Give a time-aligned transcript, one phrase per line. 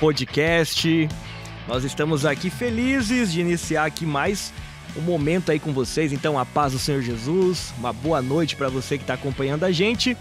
[0.00, 1.08] Podcast.
[1.68, 4.50] Nós estamos aqui felizes de iniciar aqui mais
[4.96, 6.10] um momento aí com vocês.
[6.10, 9.70] Então, a paz do Senhor Jesus, uma boa noite para você que está acompanhando a
[9.70, 10.16] gente.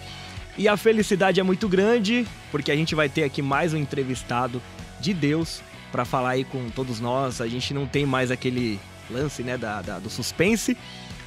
[0.57, 4.61] E a felicidade é muito grande, porque a gente vai ter aqui mais um entrevistado
[5.00, 5.61] de Deus
[5.93, 7.39] para falar aí com todos nós.
[7.39, 8.77] A gente não tem mais aquele
[9.09, 10.75] lance, né, da, da do suspense,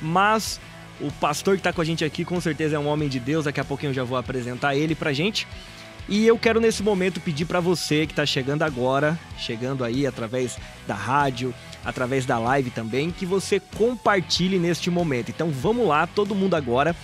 [0.01, 0.61] mas
[1.01, 3.47] o pastor que está com a gente aqui com certeza é um homem de Deus.
[3.47, 5.49] Daqui a pouquinho eu já vou apresentar ele pra gente.
[6.09, 10.59] E eu quero nesse momento pedir para você que está chegando agora, chegando aí através
[10.87, 11.55] da rádio,
[11.85, 15.31] através da live também, que você compartilhe neste momento.
[15.31, 16.95] Então vamos lá, todo mundo agora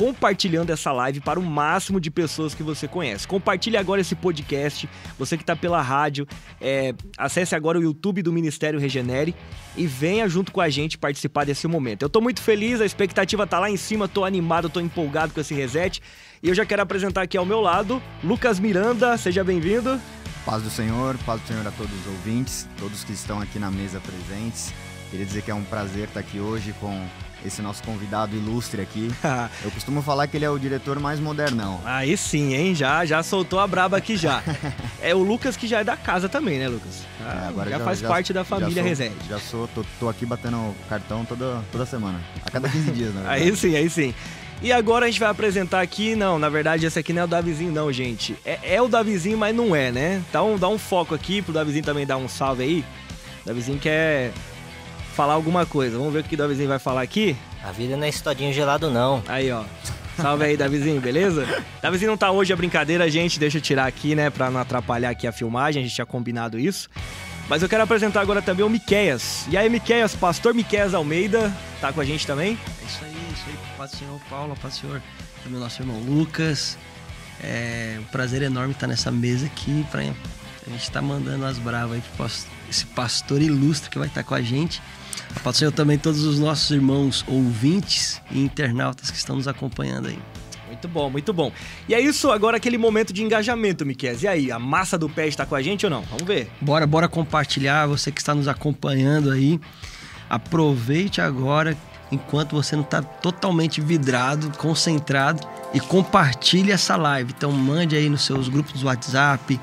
[0.00, 3.28] compartilhando essa live para o máximo de pessoas que você conhece.
[3.28, 4.88] Compartilhe agora esse podcast.
[5.18, 6.26] Você que está pela rádio,
[6.58, 9.34] é, acesse agora o YouTube do Ministério Regenere
[9.76, 12.00] e venha junto com a gente participar desse momento.
[12.00, 15.40] Eu estou muito feliz, a expectativa está lá em cima, estou animado, estou empolgado com
[15.40, 16.00] esse reset.
[16.42, 20.00] E eu já quero apresentar aqui ao meu lado Lucas Miranda, seja bem-vindo.
[20.46, 23.70] Paz do Senhor, paz do Senhor a todos os ouvintes, todos que estão aqui na
[23.70, 24.72] mesa presentes.
[25.10, 27.06] Queria dizer que é um prazer estar aqui hoje com
[27.44, 29.10] esse nosso convidado ilustre aqui.
[29.62, 31.78] Eu costumo falar que ele é o diretor mais modernão.
[31.84, 32.74] Aí sim, hein?
[32.74, 34.42] Já, já soltou a braba aqui já.
[35.02, 37.04] é o Lucas que já é da casa também, né, Lucas?
[37.22, 39.28] Ah, agora já, já faz já, parte da família Resende.
[39.28, 42.18] Já sou, tô, tô, aqui batendo cartão toda, toda semana.
[42.46, 43.24] A cada 15 dias, né?
[43.28, 44.14] Aí sim, aí sim.
[44.62, 47.28] E agora a gente vai apresentar aqui, não, na verdade esse aqui não é o
[47.28, 48.36] Davizinho não, gente.
[48.44, 50.22] É, é o Davizinho, mas não é, né?
[50.28, 52.84] Então dá um foco aqui pro Davizinho também dar um salve aí.
[53.42, 54.32] O Davizinho quer
[55.14, 55.96] falar alguma coisa.
[55.96, 57.34] Vamos ver o que o Davizinho vai falar aqui.
[57.64, 59.22] A vida não é estodinho gelado, não.
[59.28, 59.64] Aí, ó.
[60.16, 61.46] Salve aí, Davizinho, beleza?
[61.80, 63.40] Davizinho não tá hoje, a brincadeira, gente.
[63.40, 65.80] Deixa eu tirar aqui, né, pra não atrapalhar aqui a filmagem.
[65.80, 66.90] A gente tinha combinado isso.
[67.48, 69.46] Mas eu quero apresentar agora também o Miqueias.
[69.48, 71.50] E aí, Miqueias, pastor Miqueias Almeida,
[71.80, 72.58] tá com a gente também?
[72.82, 73.69] É isso aí, isso aí.
[73.80, 75.02] Paz do Senhor Paulo, paz do Senhor
[75.42, 76.76] também nosso irmão Lucas.
[77.42, 81.56] É um prazer enorme estar nessa mesa aqui pra a gente estar tá mandando as
[81.56, 82.26] bravas aí pro
[82.68, 84.82] esse pastor ilustre que vai estar com a gente.
[85.34, 89.48] A paz do Senhor também todos os nossos irmãos ouvintes e internautas que estão nos
[89.48, 90.18] acompanhando aí.
[90.66, 91.50] Muito bom, muito bom.
[91.88, 94.14] E é isso agora, aquele momento de engajamento, Miquel.
[94.20, 96.02] E aí, a massa do pé está com a gente ou não?
[96.02, 96.50] Vamos ver.
[96.60, 97.86] Bora, bora compartilhar.
[97.86, 99.58] Você que está nos acompanhando aí,
[100.28, 101.74] aproveite agora,
[102.10, 107.32] enquanto você não está totalmente vidrado, concentrado, e compartilhe essa live.
[107.36, 109.60] Então, mande aí nos seus grupos do WhatsApp.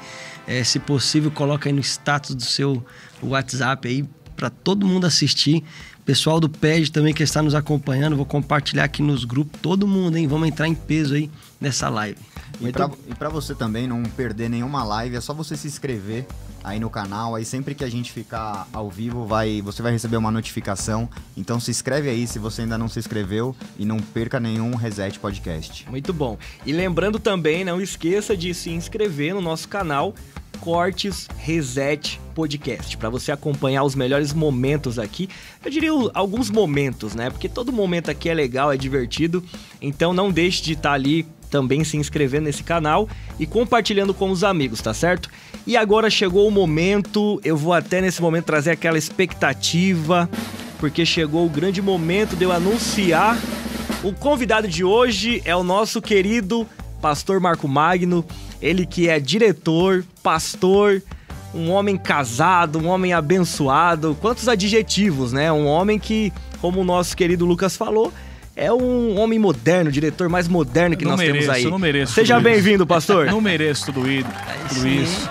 [0.47, 2.84] É, se possível, coloque aí no status do seu
[3.22, 4.06] WhatsApp aí
[4.36, 5.63] para todo mundo assistir.
[6.06, 10.16] Pessoal do PED também que está nos acompanhando, vou compartilhar aqui nos grupos, todo mundo,
[10.16, 10.25] hein?
[10.25, 12.18] Vamos entrar em peso aí nessa live.
[12.59, 16.25] E para você também não perder nenhuma live, é só você se inscrever
[16.63, 17.35] aí no canal.
[17.35, 21.09] Aí sempre que a gente ficar ao vivo, vai, você vai receber uma notificação.
[21.35, 25.19] Então se inscreve aí se você ainda não se inscreveu e não perca nenhum Reset
[25.19, 25.90] Podcast.
[25.90, 26.38] Muito bom.
[26.66, 30.13] E lembrando também, não esqueça de se inscrever no nosso canal
[30.59, 35.29] Cortes Reset Podcast, para você acompanhar os melhores momentos aqui.
[35.63, 37.29] Eu diria alguns momentos, né?
[37.29, 39.44] Porque todo momento aqui é legal, é divertido.
[39.81, 43.09] Então não deixe de estar tá ali também se inscrevendo nesse canal
[43.40, 45.30] e compartilhando com os amigos, tá certo?
[45.66, 50.30] E agora chegou o momento, eu vou até nesse momento trazer aquela expectativa,
[50.80, 53.38] porque chegou o grande momento de eu anunciar.
[54.03, 56.68] O convidado de hoje é o nosso querido
[57.02, 58.24] Pastor Marco Magno.
[58.62, 61.02] Ele que é diretor, pastor,
[61.53, 64.16] um homem casado, um homem abençoado.
[64.22, 65.52] Quantos adjetivos, né?
[65.52, 66.31] Um homem que,
[66.62, 68.13] como o nosso querido Lucas falou,
[68.57, 71.63] é um homem moderno, diretor mais moderno que não nós mereço, temos aí.
[71.63, 72.13] Eu não mereço.
[72.13, 73.28] Seja bem-vindo, pastor.
[73.29, 74.28] não mereço tudo, isso,
[74.69, 75.29] tudo isso.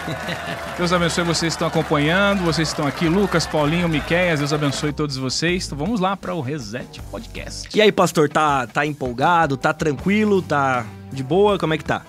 [0.78, 4.92] Deus abençoe vocês que estão acompanhando, vocês que estão aqui, Lucas, Paulinho, Miquéias, Deus abençoe
[4.92, 5.66] todos vocês.
[5.66, 7.68] Então vamos lá para o Reset Podcast.
[7.76, 11.58] E aí, pastor, tá, tá empolgado, tá tranquilo, tá de boa?
[11.58, 12.02] Como é que tá?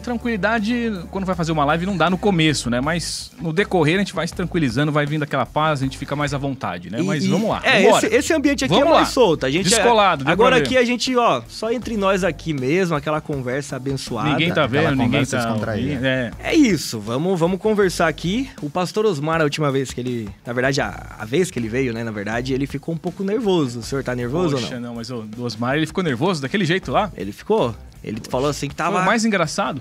[0.00, 2.80] Tranquilidade, quando vai fazer uma live, não dá no começo, né?
[2.80, 6.16] Mas no decorrer a gente vai se tranquilizando, vai vindo aquela paz, a gente fica
[6.16, 7.00] mais à vontade, né?
[7.02, 7.60] Mas e, vamos lá.
[7.64, 9.12] É, esse, esse, ambiente aqui vamos é mais lá.
[9.14, 9.46] solto.
[9.46, 10.28] A gente é- Descolado.
[10.28, 14.30] É, agora aqui a gente, ó, só entre nós aqui mesmo, aquela conversa abençoada.
[14.30, 15.56] Ninguém tá vendo, ninguém tá.
[16.02, 16.30] É.
[16.50, 18.50] é isso, vamos, vamos conversar aqui.
[18.62, 20.28] O pastor Osmar, a última vez que ele.
[20.44, 22.02] Na verdade, a, a vez que ele veio, né?
[22.02, 23.80] Na verdade, ele ficou um pouco nervoso.
[23.80, 24.88] O senhor tá nervoso Poxa, ou não?
[24.88, 27.10] não, mas o Osmar, ele ficou nervoso daquele jeito lá?
[27.16, 27.74] Ele ficou?
[28.02, 28.96] Ele falou assim que tava.
[28.96, 29.80] Foi o mais engraçado?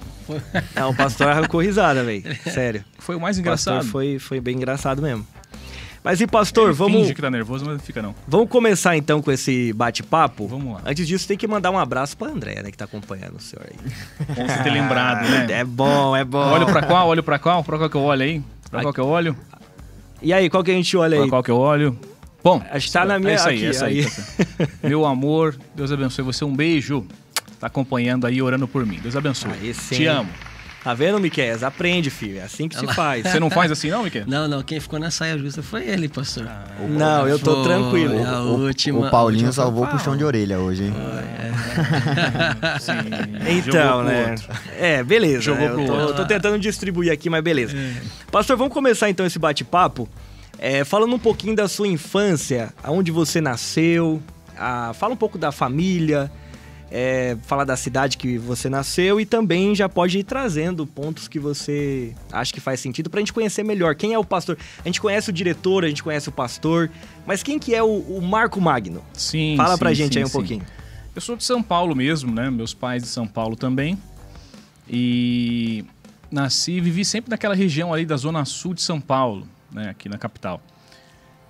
[0.75, 2.23] Não, o pastor arrancou risada, velho.
[2.51, 2.83] Sério.
[2.97, 3.75] Foi o mais engraçado.
[3.75, 5.25] O pastor foi, foi bem engraçado mesmo.
[6.03, 7.01] Mas e pastor, Ele vamos.
[7.01, 8.15] Finge que tá nervoso, mas não fica não.
[8.27, 10.47] Vamos começar então com esse bate-papo?
[10.47, 10.81] Vamos lá.
[10.85, 13.65] Antes disso, tem que mandar um abraço pra André, né, que tá acompanhando o senhor
[13.65, 14.25] aí.
[14.35, 15.47] Bom você ter lembrado, né?
[15.49, 16.51] É bom, é bom.
[16.51, 17.07] Olho pra qual?
[17.07, 17.63] Olho pra qual?
[17.63, 18.43] Pra qual que eu olho aí?
[18.69, 19.35] Pra qual que eu olho?
[20.21, 21.21] E aí, qual que a gente olha aí?
[21.21, 21.97] Pra qual que eu olho?
[22.43, 23.33] Bom, acho que tá na minha.
[23.33, 23.99] É isso aí, é isso aí.
[24.01, 24.67] aí.
[24.83, 26.45] Meu amor, Deus abençoe você.
[26.45, 27.05] Um beijo
[27.59, 28.99] tá acompanhando aí, orando por mim.
[29.01, 29.51] Deus abençoe.
[29.61, 29.95] Aí sim.
[29.95, 30.29] Te amo.
[30.81, 31.57] Tá vendo, Miquel?
[31.67, 32.39] Aprende, filho.
[32.39, 33.23] É assim que se faz.
[33.27, 34.23] Você não faz assim, não, Miquel?
[34.25, 36.49] Não, não, quem ficou na saia justa foi ele, pastor.
[36.87, 38.25] Não, eu tô Foi tranquilo.
[38.25, 39.07] a O- última.
[39.07, 40.93] o Paulinho última salvou o puxão de orelha hoje, hein?
[43.49, 44.31] Então, Jogou pro né?
[44.31, 44.47] outro.
[44.79, 45.41] É, beleza.
[45.41, 45.71] Jogou né?
[45.73, 46.15] pro eu tô, outro.
[46.15, 47.75] tô tentando distribuir aqui, mas beleza.
[48.31, 50.07] Pastor, vamos começar então esse bate-papo.
[50.57, 54.21] é, falando um pouquinho da sua infância, aonde você nasceu,
[54.57, 56.29] a- fala um pouco da família,
[56.91, 61.39] é, fala da cidade que você nasceu e também já pode ir trazendo pontos que
[61.39, 63.95] você acha que faz sentido pra gente conhecer melhor.
[63.95, 64.57] Quem é o pastor?
[64.79, 66.89] A gente conhece o diretor, a gente conhece o pastor,
[67.25, 69.03] mas quem que é o, o Marco Magno?
[69.13, 69.55] Sim.
[69.55, 70.33] Fala sim, pra gente sim, aí um sim.
[70.33, 70.65] pouquinho.
[71.15, 72.49] Eu sou de São Paulo mesmo, né?
[72.49, 73.97] Meus pais de São Paulo também.
[74.89, 75.85] E
[76.31, 79.89] nasci e vivi sempre naquela região ali da zona sul de São Paulo, né?
[79.89, 80.61] Aqui na capital.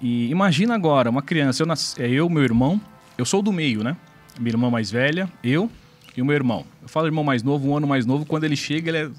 [0.01, 2.79] E imagina agora, uma criança, eu nasci, é eu, meu irmão,
[3.17, 3.97] eu sou do meio, né?
[4.39, 5.69] Minha irmã mais velha, eu
[6.15, 6.65] e o meu irmão.
[6.81, 9.09] Eu falo irmão mais novo, um ano mais novo, quando ele chega, ele é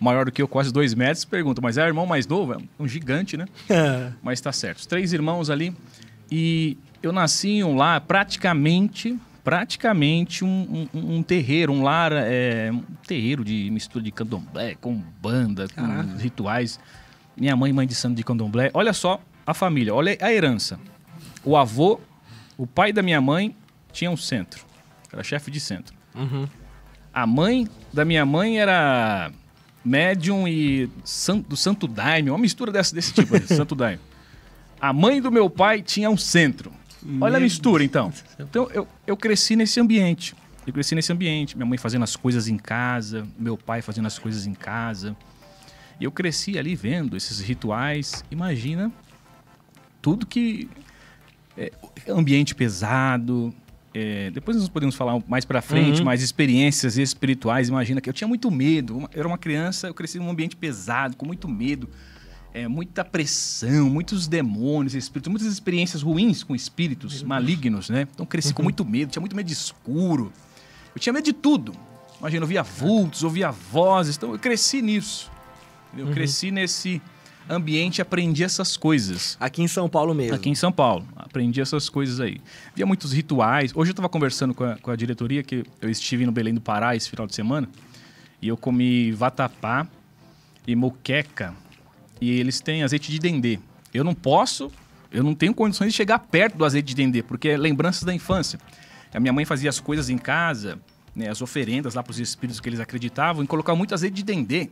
[0.00, 2.52] maior do que eu, quase dois metros, pergunta, mas é irmão mais novo?
[2.52, 3.46] É um gigante, né?
[4.22, 4.78] Mas tá certo.
[4.80, 5.74] Os três irmãos ali.
[6.30, 12.70] E eu nasci em um lar praticamente, praticamente um, um- um terreiro, um lar, é,
[12.70, 15.80] um terreiro de mistura de candomblé, com banda, com
[16.18, 16.78] rituais.
[17.36, 18.70] Minha mãe, mãe de santo de candomblé.
[18.74, 20.78] Olha só a família, olha a herança.
[21.44, 22.00] O avô,
[22.58, 23.54] o pai da minha mãe,
[23.92, 24.65] tinha um centro.
[25.16, 25.94] Era chefe de centro.
[27.12, 29.32] A mãe da minha mãe era
[29.84, 34.00] médium e san- do Santo Daime, uma mistura dessa, desse tipo, aí, Santo Daime.
[34.80, 36.70] A mãe do meu pai tinha um centro.
[37.20, 38.12] Olha a mistura, então.
[38.38, 40.34] Então, eu, eu cresci nesse ambiente.
[40.66, 41.56] Eu cresci nesse ambiente.
[41.56, 45.16] Minha mãe fazendo as coisas em casa, meu pai fazendo as coisas em casa.
[46.00, 48.22] E eu cresci ali vendo esses rituais.
[48.30, 48.92] Imagina
[50.02, 50.68] tudo que.
[51.56, 51.72] é,
[52.08, 53.54] ambiente pesado.
[53.98, 57.68] É, depois nós podemos falar mais pra frente, mais experiências espirituais.
[57.68, 58.98] Imagina que eu tinha muito medo.
[58.98, 61.88] Uma- Eu era uma criança, eu cresci num ambiente pesado, com muito medo
[62.52, 68.08] é, muita pressão, muitos demônios, espíritos, muitas experiências ruins com espíritos malignos, né?
[68.14, 70.32] Então cresci com muito medo, tinha muito medo de escuro.
[70.94, 71.74] Eu tinha medo de tudo.
[72.18, 75.30] Imagina, eu via vultos, ouvia vozes, então eu cresci nisso.
[75.96, 77.02] Eu cresci nesse
[77.48, 79.36] ambiente aprendi essas coisas.
[79.40, 80.34] Aqui em São Paulo mesmo.
[80.34, 81.06] Aqui em São Paulo.
[81.16, 82.40] Aprendi essas coisas aí.
[82.74, 83.72] Via muitos rituais.
[83.74, 86.60] Hoje eu estava conversando com a, com a diretoria, que eu estive no Belém do
[86.60, 87.68] Pará esse final de semana,
[88.40, 89.86] e eu comi vatapá
[90.66, 91.54] e moqueca,
[92.20, 93.58] e eles têm azeite de dendê.
[93.94, 94.70] Eu não posso,
[95.10, 98.12] eu não tenho condições de chegar perto do azeite de dendê, porque é lembranças da
[98.12, 98.58] infância.
[99.14, 100.78] A minha mãe fazia as coisas em casa,
[101.14, 104.22] né, as oferendas lá para os espíritos que eles acreditavam, e colocava muito azeite de
[104.24, 104.68] dendê.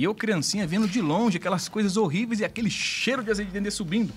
[0.00, 3.52] E eu, criancinha, vendo de longe aquelas coisas horríveis e aquele cheiro de azeite de
[3.52, 4.14] dendê subindo.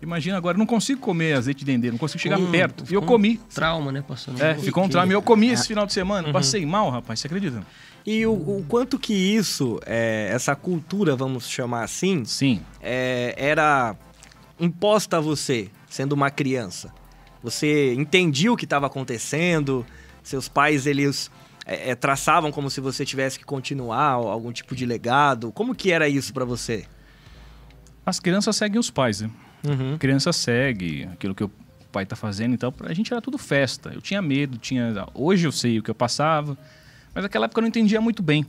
[0.00, 2.82] Imagina agora, eu não consigo comer azeite de dendê, não consigo chegar Hum, perto.
[2.82, 3.40] E eu ficou um comi.
[3.52, 4.40] Trauma, né, pastor?
[4.40, 5.12] É, ficou um trauma.
[5.12, 5.54] E eu comi É.
[5.54, 6.30] esse final de semana.
[6.32, 7.66] Passei mal, rapaz, você acredita?
[8.06, 12.60] E o, o quanto que isso, é, essa cultura, vamos chamar assim, Sim.
[12.80, 13.96] é, era
[14.60, 16.94] imposta a você, sendo uma criança?
[17.42, 19.84] Você entendia o que estava acontecendo?
[20.22, 21.28] Seus pais, eles
[21.66, 25.50] é, é, traçavam como se você tivesse que continuar algum tipo de legado?
[25.52, 26.84] Como que era isso pra você?
[28.04, 29.30] As crianças seguem os pais, né?
[29.66, 29.94] Uhum.
[29.94, 31.50] A criança segue aquilo que o
[31.90, 33.90] pai tá fazendo, então pra gente era tudo festa.
[33.94, 35.06] Eu tinha medo, tinha.
[35.14, 36.56] Hoje eu sei o que eu passava,
[37.14, 38.44] mas naquela época eu não entendia muito bem.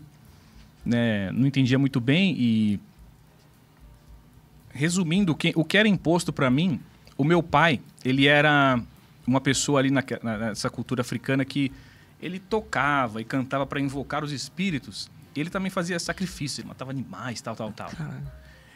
[0.86, 1.32] Né?
[1.32, 2.80] Não entendia muito bem e.
[4.74, 6.82] Resumindo, o que, o que era imposto pra mim,
[7.18, 8.78] o meu pai, ele era
[9.26, 11.72] uma pessoa ali na- nessa cultura africana que
[12.22, 15.10] ele tocava e cantava pra invocar os espíritos.
[15.36, 17.92] Ele também fazia sacrifício, ele matava animais, tal, tal, tal.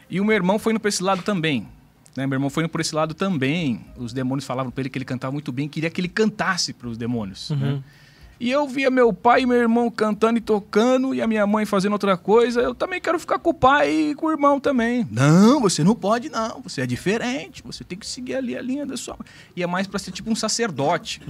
[0.09, 1.67] E o meu irmão foi indo para esse lado também.
[2.15, 2.27] Né?
[2.27, 3.85] Meu irmão foi indo por esse lado também.
[3.95, 6.87] Os demônios falavam para ele que ele cantava muito bem, queria que ele cantasse para
[6.87, 7.49] os demônios.
[7.51, 7.83] né?
[8.39, 11.65] E eu via meu pai e meu irmão cantando e tocando, e a minha mãe
[11.65, 12.61] fazendo outra coisa.
[12.61, 15.05] Eu também quero ficar com o pai e com o irmão também.
[15.11, 16.61] Não, você não pode, não.
[16.61, 17.61] Você é diferente.
[17.65, 19.27] Você tem que seguir ali a linha da sua mãe.
[19.57, 21.21] E é mais para ser tipo um sacerdote,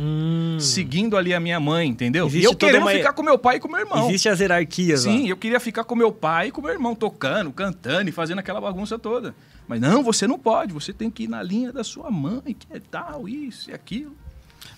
[0.60, 2.28] seguindo ali a minha mãe, entendeu?
[2.28, 4.08] Existe e eu querendo uma- ficar com meu pai e com meu irmão.
[4.10, 5.12] Existem as hierarquias lá.
[5.12, 8.40] Sim, eu queria ficar com meu pai e com meu irmão tocando, cantando e fazendo
[8.40, 9.34] aquela bagunça toda.
[9.68, 12.68] Mas não, você não pode, você tem que ir na linha da sua mãe, que
[12.72, 14.16] é tal, isso e aquilo.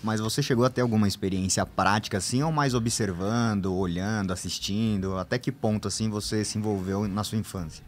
[0.02, 5.16] Mas você chegou a ter alguma experiência prática assim, ou mais observando, olhando, assistindo?
[5.16, 7.84] Até que ponto assim você se envolveu na sua infância?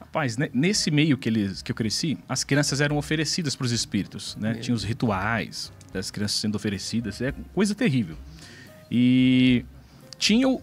[0.00, 3.72] Rapaz, ne- nesse meio que, eles, que eu cresci, as crianças eram oferecidas para os
[3.72, 4.54] espíritos, né?
[4.54, 8.16] Tinha os rituais das crianças sendo oferecidas, é coisa terrível.
[8.90, 9.64] E
[10.18, 10.62] tinha o-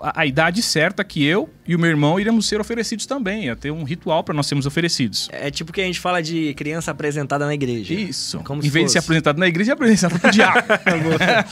[0.00, 3.44] a, a idade certa que eu e o meu irmão iríamos ser oferecidos também.
[3.46, 5.28] Ia ter um ritual para nós sermos oferecidos.
[5.32, 7.92] É tipo que a gente fala de criança apresentada na igreja.
[7.94, 8.38] Isso.
[8.40, 9.06] Como em se vez de ser fosse.
[9.06, 10.58] apresentado na igreja, é apresentado pro diabo.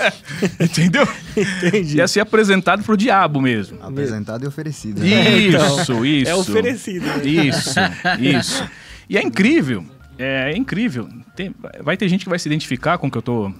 [0.60, 1.06] Entendeu?
[1.36, 1.96] Entendi.
[1.98, 3.78] Ia ser apresentado pro diabo mesmo.
[3.82, 5.00] Apresentado e oferecido.
[5.00, 5.06] né?
[5.38, 6.30] Isso, isso.
[6.30, 7.06] É oferecido.
[7.06, 7.24] né?
[7.24, 7.80] Isso,
[8.20, 8.68] isso.
[9.08, 9.84] E é incrível.
[10.18, 11.08] É, é incrível.
[11.34, 13.52] Tem- vai ter gente que vai se identificar com o que eu tô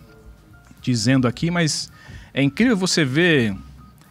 [0.81, 1.91] dizendo aqui, mas
[2.35, 3.55] é incrível você ver.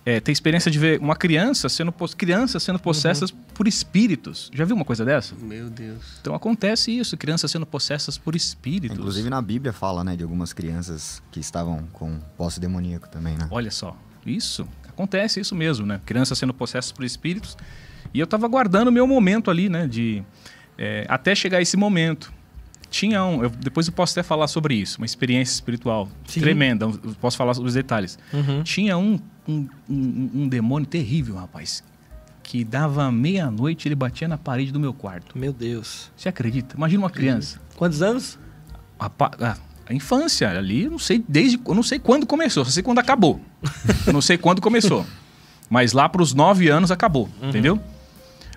[0.03, 4.49] É, ter experiência de ver uma criança sendo, crianças sendo possessas por espíritos.
[4.51, 5.35] Já viu uma coisa dessa?
[5.35, 6.17] Meu Deus.
[6.19, 8.97] Então acontece isso, crianças sendo possessas por espíritos.
[8.97, 13.47] Inclusive na Bíblia fala, né, de algumas crianças que estavam com posse demoníaco também, né?
[13.51, 16.01] Olha só, isso, acontece isso mesmo, né?
[16.05, 17.55] Crianças sendo possessas por espíritos.
[18.13, 19.87] E eu tava aguardando o meu momento ali, né?
[19.87, 20.23] De,
[20.77, 22.33] é, até chegar esse momento.
[22.91, 26.41] Tinha um, eu- depois eu posso até falar sobre isso, uma experiência espiritual Sim.
[26.41, 26.87] tremenda,
[27.19, 28.19] posso falar sobre os detalhes.
[28.33, 28.61] Uhum.
[28.63, 29.17] Tinha um,
[29.47, 31.81] um, um, um demônio terrível, rapaz,
[32.43, 35.37] que dava meia-noite ele batia na parede do meu quarto.
[35.37, 36.11] Meu Deus.
[36.17, 36.75] Você acredita?
[36.75, 37.59] Imagina uma criança.
[37.77, 38.37] Quantos anos?
[38.99, 39.57] A, a-
[39.87, 42.99] a infância ali, eu não sei desde, eu não sei quando começou, só sei quando
[42.99, 43.41] acabou.
[44.13, 45.05] não sei quando começou.
[45.69, 47.79] Mas lá para os nove anos acabou, entendeu?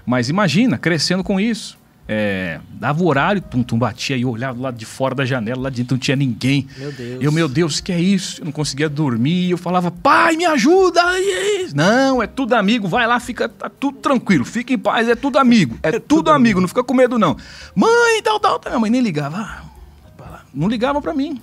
[0.05, 1.79] Mas imagina, crescendo com isso.
[2.07, 5.63] É, dava o horário, tum, tum, batia e eu olhava lá de fora da janela,
[5.63, 6.69] lá dentro não tinha ninguém.
[6.77, 7.23] Meu Deus.
[7.23, 8.43] Eu, meu Deus, que é isso?
[8.43, 9.51] Eu não conseguia dormir.
[9.51, 11.01] Eu falava, pai, me ajuda.
[11.01, 11.69] É?
[11.75, 12.87] Não, é tudo amigo.
[12.87, 14.45] Vai lá, fica tá tudo tranquilo.
[14.45, 15.79] Fica em paz, é tudo amigo.
[15.83, 17.37] É, tudo amigo, não fica com medo, não.
[17.75, 18.73] Mãe, tal, tal, tal.
[18.73, 19.39] Minha mãe nem ligava.
[19.39, 19.63] Ah,
[20.53, 21.41] não ligava pra mim.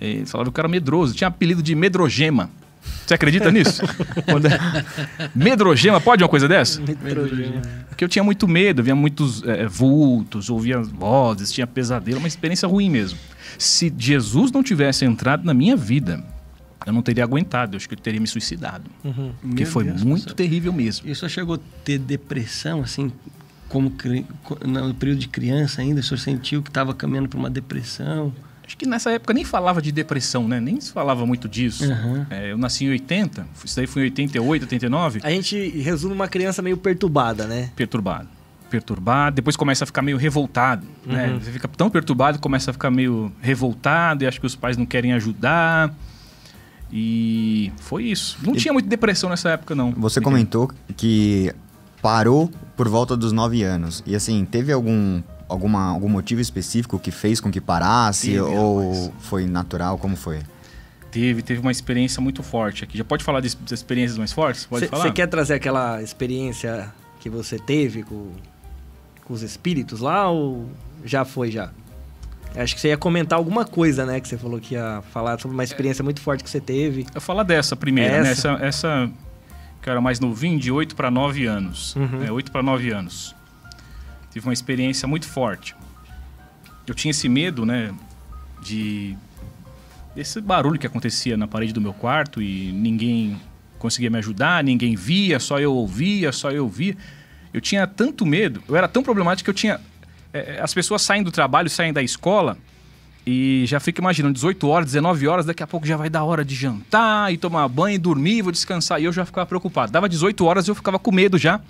[0.00, 1.14] Eles falavam que eu era medroso.
[1.14, 2.48] Tinha apelido de medrogema.
[3.10, 3.82] Você acredita nisso?
[4.24, 4.84] Quando é-
[5.34, 6.80] Medrogema, pode uma coisa dessa?
[6.80, 7.60] Nitrogênio.
[7.88, 12.68] Porque eu tinha muito medo, via muitos eh, vultos, ouvia vozes, tinha pesadelo, uma experiência
[12.68, 13.18] ruim mesmo.
[13.58, 16.22] Se Jesus não tivesse entrado na minha vida,
[16.86, 18.88] eu não teria aguentado, eu acho que eu teria me suicidado.
[19.02, 19.32] Uhum.
[19.40, 21.08] Porque Meu foi Deus, muito terrível mesmo.
[21.08, 23.10] E o senhor chegou a ter depressão, assim,
[23.68, 23.92] como
[24.64, 25.98] no período de criança ainda?
[25.98, 28.32] O senhor sentiu que estava caminhando para uma depressão?
[28.70, 30.60] Acho que nessa época nem falava de depressão, né?
[30.60, 31.82] Nem se falava muito disso.
[31.90, 32.24] Aham.
[32.30, 35.20] Eh, eu nasci em 80, isso daí foi em 88, 89.
[35.24, 37.72] A gente resume uma criança meio perturbada, né?
[37.74, 38.28] perturbado.
[38.70, 41.36] Perturbado, depois começa a ficar meio revoltado, né?
[41.42, 44.86] Você fica tão perturbado, começa a ficar meio revoltado e acho que os pais não
[44.86, 45.92] querem ajudar.
[46.92, 48.38] E foi isso.
[48.40, 49.90] Não tinha muita depressão nessa época, não.
[49.94, 51.52] Você comentou que
[52.00, 54.04] parou por volta dos nove anos.
[54.06, 58.28] E assim, teve algum, alguma, algum motivo específico que fez com que parasse?
[58.28, 59.12] Teve, ou rapaz.
[59.20, 59.98] foi natural?
[59.98, 60.40] Como foi?
[61.10, 62.96] Teve, teve uma experiência muito forte aqui.
[62.96, 64.64] Já pode falar de, das experiências mais fortes?
[64.64, 65.02] Pode falar?
[65.02, 68.30] Você quer trazer aquela experiência que você teve com,
[69.24, 70.70] com os espíritos lá ou
[71.04, 71.70] já foi já?
[72.54, 74.20] Acho que você ia comentar alguma coisa, né?
[74.20, 77.06] Que você falou que ia falar sobre uma experiência muito forte que você teve.
[77.14, 78.30] Eu falar dessa primeira, né?
[78.30, 78.50] Essa?
[78.50, 79.10] Essa, essa
[79.80, 81.94] que eu era mais novinho, de 8 para 9 anos.
[81.96, 82.18] Uhum.
[82.18, 82.30] Né?
[82.30, 83.34] 8 para 9 anos.
[84.30, 85.74] Tive uma experiência muito forte.
[86.86, 87.92] Eu tinha esse medo, né?
[88.62, 89.16] De.
[90.16, 93.40] Esse barulho que acontecia na parede do meu quarto e ninguém
[93.78, 96.96] conseguia me ajudar, ninguém via, só eu ouvia, só eu via.
[97.52, 99.80] Eu tinha tanto medo, eu era tão problemático que eu tinha.
[100.32, 102.56] eh, as pessoas saem do trabalho, saem da escola,
[103.26, 106.44] e já fica imaginando, 18 horas, 19 horas, daqui a pouco já vai dar hora
[106.44, 109.00] de jantar e tomar banho, e dormir, vou descansar.
[109.00, 109.92] E eu já ficava preocupado.
[109.92, 111.60] Dava 18 horas eu ficava com medo já.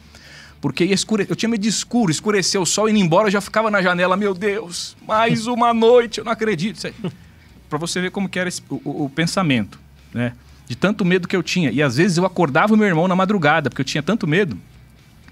[0.61, 1.27] Porque ia escure...
[1.29, 4.17] eu tinha medo de escuro, escureceu o sol indo embora, eu já ficava na janela,
[4.17, 6.93] meu Deus, mais uma noite, eu não acredito.
[7.69, 9.79] Pra você ver como que era esse- o, o- pensamento,
[10.13, 10.33] né?
[10.69, 11.71] De tanto medo que eu tinha.
[11.71, 14.57] E às vezes eu acordava o meu irmão na madrugada, porque eu tinha tanto medo.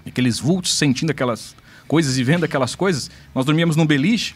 [0.05, 1.55] Aqueles vultos, sentindo aquelas
[1.87, 3.11] coisas e vendo aquelas coisas.
[3.35, 4.35] Nós dormíamos num beliche,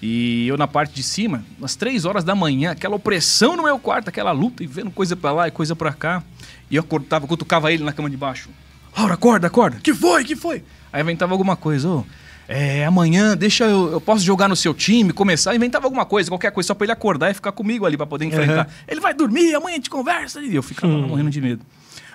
[0.00, 3.78] e eu na parte de cima, às três horas da manhã, aquela opressão no meu
[3.78, 6.22] quarto, aquela luta, e vendo coisa pra lá e coisa pra cá.
[6.70, 8.48] E eu acordava, cutucava ele na cama de baixo.
[8.96, 9.78] Laura, acorda, acorda.
[9.82, 10.62] Que foi, que foi?
[10.92, 12.04] Aí inventava alguma coisa, ô.
[12.46, 13.92] é, amanhã, deixa eu.
[13.92, 15.54] Eu posso jogar no seu time, começar.
[15.54, 18.26] Inventava alguma coisa, qualquer coisa, só pra ele acordar e ficar comigo ali pra poder
[18.26, 18.68] enfrentar.
[18.86, 20.40] Ele vai dormir, amanhã a gente conversa.
[20.40, 21.64] E eu ficava lá morrendo de medo.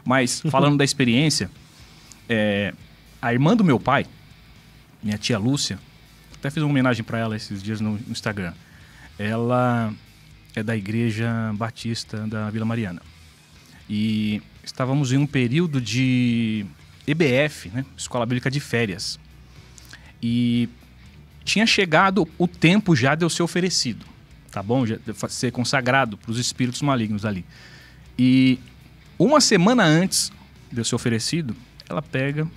[0.06, 1.50] Mas, falando da experiência,
[2.30, 2.74] é,
[3.22, 4.06] a irmã do meu pai,
[5.02, 5.80] minha tia Lúcia,
[6.38, 8.54] até fiz uma homenagem para ela esses dias no, no Instagram.
[9.18, 9.92] Ela
[10.56, 13.02] é da Igreja Batista da Vila Mariana.
[13.90, 16.66] E estávamos em um período de
[17.08, 17.86] EBF, né?
[17.98, 19.18] Escola Bíblica de Férias.
[20.22, 20.68] E
[21.44, 24.06] tinha chegado o tempo já de eu ser oferecido,
[24.52, 24.86] tá bom?
[24.86, 24.98] Já
[25.30, 27.46] ser consagrado para os espíritos malignos ali.
[28.20, 28.60] E
[29.18, 30.32] uma semana antes
[30.72, 31.56] de eu ser oferecido,
[31.88, 32.48] ela pega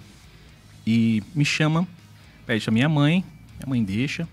[0.84, 1.86] e me chama,
[2.44, 3.24] pede a minha mãe,
[3.58, 4.28] minha mãe deixa.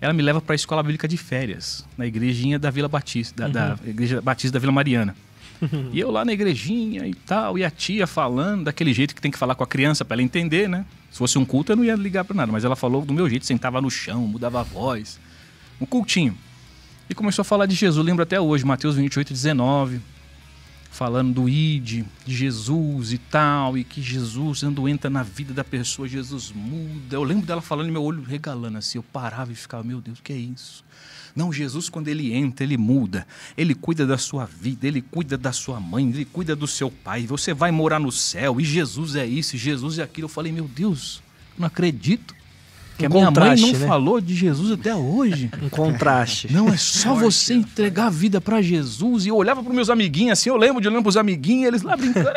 [0.00, 3.74] Ela me leva para a escola bíblica de férias, na igrejinha da Vila Batista, da,
[3.74, 5.14] da igreja Batista da Vila Mariana.
[5.92, 9.30] e eu lá na igrejinha e tal, e a tia falando daquele jeito que tem
[9.30, 10.84] que falar com a criança para ela entender, né?
[11.10, 13.28] Se fosse um culto, eu não ia ligar para nada, mas ela falou do meu
[13.28, 15.18] jeito, sentava no chão, mudava a voz.
[15.80, 16.36] Um cultinho.
[17.08, 20.00] E começou a falar de Jesus, lembro até hoje, Mateus 28, 19
[20.90, 25.62] falando do ID, de Jesus e tal, e que Jesus, quando entra na vida da
[25.62, 27.14] pessoa, Jesus muda.
[27.14, 30.22] Eu lembro dela falando, meu olho regalando assim, eu parava e ficava, meu Deus, o
[30.22, 30.84] que é isso?
[31.38, 33.24] Não, Jesus, quando ele entra, ele muda.
[33.56, 37.28] Ele cuida da sua vida, ele cuida da sua mãe, ele cuida do seu pai.
[37.28, 40.24] Você vai morar no céu, e Jesus é isso, e Jesus é aquilo.
[40.24, 41.22] Eu falei, meu Deus,
[41.56, 42.34] não acredito.
[42.98, 43.86] Que a minha mãe não né?
[43.86, 45.48] falou de Jesus até hoje.
[45.62, 46.52] Um contraste.
[46.52, 49.24] Não, é só você entregar a vida para Jesus.
[49.24, 51.82] E eu olhava para meus amiguinhos assim, eu lembro de olhar para os amiguinhos, eles
[51.82, 52.30] lá brincando.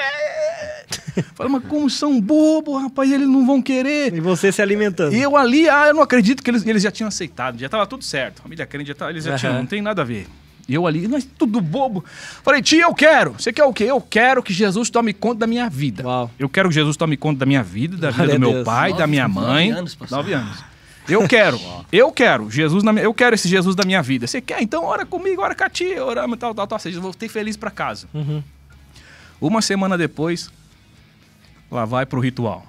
[1.36, 4.14] Falei, mas como são bobos, rapaz, eles não vão querer.
[4.14, 5.14] E você se alimentando.
[5.14, 7.86] E eu ali, ah, eu não acredito que eles, eles já tinham aceitado, já estava
[7.88, 8.40] tudo certo.
[8.40, 9.38] A família crente já tava, eles já Aham.
[9.40, 10.28] tinham, não tem nada a ver.
[10.70, 12.06] E eu ali, mas tudo bobo.
[12.44, 13.34] Falei, tia, eu quero.
[13.38, 13.86] Você quer o quê?
[13.86, 16.04] Eu quero que Jesus tome conta da minha vida.
[16.06, 16.32] Uau.
[16.40, 18.66] Eu quero que Jesus tome conta da minha vida, da vida Glória do meu Deus.
[18.66, 19.72] pai, da Nove- minha nove mãe.
[19.72, 20.18] anos, pastor.
[20.20, 20.64] Nove anos.
[21.10, 21.60] Eu quero,
[21.92, 24.28] eu quero Jesus na minha, eu quero esse Jesus da minha vida.
[24.28, 24.62] Você quer?
[24.62, 26.76] Então ora comigo, ora com a tia, oramos, tal, tal, tal.
[26.78, 28.08] Ou seja, eu voltei feliz para casa.
[28.14, 28.42] Uhum.
[29.42, 30.50] Uma semana depois,
[31.72, 32.66] lá vai pro ritual.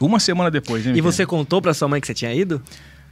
[0.00, 2.62] Uma semana depois, né, E você contou pra sua mãe que você tinha ido?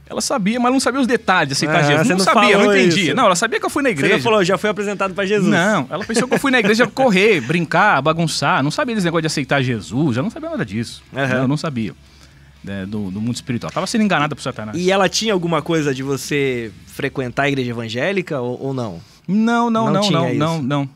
[0.07, 2.07] Ela sabia, mas não sabia os detalhes de aceitar Ah, Jesus.
[2.07, 3.03] você Não, não sabia, não entendia.
[3.05, 3.15] isso.
[3.15, 4.15] Não, ela sabia que eu fui na Você igreja.
[4.17, 5.49] não falou, já foi apresentado pra Jesus.
[5.49, 8.61] Não, ela pensou que eu fui na igreja correr, brincar, bagunçar.
[8.61, 10.15] Não sabia desse negócio de aceitar Jesus.
[10.17, 11.01] Eu não sabia nada disso.
[11.11, 11.27] Aham.
[11.27, 11.95] Não, eu não sabia.
[12.63, 13.71] né, do, do mundo espiritual.
[13.71, 14.77] Tava sendo enganada por Satanás.
[14.77, 19.01] E ela tinha alguma coisa de você frequentar a igreja evangélica ou, ou não?
[19.27, 20.89] Não, não, Não não, não, não, não.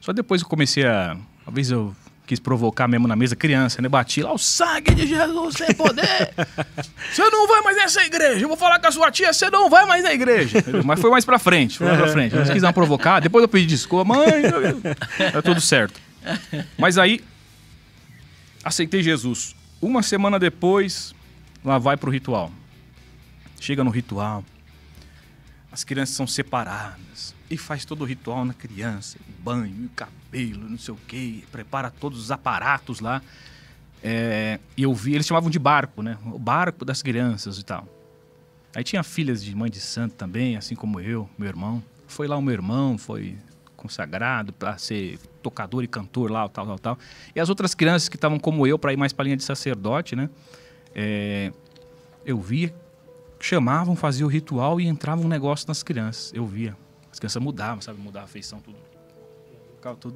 [0.00, 1.16] Só depois eu comecei a.
[1.44, 1.92] Talvez eu
[2.26, 3.88] quis provocar mesmo na mesa criança, né?
[3.88, 6.34] Bati lá, o sangue de Jesus tem poder.
[7.12, 8.40] Você não vai mais nessa igreja.
[8.40, 10.58] Eu vou falar com a sua tia, você não vai mais na igreja.
[10.84, 12.34] Mas foi mais pra frente, foi mais pra frente.
[12.34, 13.20] Eu quis dar uma provocar.
[13.20, 14.42] Depois eu pedi desculpa, mãe.
[15.32, 16.00] Tá tudo certo.
[16.76, 17.20] Mas aí,
[18.64, 19.54] aceitei Jesus.
[19.80, 21.14] Uma semana depois,
[21.64, 22.50] lá vai pro ritual.
[23.60, 24.44] Chega no ritual,
[25.70, 29.88] as crianças são separadas e faz todo o ritual na criança, banho, e
[30.36, 33.22] cabelo, não sei o quê, prepara todos os aparatos lá.
[34.02, 36.18] É, e eu vi, eles chamavam de barco, né?
[36.26, 37.88] O barco das crianças e tal.
[38.74, 41.82] Aí tinha filhas de mãe de santo também, assim como eu, meu irmão.
[42.06, 43.38] Foi lá o meu irmão, foi
[43.76, 46.98] consagrado para ser tocador e cantor lá, tal, tal, tal.
[47.34, 50.14] E as outras crianças que estavam como eu para ir mais para linha de sacerdote,
[50.14, 50.28] né?
[50.94, 51.52] É,
[52.24, 52.74] eu via,
[53.40, 56.32] chamavam, faziam o ritual e entrava um negócio nas crianças.
[56.34, 56.76] Eu via.
[57.10, 57.98] As crianças mudavam, sabe?
[57.98, 58.76] Mudava a feição, tudo.
[59.94, 60.14] Ficava.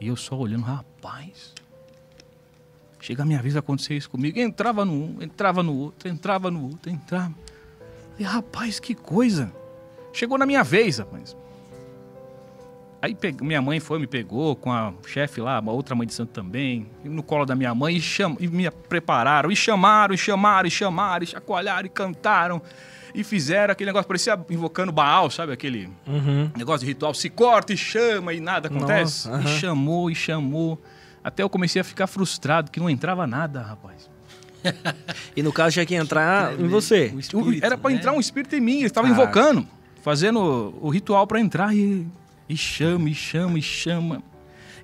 [0.00, 1.54] E eu só olhando, rapaz.
[3.00, 4.38] Chega a minha vez acontecer isso comigo.
[4.38, 7.34] Entrava no um, entrava no outro, entrava no outro, entrava.
[8.18, 9.52] E rapaz, que coisa.
[10.12, 11.36] Chegou na minha vez, rapaz.
[13.02, 16.30] Aí minha mãe foi, me pegou com a chefe lá, uma outra mãe de santo
[16.32, 20.18] também, e no colo da minha mãe, e, cham, e me prepararam, e chamaram, e
[20.18, 22.60] chamaram, e chamaram, e chacoalharam, e cantaram,
[23.14, 25.50] e fizeram aquele negócio, parecia invocando Baal, sabe?
[25.52, 26.50] Aquele Uhum.
[26.54, 29.28] negócio de ritual, se corta e chama, e nada acontece.
[29.28, 29.58] Nossa, E aham.
[29.58, 30.78] chamou, e chamou.
[31.24, 34.10] Até eu comecei a ficar frustrado, que não entrava nada, rapaz.
[35.34, 37.10] E no caso tinha que entrar em você.
[37.14, 37.96] O O- espírito, Era pra né?
[37.96, 39.40] entrar um espírito em mim, eles estavam Caraca.
[39.40, 39.66] invocando,
[40.02, 42.06] fazendo o ritual pra entrar e,
[42.52, 44.22] e chama, e chama, e chama.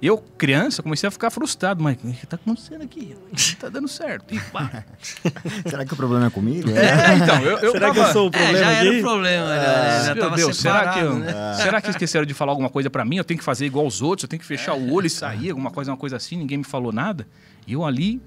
[0.00, 3.16] Eu, criança, comecei a ficar frustrado, mas o que tá acontecendo aqui?
[3.32, 4.34] Não tá dando certo.
[4.34, 4.84] E pá.
[5.66, 6.68] Será que o problema é comigo?
[6.70, 8.98] É, então, eu, eu Será que tava- eu sou o É, problema já era aqui?
[8.98, 10.02] o problema, né?
[10.04, 11.54] Já Meu tava Deus, será que, eu- né?
[11.54, 13.16] será que esqueceram de falar alguma coisa pra mim?
[13.16, 15.48] Eu tenho que fazer igual os outros, eu tenho que fechar o olho e sair,
[15.48, 17.26] alguma coisa, uma coisa assim, ninguém me falou nada.
[17.66, 18.20] E eu ali,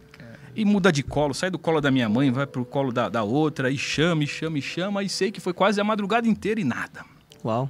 [0.55, 3.21] e muda de colo, sai do colo da minha mãe, vai pro colo da, da
[3.21, 6.59] outra, e chama, e chama, e chama, e sei que foi quase a madrugada inteira
[6.59, 7.05] e nada.
[7.45, 7.69] Uau.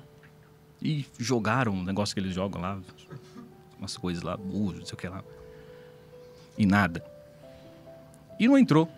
[0.81, 2.79] E jogaram um negócio que eles jogam lá,
[3.77, 5.23] umas coisas lá, burro, não sei o que lá.
[6.57, 7.03] E nada.
[8.39, 8.89] E não entrou.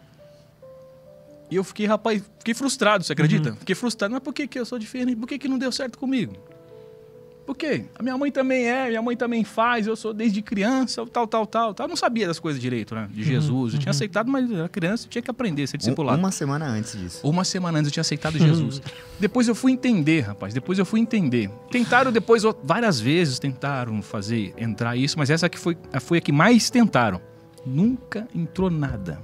[1.49, 3.53] E eu fiquei, rapaz, fiquei frustrado, você acredita?
[3.55, 5.17] Fiquei frustrado, mas por que, que eu sou diferente?
[5.17, 6.35] Por que, que não deu certo comigo?
[7.45, 7.85] Por quê?
[7.97, 11.45] A minha mãe também é, minha mãe também faz, eu sou desde criança, tal, tal,
[11.45, 11.85] tal, tal.
[11.85, 13.09] Eu não sabia das coisas direito, né?
[13.11, 13.73] De Jesus.
[13.73, 16.17] Eu tinha aceitado, mas eu era criança, eu tinha que aprender, ser discipulado.
[16.19, 17.27] uma semana antes disso.
[17.27, 18.81] Uma semana antes eu tinha aceitado Jesus.
[19.19, 20.53] depois eu fui entender, rapaz.
[20.53, 21.49] Depois eu fui entender.
[21.69, 26.31] Tentaram depois, várias vezes tentaram fazer entrar isso, mas essa que foi, foi a que
[26.31, 27.19] mais tentaram.
[27.65, 29.19] Nunca entrou nada.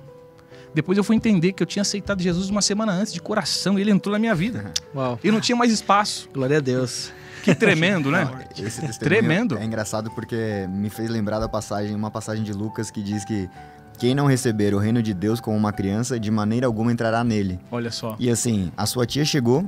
[0.73, 3.81] Depois eu fui entender que eu tinha aceitado Jesus uma semana antes, de coração, e
[3.81, 4.71] ele entrou na minha vida.
[4.93, 5.19] Uau.
[5.23, 6.29] E não tinha mais espaço.
[6.33, 7.11] Glória a Deus.
[7.47, 8.29] Que tremendo, né?
[8.51, 9.57] Esse testemunho Tremendo.
[9.57, 13.49] É engraçado porque me fez lembrar da passagem, uma passagem de Lucas que diz que
[13.97, 17.57] quem não receber o reino de Deus como uma criança, de maneira alguma entrará nele.
[17.71, 18.17] Olha só.
[18.19, 19.67] E assim, a sua tia chegou,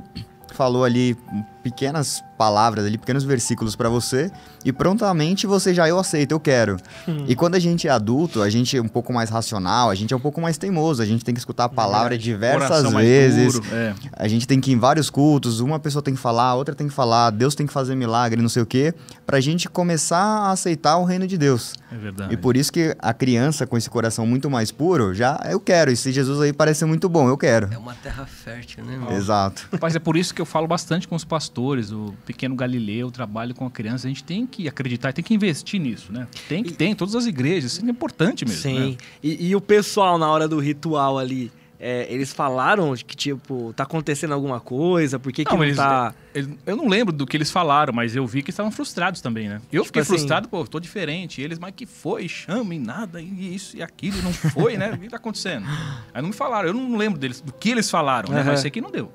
[0.52, 1.16] falou ali
[1.62, 4.30] pequenas palavras ali, pequenos versículos para você
[4.64, 6.78] e prontamente você já eu aceito, eu quero.
[7.26, 10.14] E quando a gente é adulto, a gente é um pouco mais racional, a gente
[10.14, 13.06] é um pouco mais teimoso, a gente tem que escutar a palavra diversas Coração mais
[13.06, 13.52] vezes.
[13.54, 13.94] duro, é.
[14.16, 16.74] A gente tem que ir em vários cultos, uma pessoa tem que falar, a outra
[16.74, 18.94] tem que falar, Deus tem que fazer milagre, não sei o quê,
[19.26, 21.74] pra gente começar a aceitar o reino de Deus.
[21.92, 22.32] É verdade.
[22.32, 25.90] E por isso que a criança com esse coração muito mais puro, já eu quero.
[25.90, 27.68] E se Jesus aí parece muito bom, eu quero.
[27.72, 29.12] É uma terra fértil, né, irmão?
[29.12, 29.68] Exato.
[29.72, 33.10] Rapaz, é por isso que eu falo bastante com os pastores, o pequeno Galileu, eu
[33.10, 36.26] trabalho com a criança, a gente tem que acreditar, tem que investir nisso, né?
[36.48, 38.60] Tem que ter em todas as igrejas, isso é importante mesmo.
[38.62, 38.90] Sim.
[38.92, 38.96] né?
[39.22, 41.50] E, e o pessoal, na hora do ritual ali,
[41.82, 45.18] é, eles falaram que, tipo, tá acontecendo alguma coisa?
[45.18, 46.14] Por que, que não, eles- tá.
[46.34, 49.48] eles- eu não lembro do que eles falaram, mas eu vi que estavam frustrados também,
[49.48, 49.62] né?
[49.72, 51.40] Eu Tipo fiquei assim- frustrado, pô, tô diferente.
[51.40, 52.28] E eles, mas que foi?
[52.28, 54.92] Chama e nada, e isso e aquilo, não foi, né?
[54.92, 55.66] O que tá acontecendo?
[56.12, 58.40] Aí não me falaram, eu não lembro deles, do que eles falaram, né?
[58.40, 58.50] Aham.
[58.50, 59.10] Mas sei que não deu.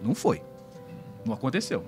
[0.00, 0.40] Não foi.
[1.28, 1.84] Não aconteceu.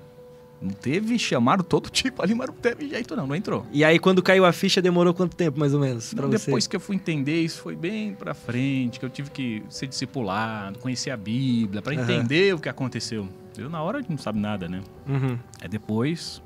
[0.60, 3.64] Não teve, chamaram todo tipo ali, mas não teve jeito não, não entrou.
[3.72, 6.44] E aí, quando caiu a ficha, demorou quanto tempo, mais ou menos, pra Não, você?
[6.46, 9.86] depois que eu fui entender, isso foi bem pra frente, que eu tive que ser
[9.86, 12.02] discipulado, conhecer a Bíblia, pra Aham.
[12.02, 13.26] entender o que aconteceu.
[13.56, 14.82] Eu na hora a gente não sabe nada, né?
[15.08, 15.38] Uhum.
[15.62, 16.42] Aí depois,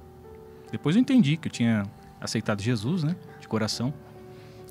[0.70, 1.82] depois eu entendi que eu tinha
[2.20, 3.92] aceitado Jesus, né, de coração,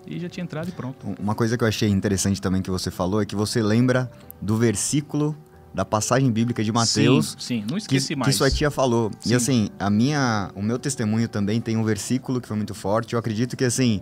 [0.07, 0.97] e já tinha entrado e pronto.
[1.19, 4.09] Uma coisa que eu achei interessante também que você falou é que você lembra
[4.41, 5.35] do versículo
[5.73, 8.35] da passagem bíblica de Mateus Sim, sim, não que, esqueci que mais.
[8.35, 9.11] sua tia falou.
[9.19, 9.31] Sim.
[9.31, 13.13] E assim, a minha, o meu testemunho também tem um versículo que foi muito forte.
[13.13, 13.99] Eu acredito que assim,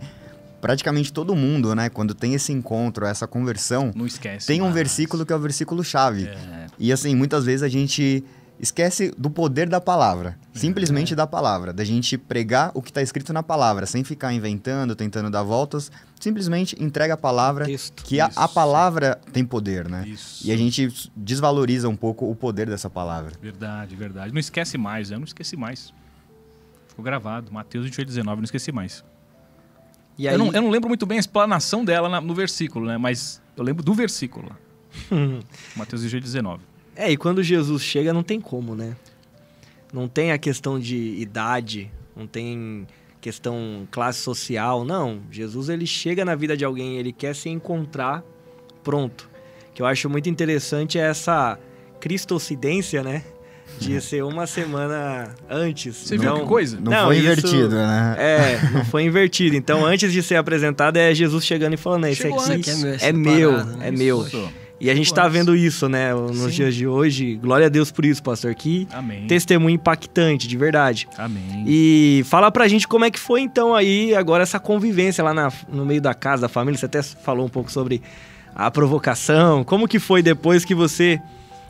[0.60, 4.45] praticamente todo mundo, né, quando tem esse encontro, essa conversão, Não esquece.
[4.47, 4.75] tem um mais.
[4.75, 6.25] versículo que é o versículo chave.
[6.25, 8.23] É, E assim, muitas vezes a gente
[8.62, 13.34] esquece do poder da palavra, simplesmente da palavra, da gente pregar o que está escrito
[13.34, 18.04] na palavra, sem ficar inventando, tentando dar voltas, simplesmente entrega a palavra, Texto.
[18.04, 20.08] que a, a palavra tem poder, né?
[20.08, 20.45] Isso.
[20.47, 23.32] E a gente desvaloriza um pouco o poder dessa palavra.
[23.41, 24.32] Verdade, verdade.
[24.32, 25.91] Não esquece mais, eu não esqueci mais.
[26.88, 27.52] Ficou gravado.
[27.52, 29.04] Mateus 28, 19, não esqueci mais.
[30.17, 32.86] E aí, Eu, não, eu não lembro muito bem a explanação dela na- no versículo,
[32.86, 32.97] né?
[32.97, 34.58] Mas eu lembro do versículo lá.
[35.76, 36.70] Mateus 28, 19.
[37.01, 38.95] É, e quando Jesus chega, não tem como, né?
[39.91, 42.85] Não tem a questão de idade, não tem
[43.19, 45.19] questão classe social, não.
[45.31, 48.23] Jesus, ele chega na vida de alguém, ele quer se encontrar,
[48.83, 49.29] pronto.
[49.69, 51.57] O que eu acho muito interessante é essa
[51.99, 53.23] cristocidência, né?
[53.79, 55.95] De ser uma semana antes.
[55.95, 56.77] Você viu que coisa?
[56.79, 58.15] Não, Não, foi isso- invertido, né?
[58.19, 59.55] É, não foi invertido.
[59.55, 62.69] Então, antes de ser apresentado, é Jesus chegando e falando: "É, Isso Chegou aqui aqui
[62.69, 63.87] é meu, é essa meu, né?
[63.87, 64.27] é meu.
[64.82, 65.34] E a gente tá antes.
[65.34, 66.50] vendo isso, né, nos Sim.
[66.50, 67.36] dias de hoje.
[67.36, 68.54] Glória a Deus por isso, pastor.
[68.56, 69.28] Que Amém.
[69.28, 71.08] testemunho impactante, de verdade.
[71.17, 71.63] Amém.
[71.67, 75.52] E fala pra gente como é que foi então aí agora essa convivência lá na-
[75.72, 76.78] no meio da casa, da família.
[76.80, 78.02] Você até falou um pouco sobre
[78.56, 79.63] a provocação.
[79.63, 81.20] Como que foi depois que você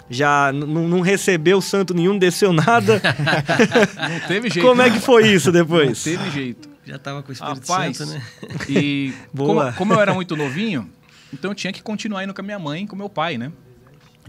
[0.09, 3.01] já não recebeu santo nenhum, não desceu nada?
[3.95, 4.67] Não teve jeito.
[4.67, 6.03] como é que foi isso Não depois?
[6.03, 6.69] teve jeito.
[6.85, 8.21] Já tava com o Espírito Rapaz, Santo, né?
[8.67, 9.65] e Boa.
[9.65, 10.89] como, como eu era muito novinho,
[11.33, 13.51] então eu tinha que continuar indo com a minha mãe e com meu pai, né?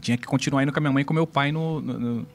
[0.00, 2.26] Tinha que continuar indo com a minha mãe e com meu pai no, no- no-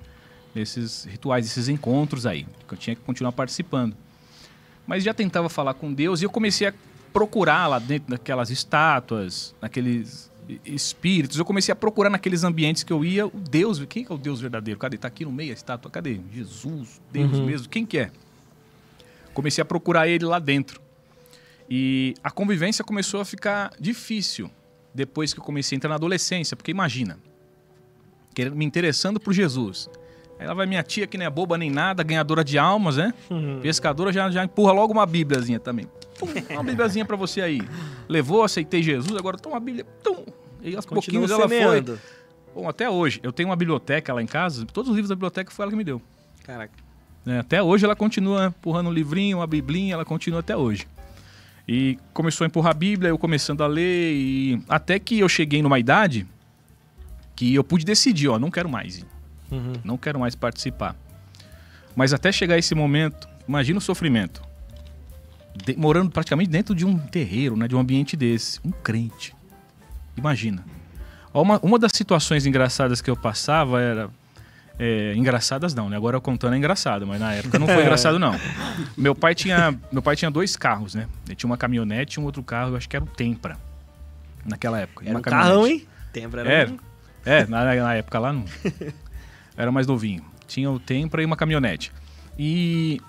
[0.55, 2.47] nesses rituais, esses encontros aí.
[2.67, 3.95] Que eu tinha que continuar participando.
[4.85, 6.73] Mas já tentava falar com Deus e eu comecei a
[7.11, 10.31] procurar lá dentro daquelas estátuas, naqueles
[10.63, 11.37] espíritos.
[11.37, 13.83] Eu comecei a procurar naqueles ambientes que eu ia o Deus.
[13.89, 14.79] Quem que é o Deus verdadeiro?
[14.79, 14.97] Cadê?
[14.97, 15.91] Tá aqui no meio a estátua.
[15.91, 16.21] Cadê?
[16.33, 17.45] Jesus, Deus Uhum.
[17.45, 17.67] mesmo.
[17.67, 18.11] Quem que é?
[19.33, 20.79] Comecei a procurar ele lá dentro.
[21.69, 24.49] E a convivência começou a ficar difícil
[24.97, 27.19] depois que eu comecei a entrar na adolescência, porque imagina,
[28.53, 29.87] me interessando por Jesus.
[30.39, 33.13] Aí lá vai minha tia, que não é boba nem nada, ganhadora de almas, né?
[33.29, 33.59] Uhum.
[33.61, 35.87] Pescadora já, já empurra logo uma bíbliazinha também.
[36.17, 37.61] Pum, uma bíbliazinha pra você aí.
[38.09, 39.85] Levou, aceitei Jesus, agora toma a bíblia.
[40.03, 40.25] Tum.
[40.63, 41.99] E aos Continua pouquinhos ela foi.
[42.55, 45.51] Bom, até hoje, eu tenho uma biblioteca lá em casa, todos os livros da biblioteca
[45.51, 46.01] foi ela que me deu.
[46.43, 46.73] Caraca.
[47.23, 47.39] né?
[47.39, 50.87] Até hoje ela continua empurrando um livrinho, uma biblinha, ela continua até hoje.
[51.67, 55.61] E começou a empurrar a Bíblia, eu começando a ler, e até que eu cheguei
[55.61, 56.25] numa idade
[57.35, 59.05] que eu pude decidir, ó, não quero mais
[59.51, 59.73] Uhum.
[59.83, 60.95] não quero mais participar.
[61.95, 64.41] Mas até chegar esse momento, imagina o sofrimento.
[65.65, 69.33] De- morando praticamente dentro de um terreiro, né, de um ambiente desse, um crente.
[70.17, 70.63] Imagina.
[71.33, 74.09] Uma, uma das situações engraçadas que eu passava era.
[74.79, 75.97] É, engraçadas não, né?
[75.97, 78.35] Agora eu contando é engraçado, mas na época não foi engraçado, não.
[78.95, 81.07] Meu pai tinha, meu pai tinha dois carros, né?
[81.25, 83.57] Ele tinha uma caminhonete e um outro carro, eu acho que era o Tempra.
[84.45, 85.03] Naquela época.
[85.07, 85.81] Era um carrão, caminhonete.
[85.83, 85.87] hein?
[86.13, 86.69] Tempra era Era.
[86.71, 86.79] um-
[87.25, 88.45] É, na, na época lá não.
[89.57, 90.23] Era mais novinho.
[90.47, 91.91] Tinha o Tempra e uma caminhonete.
[92.37, 93.01] E.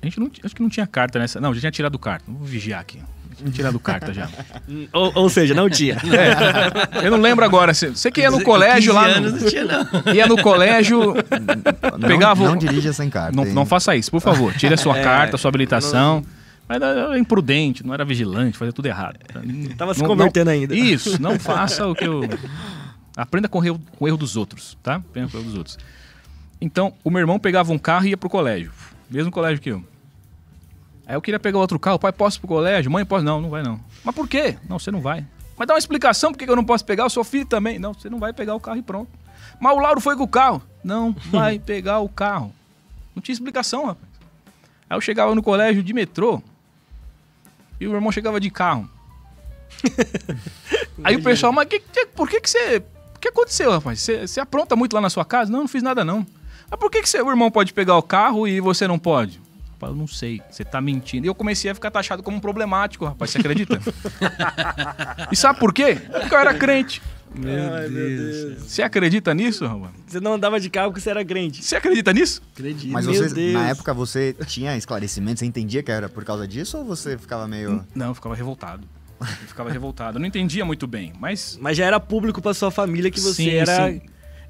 [0.00, 1.40] A gente não, acho que não tinha carta nessa.
[1.40, 2.30] Não, já tinha tirado carta.
[2.30, 3.02] Vou vigiar aqui.
[3.38, 4.28] Tinha tirado carta já.
[4.92, 5.96] Ou, ou seja, não tinha.
[7.00, 7.72] É, eu não lembro agora.
[7.72, 9.06] Você você que ia no colégio lá.
[9.06, 9.86] anos No, não tinha, não.
[10.14, 11.14] ia no colégio.
[11.98, 13.36] Não, Pegava não dirija sem carta.
[13.36, 14.52] Não, não faça isso, por favor.
[14.54, 16.24] Tire a sua É, carta, a sua habilitação.
[16.68, 19.16] Mas era imprudente, não era vigilante, fazia tudo errado.
[19.78, 20.74] Tava se convertendo não- ainda.
[20.74, 22.20] Isso, não faça o que eu.
[23.16, 24.96] Aprenda com o erro, com o erro dos outros, tá?
[24.96, 25.78] Aprenda com o erro dos outros.
[26.60, 28.70] Então, o meu irmão pegava um carro e ia pro colégio.
[29.10, 29.82] Mesmo colégio que eu.
[31.08, 31.98] Aí eu queria pegar outro carro.
[31.98, 32.90] Pai, posso ir pro colégio?
[32.90, 33.24] Mãe, posso?
[33.24, 33.80] Não, não vai não.
[34.04, 34.58] Mas por quê?
[34.68, 35.26] Não, você não vai.
[35.56, 37.04] Mas dá uma explicação por que eu não posso pegar.
[37.04, 37.78] Eu sou filho também.
[37.78, 39.10] Não, você não vai pegar o carro e pronto.
[39.58, 40.62] Mas o Lauro foi com o carro.
[40.84, 42.52] Não, vai pegar o carro.
[43.16, 44.06] Não tinha explicação, rapaz.
[44.90, 46.42] Aí eu chegava no colégio de metrô
[47.80, 48.88] e o irmão chegava de carro.
[51.04, 52.82] Aí o pessoal, mas que, que- por que que você...
[53.14, 54.00] O que aconteceu, rapaz?
[54.00, 55.50] Você, você apronta muito lá na sua casa?
[55.50, 56.24] Não, não fiz nada não.
[56.70, 59.40] Mas por que que seu irmão pode pegar o carro e você não pode?
[59.78, 61.24] Rapaz, eu não sei, você tá mentindo.
[61.24, 63.78] E eu comecei a ficar taxado como um problemático, rapaz, você acredita?
[65.30, 65.94] e sabe por quê?
[65.94, 67.00] Porque eu era crente.
[67.36, 68.62] Ai, meu Deus.
[68.64, 69.92] Você acredita nisso, rapaz?
[70.04, 71.62] Você não andava de carro porque você era crente.
[71.62, 72.42] Você acredita nisso?
[72.54, 72.92] Acredito.
[72.92, 73.52] Mas Meu você, Deus.
[73.52, 77.46] na época você tinha esclarecimento, você entendia que era por causa disso ou você ficava
[77.46, 77.84] meio.
[77.94, 78.84] Não, eu ficava revoltado.
[79.20, 80.16] Eu ficava revoltado.
[80.16, 83.44] Eu não entendia muito bem, mas Mas já era público pra sua família que você
[83.44, 83.92] Sim, era.
[83.92, 84.00] sim.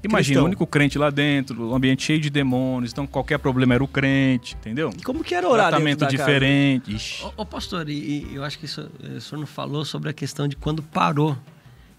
[0.03, 0.43] Imagina, cristão.
[0.43, 3.87] o único crente lá dentro, o ambiente cheio de demônios, então qualquer problema era o
[3.87, 4.91] crente, entendeu?
[4.97, 7.21] E como que era orar Tratamento diferente.
[7.23, 10.09] Ô, ô, pastor, e, e eu acho que isso, eh, o senhor não falou sobre
[10.09, 11.37] a questão de quando parou.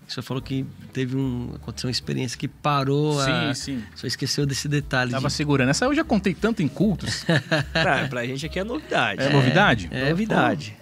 [0.08, 1.52] O senhor falou que teve um.
[1.54, 3.22] aconteceu uma experiência que parou.
[3.22, 3.76] Sim, a, sim.
[3.94, 5.12] O senhor esqueceu desse detalhe.
[5.12, 5.68] Tava de- segurando.
[5.68, 7.24] Essa eu já contei tanto em cultos.
[7.72, 9.22] Pra, pra gente aqui é novidade.
[9.22, 9.88] É, novidade?
[9.92, 10.76] é, novidade.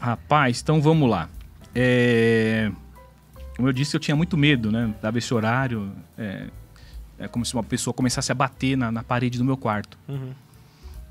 [0.00, 1.28] Rapaz, então vamos lá.
[1.74, 2.72] É...
[3.56, 4.94] Como eu disse, eu tinha muito medo, né?
[5.00, 5.90] Dava esse horário.
[6.16, 6.48] É,
[7.18, 9.98] é como se uma pessoa começasse a bater na, na parede do meu quarto.
[10.06, 10.32] Uhum.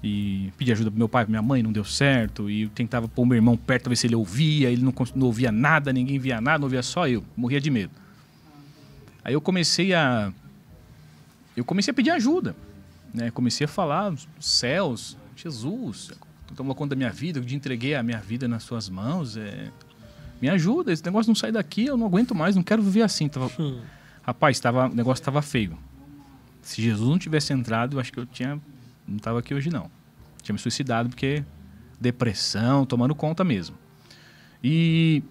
[0.03, 2.47] E pedi ajuda pro meu pai, pra minha mãe, não deu certo.
[2.47, 4.69] E eu tentava pôr meu irmão perto pra ver se ele ouvia.
[4.69, 7.23] Ele não, não ouvia nada, ninguém via nada, não ouvia só eu.
[7.35, 7.91] Morria de medo.
[9.23, 10.31] Aí eu comecei a.
[11.57, 12.55] Eu comecei a pedir ajuda.
[13.11, 13.31] Né?
[13.31, 16.11] Comecei a falar, céus, Jesus,
[16.55, 19.35] tomou conta da minha vida, eu te entreguei a minha vida nas suas mãos.
[19.35, 19.71] é,
[20.41, 23.27] Me ajuda, esse negócio não sai daqui, eu não aguento mais, não quero viver assim.
[23.27, 23.49] Tava...
[24.21, 25.77] Rapaz, tava, o negócio tava feio.
[26.61, 28.59] Se Jesus não tivesse entrado, eu acho que eu tinha.
[29.07, 29.89] Não tava aqui hoje, não.
[30.41, 31.43] Tinha me suicidado porque
[31.99, 33.77] depressão, tomando conta mesmo.
[34.63, 35.21] E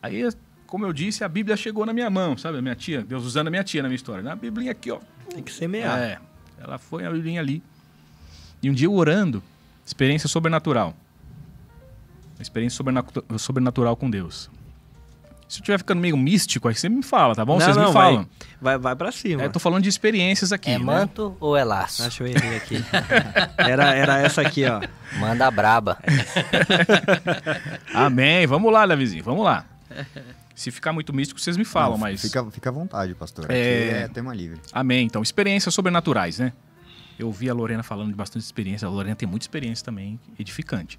[0.00, 0.28] aí,
[0.66, 2.58] como eu disse, a Bíblia chegou na minha mão, sabe?
[2.58, 4.22] A minha tia, Deus usando a minha tia na minha história.
[4.22, 5.00] Na Bíblia aqui, ó.
[5.28, 5.98] Tem que semear.
[5.98, 6.18] É,
[6.58, 7.62] ela foi a Bíblia ali.
[8.62, 9.42] E um dia eu orando,
[9.84, 10.94] experiência sobrenatural.
[12.38, 14.50] Uma experiência sobrenatu- sobrenatural com Deus.
[15.48, 17.54] Se eu estiver ficando meio místico, aí você me fala, tá bom?
[17.54, 18.28] Não, Vocês não, me falam.
[18.60, 19.44] Vai, vai pra cima.
[19.44, 20.70] É, tô falando de experiências aqui.
[20.70, 20.84] É né?
[20.84, 22.02] manto ou é laço?
[22.02, 22.84] Deixa eu errei aqui.
[23.56, 24.80] Era, era essa aqui, ó.
[25.20, 25.98] Manda braba.
[27.94, 28.46] Amém.
[28.46, 29.64] Vamos lá, Davizinho, vamos lá.
[30.54, 32.20] Se ficar muito místico, vocês me falam, Não, mas.
[32.20, 33.46] Fica, fica à vontade, pastor.
[33.48, 34.02] É.
[34.04, 34.60] é tema livre.
[34.72, 35.06] Amém.
[35.06, 36.52] Então, experiências sobrenaturais, né?
[37.18, 38.86] Eu vi a Lorena falando de bastante experiência.
[38.86, 40.98] A Lorena tem muita experiência também, edificante.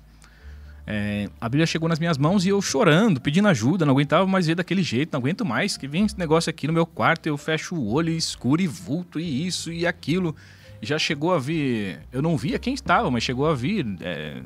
[0.89, 4.47] É, a Bíblia chegou nas minhas mãos e eu chorando, pedindo ajuda, não aguentava mais
[4.47, 7.38] ver daquele jeito, não aguento mais, que vem esse negócio aqui no meu quarto, eu
[7.38, 10.34] fecho o olho escuro e vulto e isso e aquilo.
[10.82, 14.41] Já chegou a vir, eu não via quem estava, mas chegou a vir é,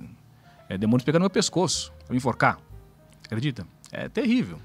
[0.68, 2.58] é, demônios pegando meu pescoço, pra me enforcar.
[3.26, 3.68] Acredita?
[3.92, 4.58] É terrível.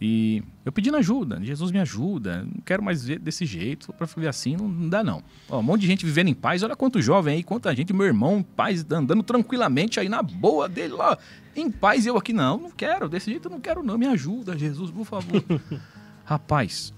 [0.00, 4.28] E eu pedindo ajuda, Jesus me ajuda, não quero mais ver desse jeito, pra viver
[4.28, 5.22] assim não, não dá não.
[5.46, 8.06] Ó, um monte de gente vivendo em paz, olha quanto jovem aí, quanta gente, meu
[8.06, 11.18] irmão, paz, andando tranquilamente aí na boa dele lá,
[11.54, 14.06] em paz, e eu aqui, não, não quero, desse jeito eu não quero não, me
[14.06, 15.44] ajuda, Jesus, por favor.
[16.24, 16.94] Rapaz,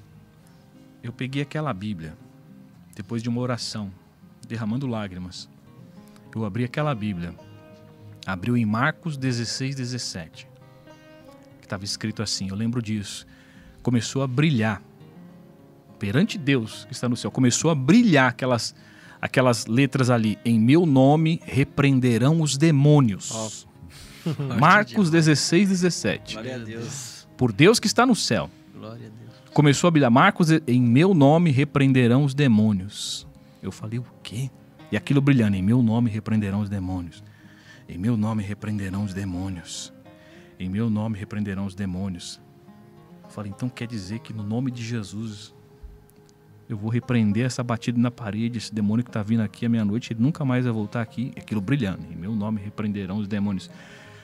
[1.02, 2.16] eu peguei aquela Bíblia,
[2.94, 3.90] depois de uma oração,
[4.46, 5.48] derramando lágrimas,
[6.32, 7.34] eu abri aquela Bíblia,
[8.24, 10.51] abriu em Marcos 16, 17 que
[11.72, 13.26] estava escrito assim, eu lembro disso.
[13.82, 14.82] Começou a brilhar
[15.98, 17.30] perante Deus que está no céu.
[17.30, 18.74] Começou a brilhar aquelas
[19.20, 20.38] aquelas letras ali.
[20.44, 23.66] Em meu nome repreenderão os demônios.
[24.61, 26.35] Marcos 16, 17.
[26.35, 27.26] Glória a Deus.
[27.37, 28.50] Por Deus que está no céu.
[28.74, 29.32] Glória a Deus.
[29.54, 30.11] Começou a brilhar.
[30.11, 33.26] Marcos, em meu nome repreenderão os demônios.
[33.62, 34.50] Eu falei, o quê?
[34.90, 37.24] E aquilo brilhando, em meu nome repreenderão os demônios.
[37.88, 39.92] Em meu nome repreenderão os demônios.
[40.62, 42.40] Em meu nome repreenderão os demônios.
[43.25, 45.53] Eu falei, então quer dizer que no nome de Jesus
[46.68, 50.12] eu vou repreender essa batida na parede, esse demônio que está vindo aqui à meia-noite,
[50.12, 51.33] ele nunca mais vai voltar aqui.
[51.37, 52.05] E Aquilo brilhando.
[52.12, 53.68] Em meu nome repreenderão os demônios.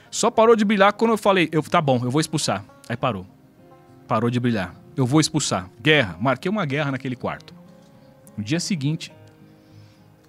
[0.09, 2.63] Só parou de brilhar quando eu falei, eu, tá bom, eu vou expulsar.
[2.87, 3.27] Aí parou.
[4.07, 4.73] Parou de brilhar.
[4.95, 5.69] Eu vou expulsar.
[5.81, 6.17] Guerra.
[6.21, 7.53] Marquei uma guerra naquele quarto.
[8.37, 9.11] No dia seguinte,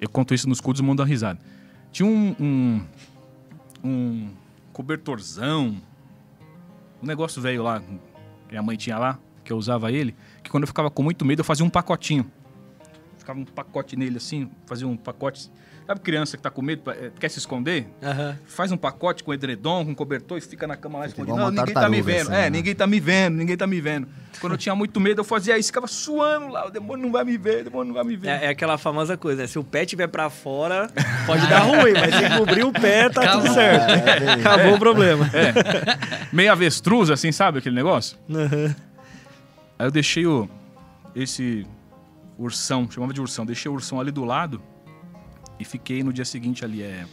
[0.01, 1.39] eu conto isso nos cultos, o mundo dá risada.
[1.93, 2.83] Tinha um, um,
[3.85, 4.31] um
[4.73, 5.81] cobertorzão,
[7.03, 7.83] um negócio velho lá,
[8.49, 11.25] que a mãe tinha lá, que eu usava ele, que quando eu ficava com muito
[11.25, 12.31] medo, eu fazia um pacotinho.
[13.19, 15.51] Ficava um pacote nele assim, fazia um pacote.
[15.91, 17.85] Sabe criança que tá com medo, eh, quer se esconder?
[18.01, 18.39] Aham.
[18.47, 21.37] Faz um pacote com edredom, com cobertor e fica na cama lá escondido.
[21.37, 22.29] Não, ninguém tá me vendo.
[22.29, 22.51] assim, é, né?
[22.51, 24.07] ninguém tá me vendo, ninguém tá me vendo.
[24.41, 26.69] Quando eu tinha muito medo, eu fazia isso, ficava suando lá.
[26.69, 28.29] O demônio não vai me ver, o demônio não vai me ver.
[28.29, 29.49] É, é aquela famosa coisa, né?
[29.49, 30.89] Se o pé estiver pra fora,
[31.27, 33.91] pode dar ruim, mas se cobrir o pé, tá tudo certo.
[33.91, 35.29] É, bem- Acabou o problema.
[36.33, 38.17] Meio avestruz, assim, sabe aquele negócio?
[38.33, 38.77] Aham.
[39.77, 40.49] Aí eu deixei o,
[41.17, 41.67] esse
[42.39, 44.63] ursão, chamava de ursão, deixei o ursão ali do lado
[45.61, 47.05] e fiquei no dia seguinte ali, é.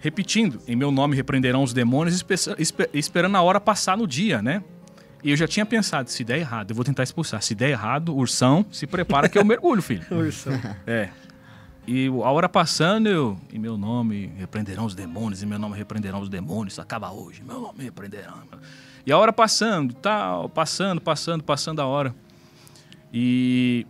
[0.00, 4.42] Repetindo, em meu nome repreenderão os demônios, espe- espe- esperando a hora passar no dia,
[4.42, 4.64] né?
[5.22, 7.40] E eu já tinha pensado, se der errado, eu vou tentar expulsar.
[7.40, 10.04] Se der errado, ursão, se prepara que eu mergulho, filho.
[10.10, 10.52] Ursão.
[10.84, 11.10] É.
[11.86, 13.38] E a hora passando, eu.
[13.52, 17.44] Em meu nome repreenderão os demônios, em meu nome repreenderão os demônios, acaba hoje, em
[17.44, 18.34] meu nome repreenderão.
[19.06, 22.12] E a hora passando, tal, passando, passando, passando a hora.
[23.12, 23.86] E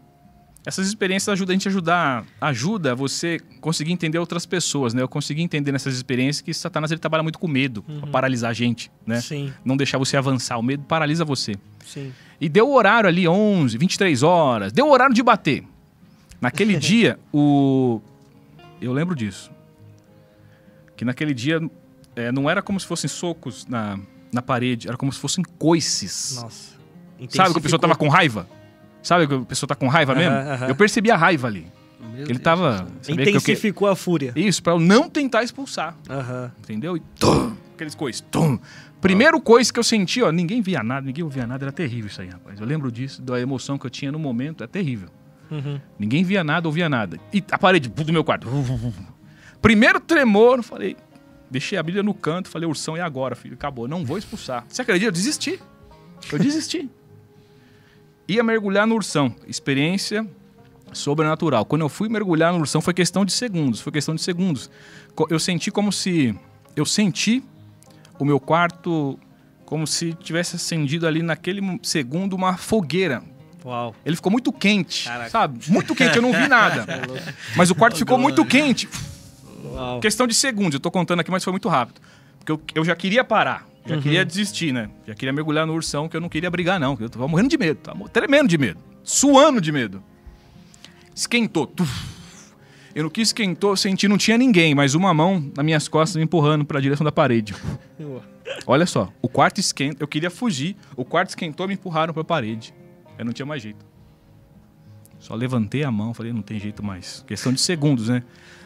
[0.65, 5.03] essas experiências ajudam a gente a ajudar, ajuda você conseguir entender outras pessoas, né?
[5.03, 8.55] Eu consegui entender nessas experiências que Satanás ele trabalha muito com medo, pra paralisar a
[8.55, 9.21] gente, né?
[9.21, 11.55] Sim, Não deixar você avançar, o medo paralisa você.
[11.85, 12.13] sim.
[12.41, 14.73] E deu o horário ali, 11, 23 horas.
[14.73, 15.63] Deu o horário de bater.
[16.41, 18.01] Naquele dia, o.
[18.81, 19.49] Eu lembro disso.
[20.97, 21.61] Que naquele dia
[22.17, 23.97] é, não era como se fossem socos na,
[24.33, 26.41] na parede, era como se fossem coices.
[26.43, 26.73] Nossa.
[27.29, 28.49] Sabe que a pessoa tava com raiva?
[29.03, 30.35] Sabe que a pessoa tá com raiva mesmo?
[30.35, 30.69] Aham, aham.
[30.69, 31.67] Eu percebi a raiva ali.
[32.01, 32.87] Meu Ele Deus tava.
[33.03, 34.33] vê que Intensificou a fúria.
[34.37, 35.97] Isso, pra eu não tentar expulsar.
[36.59, 36.97] Entendeu?
[36.97, 38.23] E tum, aqueles coices.
[38.31, 38.59] Tum.
[39.01, 42.21] Primeiro coice que eu senti, ó, ninguém via nada, ninguém ouvia nada, era terrível isso
[42.23, 42.61] aí, rapaz.
[42.61, 45.09] Eu lembro disso, da emoção que eu tinha no momento, é terrível.
[45.51, 45.81] Uhum.
[45.99, 47.19] Ninguém via nada, ouvia nada.
[47.33, 48.47] E a parede do meu quarto.
[49.61, 50.97] Primeiro tremor, eu falei,
[51.51, 53.55] deixei a Bíblia no canto, falei, ursão, e agora, filho?
[53.55, 54.65] Acabou, não vou expulsar.
[54.69, 55.09] Você acredita?
[55.09, 55.61] Eu desisti.
[56.31, 56.89] Eu desisti.
[58.33, 59.35] Ia mergulhar no ursão.
[59.47, 60.27] Experiência
[60.91, 61.67] sobrenatural.
[61.67, 63.81] Quando eu fui mergulhar no ursão, foi questão de segundos.
[63.81, 64.71] Foi questão de segundos.
[65.29, 66.35] Eu senti como se.
[66.75, 67.45] Eu senti
[68.19, 69.19] o meu quarto
[69.67, 73.23] como se tivesse acendido ali naquele segundo uma fogueira.
[73.63, 73.95] Uau.
[74.03, 75.29] Ele ficou muito quente, Caraca.
[75.29, 75.71] sabe?
[75.71, 76.87] Muito quente, eu não vi nada.
[77.55, 78.89] Mas o quarto ficou muito quente.
[79.63, 80.01] Uau.
[80.01, 82.01] Questão de segundos, eu tô contando aqui, mas foi muito rápido.
[82.39, 84.03] Porque eu, eu já queria parar, já Uhum.
[84.03, 84.89] queria desistir, né?
[85.07, 86.97] Já queria mergulhar no ursão, que eu não queria brigar, não.
[87.01, 90.03] Eu tava morrendo de medo, tava tremendo de medo, suando de medo.
[91.15, 91.67] Esquentou.
[91.67, 92.13] tuf.
[92.95, 96.17] Eu no que esquentou, eu senti não tinha ninguém, mas uma mão nas minhas costas
[96.17, 97.55] me empurrando para a direção da parede.
[98.67, 102.25] Olha só, o quarto esquenta, eu queria fugir, o quarto esquentou, me empurraram para a
[102.25, 102.75] parede.
[103.19, 103.85] Eu não tinha mais jeito.
[105.19, 107.25] Só levantei a mão, falei, não tem jeito mais.
[107.27, 108.23] Questão de segundos, né?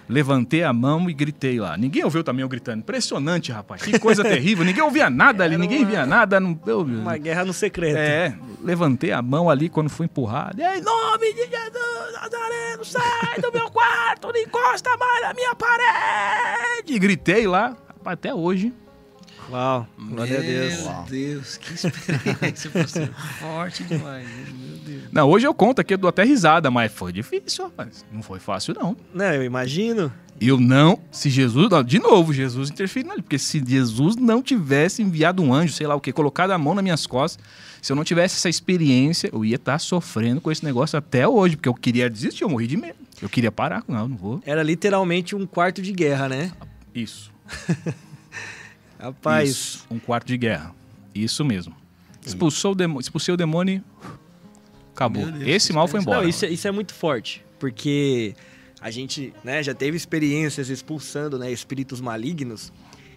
[0.08, 1.76] Levantei a mão e gritei lá.
[1.76, 2.78] Ninguém ouviu também eu gritando.
[2.80, 3.82] Impressionante, rapaz.
[3.82, 4.64] Que coisa terrível.
[4.64, 6.38] Ninguém ouvia nada ali, Era ninguém uma- via nada.
[6.38, 7.96] Não, eu- Uma guerra no secreto.
[7.96, 10.60] é, levantei a mão ali quando fui empurrado.
[10.62, 16.92] Em nome de Jesus, Nazareno, sai do meu quarto, não encosta mais na minha parede.
[16.94, 18.72] E gritei lá, rapaz, até hoje.
[19.50, 19.86] Uau.
[19.98, 20.82] Glória a Deus.
[20.82, 21.04] Meu.
[21.08, 23.08] Deus, que experiência, pastor.
[23.38, 25.02] Forte demais, meu Deus.
[25.12, 28.04] Não, hoje eu conto aqui, eu dou até risada, mas foi difícil, rapaz.
[28.12, 28.96] Não foi fácil, não.
[29.14, 30.12] Não, eu imagino.
[30.40, 35.02] Eu não, se Jesus, não, de novo, Jesus interferindo ali, porque se Jesus não tivesse
[35.02, 37.42] enviado um anjo, sei lá o que, colocado a mão nas minhas costas,
[37.80, 41.56] se eu não tivesse essa experiência, eu ia estar sofrendo com esse negócio até hoje,
[41.56, 42.98] porque eu queria desistir, eu morri de medo.
[43.22, 44.42] Eu queria parar, não, não vou.
[44.44, 46.52] Era literalmente um quarto de guerra, né?
[46.94, 47.32] Isso.
[48.98, 49.48] Rapaz.
[49.50, 50.74] Isso, um quarto de guerra.
[51.14, 51.74] Isso mesmo.
[52.24, 54.08] Expulsou o demônio, expulsei o demônio e
[54.94, 55.24] acabou.
[55.30, 56.22] Deus, Esse mal foi embora.
[56.22, 58.34] Não, isso, é- isso é muito forte, porque
[58.80, 62.72] a gente né, já teve experiências expulsando né, espíritos malignos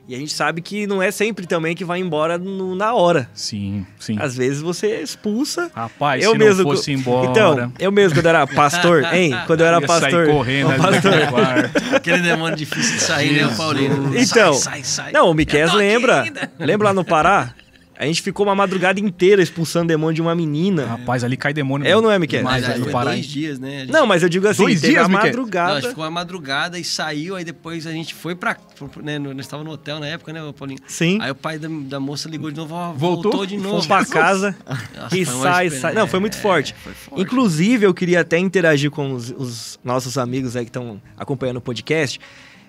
[0.09, 3.29] e a gente sabe que não é sempre também que vai embora no- na hora.
[3.33, 4.17] Sim, sim.
[4.19, 5.69] Às vezes você expulsa.
[5.75, 6.63] Rapaz, eu se mesmo.
[6.63, 7.29] não fosse embora...
[7.29, 9.37] Então, eu mesmo quando era pastor, hein?
[9.45, 10.25] Quando eu era ia pastor.
[10.25, 11.93] sair correndo ali pastor.
[11.95, 14.17] Aquele demônio difícil de sair, né, o Paulino?
[14.19, 15.11] Então, sai, sai, sai.
[15.11, 16.25] Não, o Miquel Eu lembra.
[16.57, 17.53] Lembra lá no Pará?
[17.99, 20.85] A gente ficou uma madrugada inteira expulsando demônio de uma menina.
[20.85, 21.85] Rapaz, ali cai demônio.
[21.85, 22.41] É ou não é, Miquel?
[22.45, 23.81] Mas Mas aí foi Pará, dois dias, né?
[23.81, 25.19] Gente- Não, mas eu digo assim, Dois teve dias, a Miquel?
[25.21, 25.81] Não, a madrugada.
[25.81, 28.55] gente ficou uma madrugada e saiu, aí depois a gente foi pra.
[29.03, 30.79] Né, no- nós estávamos no hotel na época, né, Paulinho?
[30.87, 31.17] Sim.
[31.21, 33.31] Aí o pai da, da moça ligou de novo, ó, Voltou?
[33.31, 33.69] voltou, de novo.
[33.69, 34.55] Fomos pra casa.
[34.97, 35.93] Nossa, E sai, sai.
[35.93, 36.73] Não, foi muito é, forte.
[36.81, 37.21] foi forte.
[37.21, 41.61] Inclusive, eu queria até interagir com os, os nossos amigos aí que estão acompanhando o
[41.61, 42.17] podcast.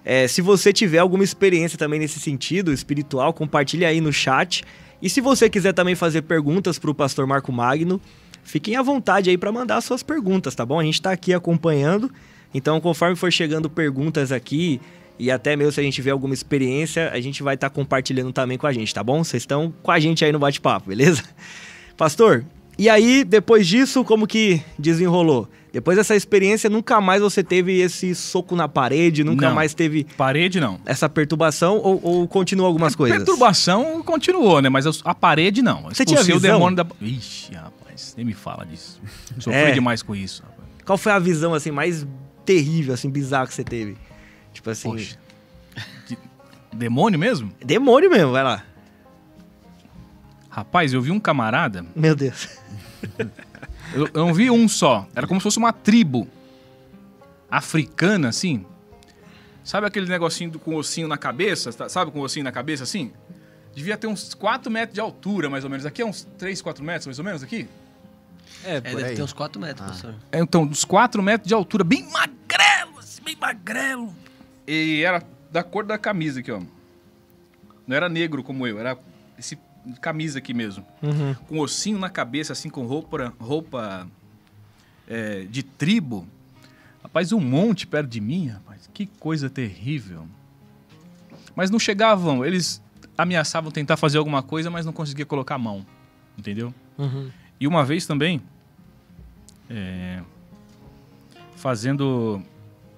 [0.04, 4.64] É, se você tiver alguma experiência também nesse sentido espiritual, compartilhe aí no chat.
[5.00, 8.00] E se você quiser também fazer perguntas para o pastor Marco Magno,
[8.42, 10.80] fiquem à vontade aí para mandar suas perguntas, tá bom?
[10.80, 12.10] A gente está aqui acompanhando.
[12.52, 14.80] Então, conforme for chegando perguntas aqui
[15.20, 18.56] E até mesmo se a gente vê alguma experiência, a gente vai estar compartilhando também
[18.56, 19.22] com a gente, tá bom?
[19.22, 21.22] Vocês estão com a gente aí no bate-papo, beleza?
[21.94, 22.42] Pastor,
[22.82, 25.48] e aí, depois disso, como que desenrolou?
[25.72, 29.54] Depois dessa experiência, nunca mais você teve esse soco na parede, nunca Não.
[29.54, 30.80] mais teve Parede não.
[30.84, 33.18] essa perturbação ou, ou continuou algumas coisas?
[33.18, 34.68] Perturbação continuou, né?
[34.68, 35.82] Mas a- parede não.
[35.82, 36.54] Você tinha Expulsei o visão?
[36.58, 36.86] demônio da.
[37.00, 39.00] Ixi, rapaz, nem me fala disso.
[39.38, 39.70] Sofri É.
[39.70, 40.42] demais com isso.
[40.42, 40.68] Rapaz.
[40.84, 42.04] Qual foi a visão assim mais
[42.44, 43.96] terrível, assim, bizarra que você teve?
[44.52, 45.16] Tipo assim, Poxa.
[46.08, 46.18] De-
[46.72, 47.52] Demônio mesmo?
[47.64, 48.64] demônio mesmo, vai lá.
[50.48, 51.86] Rapaz, eu vi um camarada.
[51.94, 52.48] Meu Deus.
[53.94, 55.06] Eu, eu não vi um só.
[55.14, 56.28] Era como se fosse uma tribo
[57.50, 58.64] africana, assim.
[59.64, 61.70] Sabe aquele negocinho do- com ossinho na cabeça?
[61.88, 63.12] Sabe com ossinho na cabeça, assim?
[63.74, 65.86] Devia ter uns 4 metros de altura, mais ou menos.
[65.86, 67.68] Aqui é uns 3, 4 metros, mais ou menos, aqui?
[68.64, 69.16] É, É, deve aí.
[69.16, 70.14] ter uns 4 metros, pastor.
[70.32, 74.14] É, Então, uns 4 metros de altura, bem magrelo, assim, bem magrelo.
[74.66, 75.22] E era
[75.52, 76.60] da cor da camisa aqui, ó.
[77.86, 78.96] Não era negro como eu, era
[79.38, 79.58] esse
[80.00, 80.84] camisa aqui mesmo.
[81.02, 81.34] Uhum.
[81.46, 84.06] Com ossinho na cabeça, assim, com roupa, roupa
[85.08, 86.26] é, de tribo.
[87.02, 88.88] Rapaz, um monte perto de mim, rapaz.
[88.92, 90.26] Que coisa terrível.
[91.54, 92.82] Mas não chegavam, eles
[93.16, 95.84] ameaçavam tentar fazer alguma coisa, mas não conseguia colocar a mão.
[96.38, 96.72] Entendeu?
[96.96, 97.30] Uhum.
[97.58, 98.40] E uma vez também,
[99.68, 100.22] é,
[101.56, 102.42] fazendo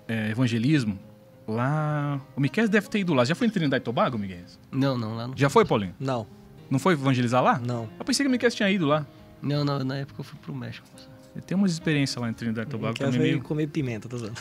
[0.07, 0.99] é, evangelismo,
[1.47, 2.21] lá.
[2.37, 3.25] O Miquel deve ter ido lá.
[3.25, 4.45] Já foi em Trinidad e Tobago, Miquel?
[4.71, 5.37] Não, não, lá não.
[5.37, 5.95] Já foi, Paulinho?
[5.99, 6.27] Não,
[6.73, 7.59] Não foi evangelizar lá?
[7.63, 7.87] não.
[7.99, 9.07] Eu pensei que o Miquel tinha ido lá.
[9.43, 10.89] Não, não, na época eu fui pro México.
[10.91, 11.13] pastor.
[11.47, 13.21] Tem umas experiências lá em Trinidad e Tobago Quer também.
[13.21, 13.43] ver Meio...
[13.43, 14.41] comer pimenta, tô zoando.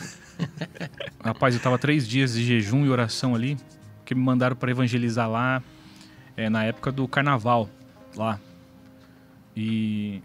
[1.22, 3.58] Rapaz, eu tava três dias de jejum e oração ali,
[4.04, 5.62] que me mandaram para evangelizar lá,
[6.34, 7.68] é, na época do carnaval,
[8.16, 8.40] lá.
[9.54, 10.22] E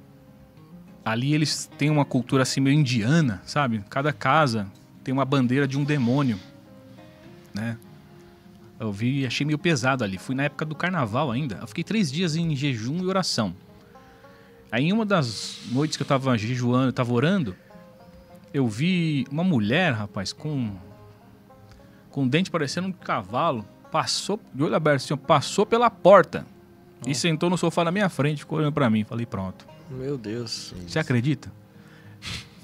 [1.03, 3.84] ali eles têm uma cultura assim meio indiana, sabe?
[3.89, 4.68] Cada casa
[5.03, 6.39] tem uma bandeira de um demônio,
[7.53, 7.78] né?
[8.80, 10.17] Eu vi e achei meio pesado ali.
[10.17, 11.57] Fui na época do carnaval ainda.
[11.61, 13.55] Eu fiquei três dias em jejum e oração.
[14.71, 17.55] Aí em uma das noites que eu tava jejuando, eu tava orando,
[18.53, 20.75] eu vi uma mulher, rapaz, com
[22.11, 26.47] com um dente parecendo um cavalo, passou, de olho aberto, assim, passou pela porta
[27.05, 29.03] e sentou no sofá na minha frente, ficou olhando pra mim.
[29.03, 29.67] Falei, pronto.
[29.89, 30.73] Meu Deus.
[30.88, 31.51] Você acredita?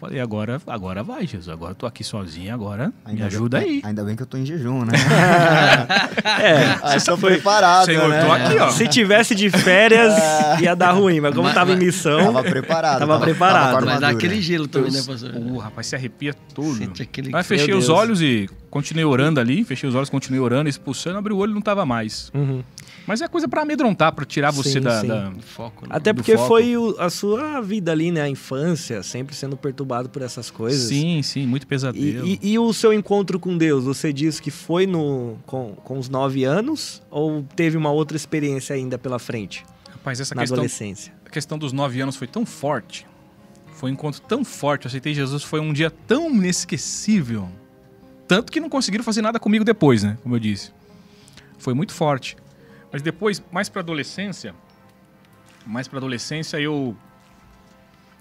[0.04, 1.48] Falei, agora, agora vai, Jesus.
[1.48, 3.82] Agora eu tô aqui sozinho, agora me Ainda ajuda bem, aí.
[3.86, 4.92] Ainda bem que eu tô em jejum, né?
[6.26, 8.26] É, Aí tô preparado, Senhor, né?
[8.26, 8.70] tô aqui, ó.
[8.70, 10.14] se tivesse de férias,
[10.62, 13.00] ia dar ruim, mas como Mas- tava em mas- missão, Tava preparado.
[13.00, 13.72] Tava preparado.
[13.72, 15.32] com a Mas dá aquele gelo também, né, pastor?
[15.36, 16.76] Uh, rapaz, se arrepia todo.
[16.76, 17.98] Sente aquele- Mas fechei Meu os Deus.
[17.98, 19.64] olhos e continuei orando ali.
[19.64, 22.30] Fechei os olhos, continuei orando, expulsando, abri o olho e não tava mais.
[22.34, 22.62] Uhum.
[23.06, 25.08] Mas é coisa pra amedrontar, pra tirar você Sim, da, sim.
[25.08, 25.94] da- Foco, né?
[25.94, 26.48] Até do porque foco.
[26.48, 28.22] foi o- a sua vida ali, né?
[28.22, 30.88] A infância, sempre sendo perturbado por essas coisas.
[30.88, 32.26] Sim, sim, muito E, pesadelo.
[32.26, 36.08] e- e o seu encontro com Deus, você disse que foi no, com, com os
[36.08, 41.14] nove anos ou teve uma outra experiência ainda pela frente, Rapaz, essa na questão, adolescência?
[41.26, 43.06] a questão dos nove anos foi tão forte.
[43.76, 44.86] Foi um encontro tão forte.
[44.86, 47.50] Eu aceitei Jesus, foi um dia tão inesquecível.
[48.30, 50.18] Tanto que não conseguiram fazer nada comigo depois, né?
[50.24, 50.72] Como eu disse.
[51.58, 52.38] Foi muito forte.
[52.94, 54.54] Mas depois, mais pra adolescência,
[55.66, 56.96] mais pra adolescência, eu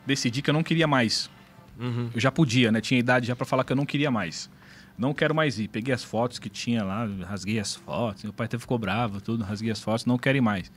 [0.06, 1.30] decidi que eu não queria mais.
[1.78, 2.10] Uhum.
[2.14, 2.80] Eu já podia, né?
[2.80, 4.48] Tinha idade já pra falar que eu não queria mais.
[4.96, 5.68] Não quero mais ir.
[5.68, 8.24] Peguei as fotos que tinha lá, rasguei as fotos.
[8.24, 10.72] Meu pai até ficou bravo, tudo, rasguei as fotos, não quero ir mais.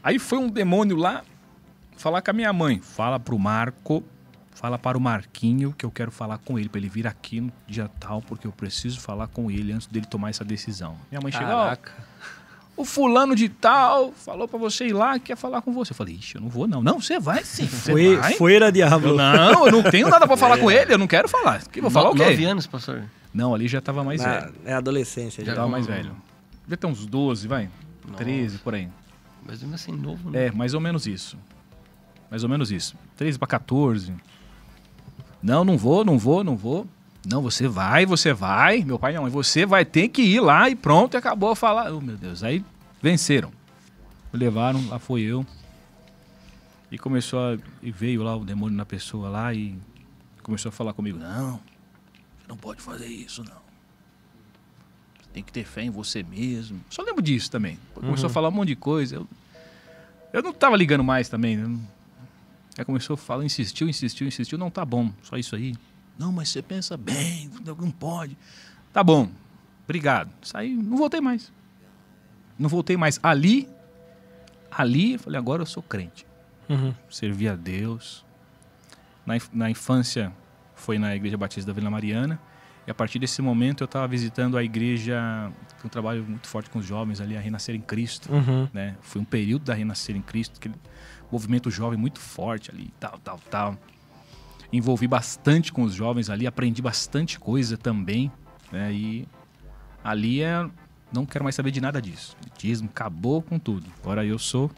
[0.00, 1.24] Aí foi um demônio lá
[1.96, 2.80] falar com a minha mãe.
[2.80, 4.04] Fala pro Marco,
[4.52, 7.52] fala para o Marquinho que eu quero falar com ele, pra ele vir aqui no
[7.66, 10.96] dia tal, porque eu preciso falar com ele antes dele tomar essa decisão.
[11.10, 11.76] Minha mãe chegou, ó,
[12.76, 15.92] o fulano de tal falou pra você ir lá, quer falar com você.
[15.92, 16.82] Eu falei, ixi, eu não vou não.
[16.82, 18.72] Não, você vai sim, Foi, vai.
[18.72, 19.08] diabo.
[19.08, 21.62] Eu, não, eu não tenho nada pra falar com ele, eu não quero falar.
[21.66, 22.44] Que, vou falar o No- Nove quê?
[22.44, 23.04] anos, pastor?
[23.32, 24.54] Não, ali já tava mais Na- velho.
[24.64, 25.56] é adolescência Já já.
[25.56, 26.12] tava mais velho.
[26.62, 27.68] Devia ter uns 12, vai.
[28.16, 28.88] 13, por aí.
[29.44, 30.46] Mas mesmo assim, novo, né?
[30.46, 31.36] É, mais ou menos isso.
[32.30, 32.94] Mais ou menos isso.
[33.16, 34.12] 13 pra 14.
[35.42, 36.86] Não, não vou, não vou, não vou.
[37.26, 38.82] Não, você vai, você vai.
[38.82, 41.92] Meu pai, não, você vai ter que ir lá e pronto, e acabou a falar.
[41.92, 42.42] Oh, meu Deus.
[42.42, 42.64] Aí
[43.00, 43.52] venceram.
[44.32, 45.46] Me levaram, lá foi eu.
[46.90, 47.58] E começou a.
[47.82, 49.78] E veio lá o demônio na pessoa lá e
[50.42, 51.52] começou a falar comigo: Não,
[52.38, 53.62] você não pode fazer isso, não.
[55.22, 56.80] Você tem que ter fé em você mesmo.
[56.90, 57.78] Só lembro disso também.
[57.94, 59.16] Começou a falar um monte de coisa.
[59.16, 59.28] Eu,
[60.32, 61.56] eu não tava ligando mais também.
[61.56, 61.78] né?
[62.76, 64.58] Aí começou a falar, insistiu, insistiu, insistiu.
[64.58, 65.74] Não, tá bom, só isso aí.
[66.18, 68.36] Não, mas você pensa bem, não pode.
[68.92, 69.30] Tá bom,
[69.84, 70.30] obrigado.
[70.42, 71.52] Saí, não voltei mais.
[72.58, 73.18] Não voltei mais.
[73.22, 73.68] Ali,
[74.70, 76.26] ali, eu falei, agora eu sou crente.
[76.68, 76.94] Uhum.
[77.10, 78.24] Servi a Deus.
[79.24, 80.32] Na, na infância,
[80.74, 82.40] foi na Igreja Batista da Vila Mariana.
[82.86, 85.14] E a partir desse momento eu estava visitando a igreja,
[85.82, 88.32] é um trabalho muito forte com os jovens ali, a Renascer em Cristo.
[88.32, 88.68] Uhum.
[88.72, 88.96] Né?
[89.00, 90.74] Foi um período da Renascer em Cristo, aquele
[91.30, 93.78] movimento jovem muito forte ali, tal, tal, tal.
[94.72, 98.32] Envolvi bastante com os jovens ali, aprendi bastante coisa também.
[98.70, 98.92] Né?
[98.92, 99.28] E
[100.02, 100.68] ali é.
[101.12, 102.34] Não quero mais saber de nada disso.
[102.40, 103.86] O acabou com tudo.
[104.00, 104.70] Agora eu sou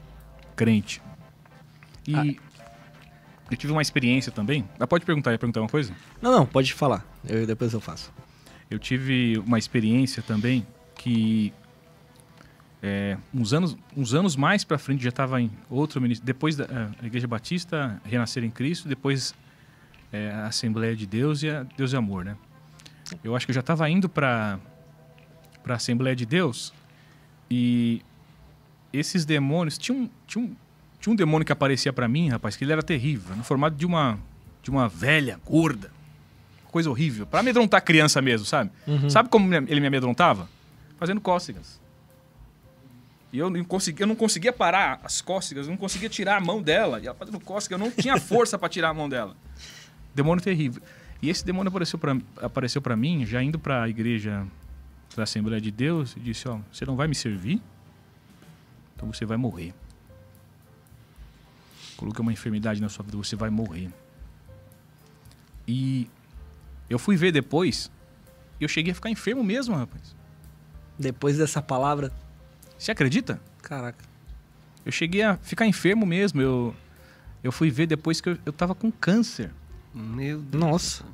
[0.57, 1.01] crente.
[2.09, 2.39] E
[3.51, 4.69] eu tive uma experiência também.
[4.81, 5.95] Ah, pode perguntar, ia perguntar uma coisa?
[6.21, 7.07] Não, não, pode falar.
[7.29, 8.13] Eu, depois eu faço.
[8.69, 10.67] Eu tive uma experiência também
[10.97, 11.53] que
[12.83, 16.67] é, uns anos uns anos mais para frente já estava em outro ministério depois da
[17.01, 19.35] a Igreja Batista Renascer em Cristo depois
[20.15, 22.37] é, a Assembleia de Deus e a Deus e Amor né
[23.23, 24.61] eu acho que eu já estava indo para
[25.63, 26.73] para a Assembleia de Deus
[27.51, 28.01] e
[28.93, 30.57] esses demônios tinha um, tinha um,
[31.01, 33.85] tinha um demônio que aparecia para mim rapaz que ele era terrível no formato de
[33.85, 34.19] uma
[34.63, 35.91] de uma velha gorda
[36.71, 38.71] coisa horrível para amedrontar criança mesmo sabe
[39.11, 40.49] sabe como ele me amedrontava
[40.97, 41.81] fazendo cócegas
[43.33, 46.41] e eu não, conseguia, eu não conseguia parar as cócegas, eu não conseguia tirar a
[46.41, 47.01] mão dela.
[47.01, 49.37] E ela fazendo cócega, eu não tinha força para tirar a mão dela.
[50.15, 50.83] Demônio terrível.
[51.21, 54.47] E esse demônio apareceu para apareceu pra mim, já indo para a igreja
[55.17, 57.61] da Assembleia de Deus, e disse: Ó, você não vai me servir?
[58.95, 59.75] Então você vai morrer.
[61.97, 63.89] Coloquei uma enfermidade na sua vida, você vai morrer.
[65.67, 66.09] E
[66.91, 67.91] eu fui ver depois,
[68.61, 70.15] e eu cheguei a ficar enfermo mesmo, rapaz.
[70.99, 72.13] Depois dessa palavra,
[72.79, 73.41] Você acredita?
[73.63, 74.05] caraca.
[74.85, 76.43] Eu cheguei a ficar enfermo mesmo.
[76.43, 76.75] Eu,
[77.43, 79.51] eu fui ver depois que eu, eu tava com câncer.
[79.95, 80.63] Meu Deus.
[80.63, 81.05] Nossa.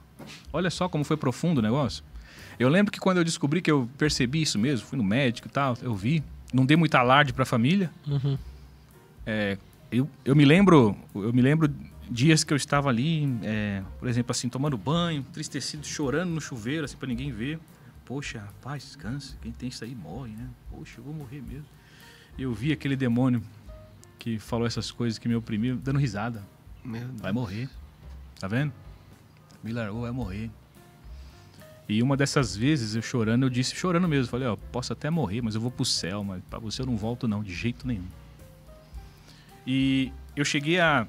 [0.53, 2.03] Olha só como foi profundo o negócio.
[2.59, 5.51] Eu lembro que quando eu descobri que eu percebi isso mesmo, fui no médico e
[5.51, 6.23] tal, eu vi.
[6.53, 7.91] Não dei muito alarde pra família.
[8.07, 8.37] Uhum.
[9.25, 9.57] É,
[9.91, 11.73] eu, eu me lembro, eu me lembro
[12.11, 16.85] dias que eu estava ali, é, por exemplo, assim, tomando banho, entristecido, chorando no chuveiro,
[16.85, 17.59] assim, pra ninguém ver.
[18.05, 20.49] Poxa, rapaz, câncer, quem tem isso aí morre, né?
[20.71, 21.67] Poxa, eu vou morrer mesmo.
[22.37, 23.43] Eu vi aquele demônio
[24.19, 26.43] que falou essas coisas que me oprimiu, dando risada.
[26.85, 27.21] Meu Deus.
[27.21, 27.69] Vai morrer.
[28.41, 28.73] Tá vendo?
[29.63, 30.51] Me largou, vai morrer.
[31.87, 35.43] E uma dessas vezes, eu chorando, eu disse, chorando mesmo, falei, ó, posso até morrer,
[35.43, 38.07] mas eu vou pro céu, mas pra você eu não volto não, de jeito nenhum.
[39.67, 41.07] E eu cheguei a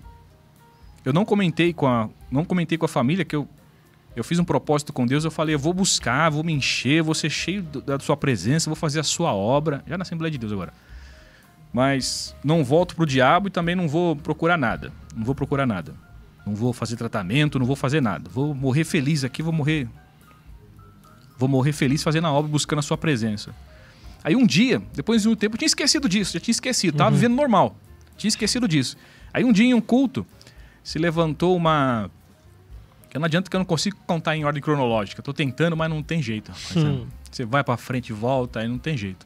[1.06, 3.48] eu não comentei com a não comentei com a família que eu
[4.14, 7.16] eu fiz um propósito com Deus, eu falei, eu vou buscar, vou me encher, vou
[7.16, 10.52] ser cheio da sua presença, vou fazer a sua obra, já na Assembleia de Deus
[10.52, 10.74] agora.
[11.72, 14.92] Mas não volto pro diabo e também não vou procurar nada.
[15.16, 15.96] Não vou procurar nada.
[16.46, 18.30] Não vou fazer tratamento, não vou fazer nada.
[18.30, 19.88] Vou morrer feliz aqui, vou morrer.
[21.38, 23.54] Vou morrer feliz fazendo a obra, buscando a sua presença.
[24.24, 27.12] Aí um dia, depois de um tempo, eu tinha esquecido disso, já tinha esquecido, tava
[27.12, 27.76] vivendo normal.
[28.18, 28.96] Tinha esquecido disso.
[29.34, 30.26] Aí um dia em um culto,
[30.84, 32.10] se levantou uma.
[33.10, 35.22] Que não adianta que eu não consigo contar em ordem cronológica.
[35.22, 36.52] Tô tentando, mas não tem jeito.
[36.56, 37.08] sabe?
[37.32, 39.26] Você vai pra frente e volta, aí não tem jeito.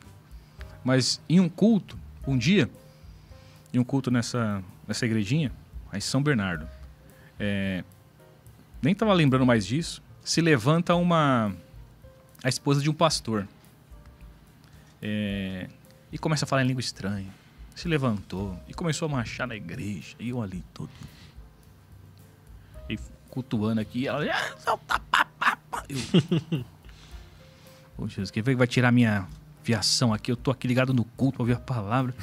[0.83, 2.69] Mas em um culto, um dia,
[3.73, 5.51] em um culto nessa, nessa igrejinha,
[5.91, 6.67] aí São Bernardo,
[7.39, 7.83] é,
[8.81, 11.55] nem estava lembrando mais disso, se levanta uma
[12.43, 13.47] a esposa de um pastor
[15.01, 15.67] É,
[16.11, 17.33] e começa a falar em língua estranha.
[17.75, 20.15] Se levantou e começou a marchar na igreja.
[20.19, 20.89] E eu ali todo.
[22.89, 22.97] E
[23.29, 24.07] cultuando aqui.
[24.07, 24.25] Ela.
[24.25, 24.79] Eu,
[27.97, 29.27] Ô Jesus, quem vai tirar minha
[29.63, 30.31] viação aqui?
[30.31, 32.15] Eu tô aqui ligado no culto pra ouvir a palavra.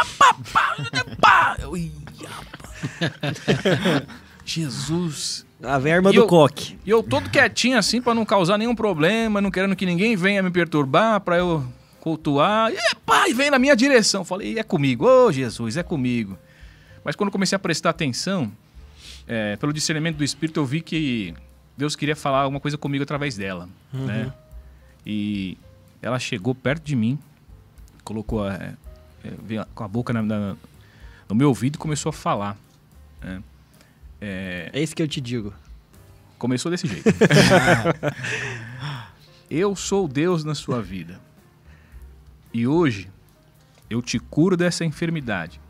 [4.44, 5.46] Jesus.
[5.62, 6.78] A verba E do eu- coque.
[6.84, 10.42] E eu todo quietinho assim pra não causar nenhum problema, não querendo que ninguém venha
[10.42, 11.64] me perturbar pra eu
[12.00, 12.72] cultuar.
[12.72, 14.24] E pai, vem na minha direção.
[14.24, 15.06] Falei, é comigo.
[15.06, 16.38] Ô Jesus, é comigo.
[17.04, 18.50] Mas quando comecei a prestar atenção,
[19.26, 21.34] é, pelo discernimento do Espírito, eu vi que
[21.76, 23.68] Deus queria falar alguma coisa comigo através dela.
[23.92, 24.32] Né?
[25.04, 25.58] E
[26.00, 27.18] ela chegou perto de mim,
[28.02, 28.72] colocou a,
[29.42, 30.56] veio com a boca na- na-
[31.28, 32.56] no meu ouvido e começou a falar.
[33.22, 33.42] né?
[34.20, 35.52] É, É isso que eu te digo.
[36.38, 37.04] Começou desse jeito.
[39.50, 41.20] eu sou Deus na sua vida.
[42.52, 43.08] E hoje
[43.88, 45.60] eu te curo dessa enfermidade,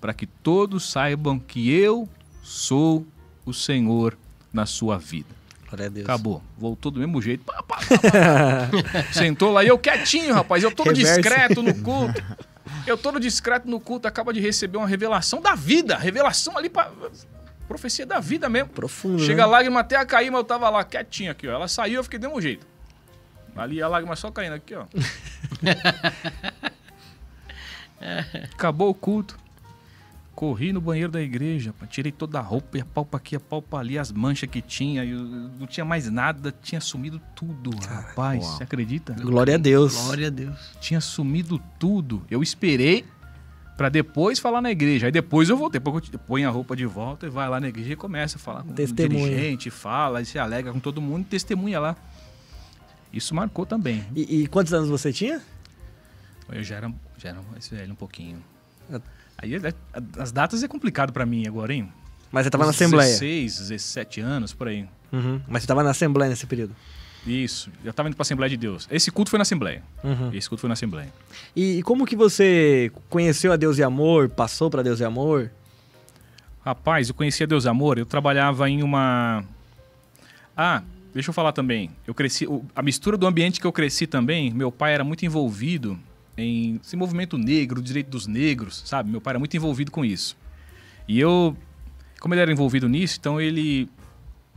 [0.00, 2.08] para que todos saibam que eu
[2.42, 3.06] sou
[3.44, 4.16] o Senhor
[4.52, 5.28] na sua vida.
[5.68, 6.04] Glória a Deus.
[6.04, 6.42] Acabou.
[6.56, 7.44] Voltou do mesmo jeito.
[9.12, 10.62] Sentou lá e eu quietinho, rapaz.
[10.62, 12.22] Eu todo discreto no culto.
[12.86, 14.08] Eu todo discreto no culto.
[14.08, 15.96] Acaba de receber uma revelação da vida.
[15.96, 16.90] Revelação ali pra...
[17.66, 18.68] Profecia da vida mesmo.
[18.68, 19.52] Profundo, Chega a né?
[19.52, 21.52] lágrima até a cair, mas eu tava lá quietinho aqui, ó.
[21.52, 22.66] Ela saiu, eu fiquei do mesmo jeito.
[23.56, 24.84] Ali a lágrima só caindo aqui, ó.
[28.52, 29.38] Acabou o culto.
[30.34, 33.40] Corri no banheiro da igreja, pá, tirei toda a roupa, e a palpa aqui, a
[33.40, 37.70] palpa ali, as manchas que tinha, eu, eu não tinha mais nada, tinha sumido tudo,
[37.86, 38.42] rapaz.
[38.42, 38.56] uau.
[38.56, 39.14] Você acredita?
[39.14, 39.94] Glória a Deus.
[39.94, 40.56] Glória a Deus.
[40.80, 42.24] Tinha sumido tudo.
[42.28, 43.04] Eu esperei
[43.76, 45.06] pra depois falar na igreja.
[45.06, 47.68] Aí depois eu voltei, depois eu põe a roupa de volta e vai lá na
[47.68, 49.24] igreja e começa a falar com Testemunha.
[49.24, 51.96] o dirigente, fala, e se alega com todo mundo e testemunha lá.
[53.12, 54.04] Isso marcou também.
[54.14, 55.40] E, e quantos anos você tinha?
[56.48, 58.42] Eu já era, já era mais velho um pouquinho.
[58.92, 59.00] Ah.
[59.38, 59.74] Aí é-
[60.18, 61.88] as datas é complicado pra mim agora, hein?
[62.30, 63.10] Mas você tava na Assembleia.
[63.10, 64.86] 16, 17 anos, por aí.
[65.12, 65.40] Uhum.
[65.46, 66.74] Mas você tava na Assembleia nesse período.
[67.26, 67.70] Isso.
[67.84, 68.86] Eu tava indo pra Assembleia de Deus.
[68.90, 69.82] Esse culto foi na Assembleia.
[70.02, 70.30] Uhum.
[70.32, 71.12] Esse culto foi na Assembleia.
[71.54, 75.50] E, e como que você conheceu a Deus e Amor, passou pra Deus e Amor?
[76.64, 79.44] Rapaz, eu conhecia Deus e Amor, eu trabalhava em uma.
[80.56, 80.82] Ah,
[81.12, 81.90] deixa eu falar também.
[82.06, 82.46] Eu cresci.
[82.74, 85.98] A mistura do ambiente que eu cresci também, meu pai era muito envolvido
[86.36, 89.10] em esse movimento negro, direito dos negros, sabe?
[89.10, 90.36] Meu pai era muito envolvido com isso.
[91.06, 91.56] E eu,
[92.20, 93.88] como ele era envolvido nisso, então ele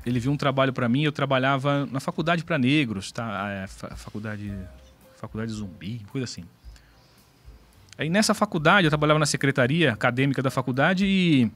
[0.06, 3.50] ele viu um trabalho para mim, eu trabalhava na faculdade para negros, tá?
[3.50, 4.54] É, fa- faculdade
[5.18, 6.44] faculdade zumbi, coisa assim.
[7.98, 11.52] Aí nessa faculdade, eu trabalhava na secretaria acadêmica da faculdade e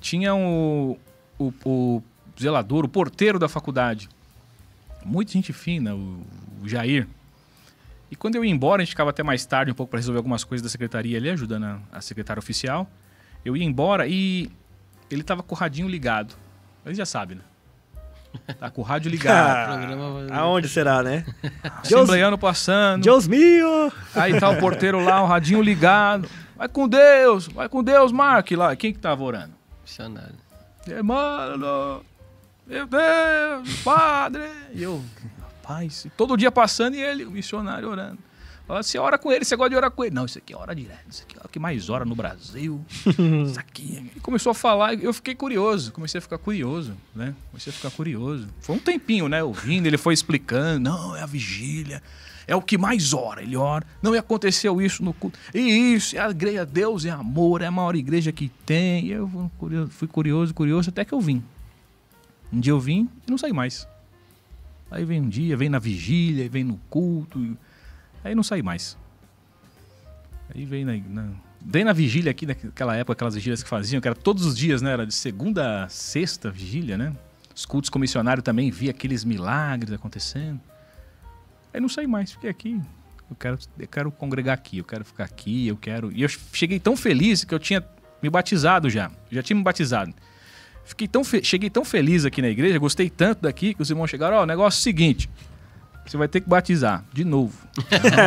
[0.00, 0.98] tinha o,
[1.38, 2.02] o, o
[2.40, 4.08] zelador, o porteiro da faculdade.
[5.04, 6.26] Muita gente fina, o,
[6.62, 7.06] o Jair.
[8.10, 10.18] E quando eu ia embora, a gente ficava até mais tarde um pouco para resolver
[10.18, 12.88] algumas coisas da secretaria ali, ajudando a, a secretária oficial.
[13.44, 14.50] Eu ia embora e
[15.10, 16.34] ele tava com o radinho ligado.
[16.86, 17.42] Ele já sabe, né?
[18.58, 19.96] Tá com o rádio ligado.
[20.28, 21.24] vai- Aonde será, né?
[21.82, 23.02] Assembleiano passando.
[23.02, 23.92] Deus mio!
[24.14, 26.28] Aí tá o porteiro lá, o radinho ligado.
[26.56, 28.74] Vai com Deus, vai com Deus, Mark lá.
[28.74, 29.52] Quem que tava orando?
[29.82, 30.34] Missionário.
[31.04, 32.02] Mano,
[32.66, 34.42] meu Deus, padre.
[34.74, 35.02] E eu,
[35.68, 38.18] rapaz, todo dia passando e ele, o missionário orando.
[38.66, 40.14] Fala, Você ora com ele, você gosta de orar com ele.
[40.14, 42.84] Não, isso aqui é hora direta, isso aqui é o que mais ora no Brasil.
[43.46, 44.10] isso aqui.
[44.14, 47.34] E começou a falar, eu fiquei curioso, comecei a ficar curioso, né?
[47.50, 48.48] Comecei a ficar curioso.
[48.60, 49.42] Foi um tempinho, né?
[49.42, 52.02] Ouvindo, ele foi explicando, não, é a vigília.
[52.46, 53.86] É o que mais ora, ele ora.
[54.02, 55.38] Não, e aconteceu isso no culto.
[55.54, 55.60] E
[55.94, 59.06] isso, e a igreja, Deus é amor, é a maior igreja que tem.
[59.06, 61.44] E eu fui curioso, fui curioso, curioso, até que eu vim.
[62.50, 63.86] Um dia eu vim e não saí mais.
[64.90, 67.56] Aí vem um dia, vem na vigília, vem no culto.
[68.24, 68.96] Aí não saí mais.
[70.54, 71.28] Aí vem na, na,
[71.60, 74.80] vem na vigília aqui, naquela época, aquelas vigílias que faziam, que era todos os dias,
[74.80, 74.92] né?
[74.92, 77.14] Era de segunda a sexta vigília, né?
[77.54, 80.60] Os cultos comissionários também via aqueles milagres acontecendo.
[81.72, 82.80] Aí não saí mais, fiquei aqui.
[83.28, 86.10] Eu quero, eu quero congregar aqui, eu quero ficar aqui, eu quero.
[86.12, 87.84] E eu cheguei tão feliz que eu tinha
[88.22, 89.10] me batizado já.
[89.30, 90.14] Já tinha me batizado.
[90.88, 94.08] Fiquei tão fe- Cheguei tão feliz aqui na igreja, gostei tanto daqui, que os irmãos
[94.08, 95.28] chegaram, ó, o negócio é o seguinte.
[96.06, 97.52] Você vai ter que batizar de novo.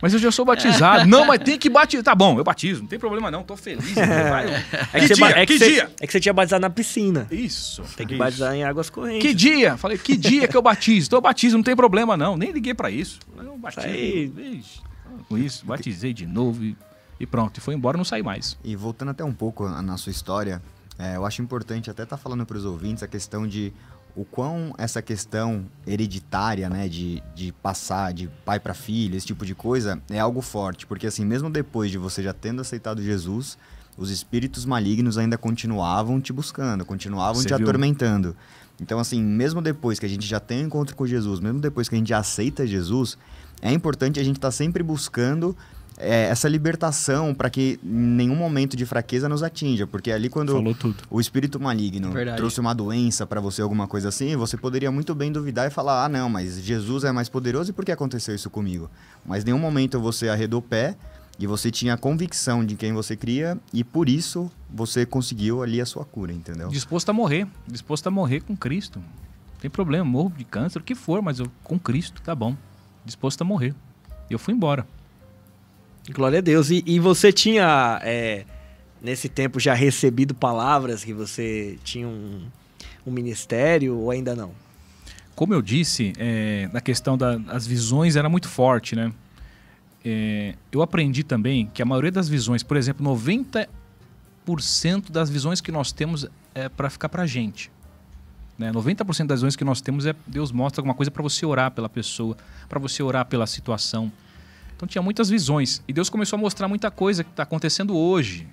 [0.00, 1.08] mas eu já sou batizado.
[1.08, 2.04] Não, mas tem que batizar.
[2.04, 3.94] Tá bom, eu batizo, não tem problema não, tô feliz.
[4.92, 5.26] É que dia?
[5.36, 5.90] é que você- dia?
[6.00, 7.26] É que você tinha batizado na piscina.
[7.30, 7.82] Isso.
[7.96, 8.18] Tem que isso.
[8.22, 9.22] batizar em águas correntes.
[9.22, 9.76] Que dia?
[9.76, 11.06] Falei, que dia que eu batizo?
[11.08, 12.36] Então eu batizo, não tem problema não.
[12.36, 13.18] Nem liguei pra isso.
[13.38, 13.86] Eu batizo.
[13.86, 14.32] aí.
[14.58, 14.80] Ixi,
[15.28, 16.76] Com isso, batizei de novo e,
[17.20, 17.58] e pronto.
[17.58, 18.56] E foi embora, não saí mais.
[18.64, 20.60] E voltando até um pouco na sua história,
[21.02, 23.72] é, eu acho importante até estar falando para os ouvintes a questão de
[24.14, 29.44] o quão essa questão hereditária, né, de, de passar de pai para filho, esse tipo
[29.44, 30.86] de coisa, é algo forte.
[30.86, 33.58] Porque assim, mesmo depois de você já tendo aceitado Jesus,
[33.98, 37.66] os espíritos malignos ainda continuavam te buscando, continuavam Você te viu?
[37.66, 38.36] atormentando.
[38.80, 41.88] Então, assim, mesmo depois que a gente já tem um encontro com Jesus, mesmo depois
[41.88, 43.18] que a gente já aceita Jesus,
[43.60, 45.56] é importante a gente estar sempre buscando
[45.96, 49.86] é, essa libertação para que nenhum momento de fraqueza nos atinja.
[49.86, 50.96] Porque ali, quando Falou tudo.
[51.10, 52.36] o espírito maligno Verdade.
[52.36, 56.04] trouxe uma doença para você, alguma coisa assim, você poderia muito bem duvidar e falar:
[56.04, 58.90] ah, não, mas Jesus é mais poderoso e por que aconteceu isso comigo?
[59.24, 60.96] Mas em nenhum momento você arredou o pé
[61.38, 65.80] e você tinha a convicção de quem você cria e por isso você conseguiu ali
[65.80, 66.68] a sua cura, entendeu?
[66.68, 67.46] Disposto a morrer.
[67.66, 68.98] Disposto a morrer com Cristo.
[68.98, 72.56] Não tem problema, morro de câncer, o que for, mas eu com Cristo, tá bom.
[73.04, 73.74] Disposto a morrer.
[74.28, 74.86] E eu fui embora.
[76.10, 76.70] Glória a Deus.
[76.70, 78.44] E, e você tinha, é,
[79.00, 82.42] nesse tempo, já recebido palavras que você tinha um,
[83.06, 84.52] um ministério ou ainda não?
[85.34, 89.12] Como eu disse, é, na questão das visões era muito forte, né?
[90.04, 93.68] É, eu aprendi também que a maioria das visões, por exemplo, 90%
[95.10, 97.70] das visões que nós temos é para ficar pra gente.
[98.58, 98.70] Né?
[98.72, 101.88] 90% das visões que nós temos é Deus mostra alguma coisa para você orar pela
[101.88, 102.36] pessoa,
[102.68, 104.12] para você orar pela situação.
[104.82, 105.80] Então tinha muitas visões.
[105.86, 108.48] E Deus começou a mostrar muita coisa que está acontecendo hoje.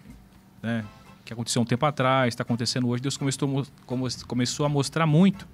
[0.62, 0.86] Né?
[1.26, 3.02] Que aconteceu um tempo atrás, está acontecendo hoje.
[3.02, 3.66] Deus começou,
[4.28, 5.48] começou a mostrar muito.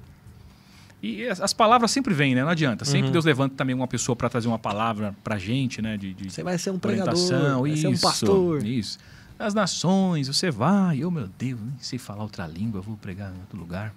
[1.01, 2.41] E as, as palavras sempre vêm, né?
[2.41, 2.83] Não adianta.
[2.83, 2.91] Uhum.
[2.91, 5.95] Sempre Deus levanta também uma pessoa para trazer uma palavra pra gente, né?
[5.95, 8.65] De, de Você vai ser um pregador, vai ser um isso, pastor.
[8.65, 8.99] Isso.
[9.39, 11.05] As nações, você vai.
[11.05, 13.93] Oh, meu Deus, nem sei falar outra língua, vou pregar em outro lugar.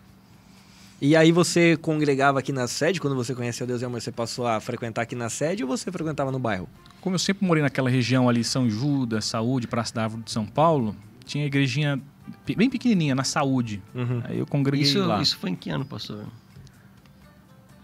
[1.01, 4.47] E aí você congregava aqui na sede, quando você conheceu Deus e Amor, você passou
[4.47, 6.69] a frequentar aqui na sede ou você frequentava no bairro?
[7.01, 10.45] Como eu sempre morei naquela região ali, São Judas, Saúde, Praça da Árvore de São
[10.45, 12.01] Paulo, tinha igrejinha
[12.57, 13.81] bem pequenininha, na Saúde.
[13.95, 14.23] Uhum.
[14.25, 15.23] Aí eu congreguei Isso, lá.
[15.23, 16.25] isso foi em que ano, pastor?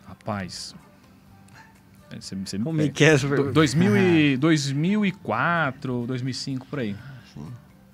[0.08, 0.74] Rapaz.
[2.10, 3.52] É, Você, você me me quer essa Do- pergunta?
[3.52, 6.96] 2000 e, 2004, 2005, por aí.
[7.32, 7.46] Sim.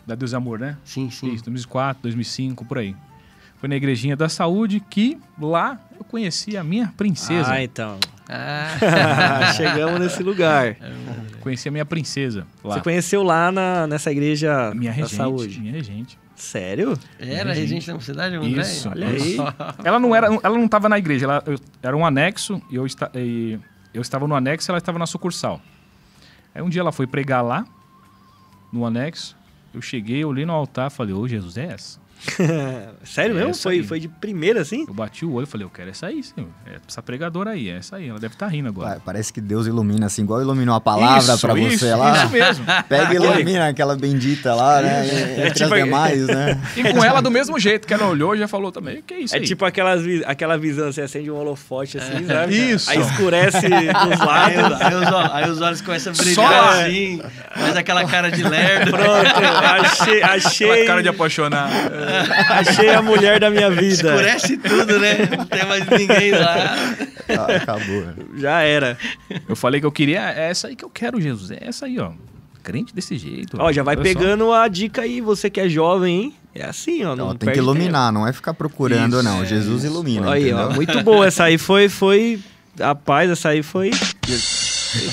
[0.07, 0.79] Da Deus e Amor, né?
[0.85, 1.33] Sim, sim.
[1.35, 2.97] Isso, 2004, 2005, por aí.
[3.61, 7.53] Foi na igrejinha da saúde que lá eu conheci a minha princesa.
[7.53, 7.99] Ah, então.
[8.29, 10.77] Ah, Chegamos nesse lugar.
[11.41, 12.75] Conheci a minha princesa lá.
[12.77, 15.15] Você conheceu lá na, nessa igreja Minha da regente.
[15.17, 15.61] saúde?
[15.61, 16.19] Minha regente.
[16.35, 16.99] Sério?
[17.19, 17.61] era Gente.
[17.67, 18.63] regente da mocidade, André?
[18.63, 18.89] Isso.
[18.89, 19.37] Olha aí.
[19.85, 22.87] Ela não era, ela não estava na igreja, ela eu- era um anexo e eu,
[22.87, 23.59] esta, e
[23.93, 25.61] eu estava no anexo e ela estava na sucursal.
[26.55, 27.67] Aí um dia ela foi pregar lá,
[28.73, 29.37] no anexo.
[29.75, 32.00] Eu cheguei, olhei no altar falei, ô Jesus, é essa?
[33.05, 33.51] Sério mesmo?
[33.51, 33.83] Essa Foi, aí.
[33.83, 34.85] foi de primeira assim?
[34.87, 36.49] Eu bati o olho e falei, eu quero essa aí, senhor.
[36.67, 38.09] É essa pregadora aí, é essa aí.
[38.09, 38.97] Ela deve estar rindo agora.
[38.97, 42.17] Pa- Parece que Deus ilumina, assim, igual iluminou a palavra Isso, pra você isso, lá.
[42.25, 42.65] Isso mesmo.
[42.89, 45.07] Pega e ilumina aquela bendita lá, né?
[45.07, 46.61] Entre É tipo- as demais, né?
[46.77, 49.15] E com ela do mesmo jeito, que ela olhou e já falou também, o que
[49.15, 49.45] é isso É aí?
[49.45, 52.55] tipo aquelas, aquela visão, você acende um holofote assim, sabe?
[52.73, 52.91] Isso.
[52.91, 54.77] Aí escurece dos Aí, lados.
[54.77, 56.83] os- aí os, ó- aí os olhos começam a Só brilhar lá.
[56.85, 57.23] assim,
[57.55, 58.91] faz aquela cara de lerdo.
[58.91, 61.69] Pronto, achei, achei, cara de apaixonar.
[62.51, 64.09] achei a mulher da minha vida.
[64.15, 65.29] Escurece tudo, né?
[65.37, 66.77] Não tem mais ninguém lá.
[67.29, 68.05] Ah, Acabou.
[68.37, 68.99] Já era.
[69.49, 71.51] Eu falei que eu queria, é essa aí que eu quero, Jesus.
[71.51, 72.11] É essa aí, ó.
[72.63, 73.57] Crente desse jeito.
[73.59, 74.19] Ó, já vai Olha só.
[74.19, 76.35] pegando a dica aí, você que é jovem, hein?
[76.55, 77.15] É assim, ó.
[77.17, 79.43] Não Ó, tem perde que iluminar, não é ficar procurando, Isso, não.
[79.43, 80.33] é, Jesus ilumina, tempo.
[80.33, 80.77] Aí, ó, entendeu?
[80.77, 81.27] muito boa.
[81.27, 82.41] Essa aí foi, foi.
[82.79, 83.93] Rapaz, essa aí foi.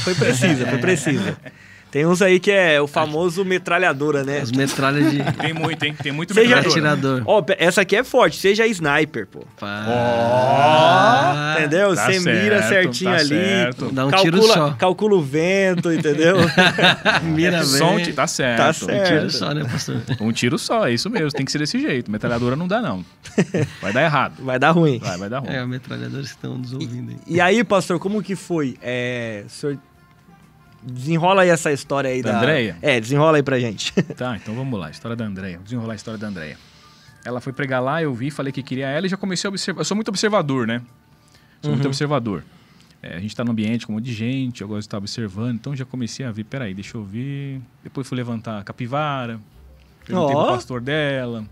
[0.03, 1.37] Foi precisa, foi precisa.
[1.97, 4.37] Tem uns aí que é o famoso metralhadora, né?
[4.41, 5.95] As metralhas de Tem muito, hein?
[5.99, 7.23] Tem muito Seja- metralhadora.
[7.25, 9.39] Ó, pe- essa aqui é forte, seja sniper, pô.
[9.59, 11.55] Pá.
[11.57, 11.95] Entendeu?
[11.95, 13.27] tá Você mira certo, certinho tá ali.
[13.29, 13.91] certo.
[13.91, 14.71] Dá um calcula, tiro só.
[14.77, 16.35] Calcula o vento, entendeu?
[17.33, 18.13] Mira Som, bem.
[18.13, 18.57] tá certo.
[18.59, 19.07] Tá Um certo.
[19.07, 20.01] tiro só, né, pastor?
[20.21, 21.31] Um tiro só, é isso mesmo.
[21.31, 22.11] Tem que ser desse jeito.
[22.11, 23.03] Metralhadora não dá, não.
[23.81, 24.35] Vai dar errado.
[24.43, 24.99] Vai dar ruim.
[24.99, 25.49] Vai, vai dar ruim.
[25.51, 27.17] É, metralhadores que estão nos ouvindo aí.
[27.25, 28.77] E aí, pastor, como que foi?
[28.83, 29.79] É, o senhor
[30.91, 32.37] desenrola aí essa história aí Da da...
[32.39, 32.77] Andréia?
[32.81, 33.93] É, desenrola aí pra gente.
[34.15, 34.89] Tá, então vamos lá.
[34.89, 35.59] História da Andréia.
[35.63, 36.57] Desenrolar a história da Andréia.
[37.23, 39.81] Ela foi pregar lá, eu vi, falei que queria ela e já comecei a observar.
[39.81, 40.81] Eu sou muito observador, né?
[41.61, 42.43] Sou muito observador.
[43.01, 44.97] É, a gente tá no ambiente com um monte de gente, eu gosto de estar
[44.97, 47.61] observando, então já comecei a ver, peraí, deixa eu ver.
[47.83, 49.39] Depois fui levantar a capivara,
[50.05, 50.43] perguntei Ó.
[50.45, 51.45] pro pastor dela.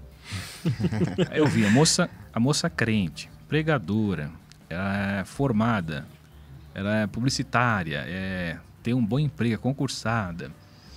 [1.30, 4.32] Aí eu vi a moça, a moça crente, pregadora,
[4.70, 6.06] ela é formada,
[6.74, 10.52] ela é publicitária, é, tem um bom emprego, concursada.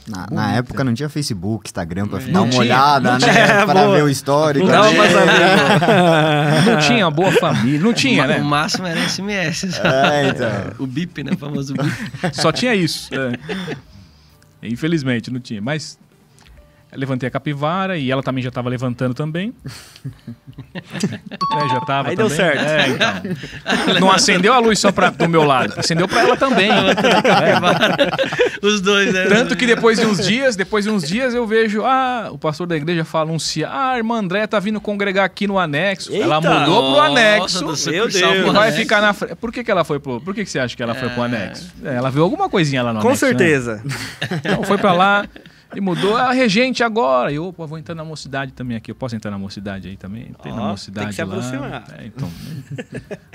[0.06, 3.18] Na, na época não tinha Facebook, Instagram pra Não dar uma tinha, olhada, né?
[3.18, 3.66] tinha.
[3.66, 3.96] Para Boa.
[3.96, 4.66] ver o histórico.
[4.66, 6.64] Não saber.
[6.72, 8.38] Não tinha boa família, não tinha, O né?
[8.40, 9.64] máximo era SMS.
[9.84, 10.48] É, então.
[10.78, 11.32] O BIP, né?
[11.32, 11.90] O famoso BIP.
[12.34, 13.08] Só tinha isso.
[13.14, 13.32] é.
[14.62, 15.60] Infelizmente, não tinha.
[15.62, 15.98] Mas
[16.92, 19.52] levantei a capivara e ela também já estava levantando também.
[20.74, 22.36] É, já tava Aí deu também.
[22.36, 22.62] certo.
[22.64, 24.00] É, então.
[24.00, 26.70] Não acendeu a luz só pra, do meu lado, acendeu para ela também.
[26.70, 28.66] É.
[28.66, 29.26] Os dois, né?
[29.26, 32.66] Tanto que depois de uns dias, depois de uns dias eu vejo, ah, o pastor
[32.66, 36.14] da igreja fala, anuncia, ah, a irmã André tá vindo congregar aqui no anexo.
[36.14, 36.60] ela Eita!
[36.60, 37.64] mudou pro anexo.
[37.90, 38.52] Meu Deus.
[38.52, 38.78] vai anexo.
[38.78, 39.34] ficar na frente.
[39.36, 40.20] Por que, que ela foi pro.
[40.20, 41.26] Por que, que você acha que ela foi pro É.
[41.26, 41.72] anexo?
[41.84, 43.24] É, ela viu alguma coisinha lá no Com anexo.
[43.26, 43.30] né?
[43.30, 43.82] certeza.
[44.32, 45.24] Então foi pra lá
[45.74, 47.30] e mudou a regente agora.
[47.30, 48.90] E eu, opa, vou entrar na mocidade também aqui.
[48.90, 50.28] Eu posso entrar na mocidade aí também?
[50.30, 51.34] Entrei na Ó, mocidade tem que se lá.
[51.34, 51.84] aproximar.
[51.98, 52.30] É, então.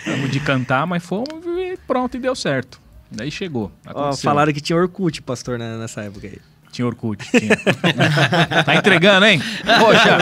[0.06, 2.80] Vamos de cantar, mas fomos e pronto, e deu certo.
[3.12, 3.72] Daí chegou.
[3.86, 4.24] Aconteceu.
[4.24, 6.40] falaram que tinha Orkut, pastor, né, nessa época aí.
[6.72, 7.24] Tinha Orkut.
[7.30, 7.56] Tinha.
[8.66, 9.40] tá entregando, hein?
[9.80, 10.18] Poxa.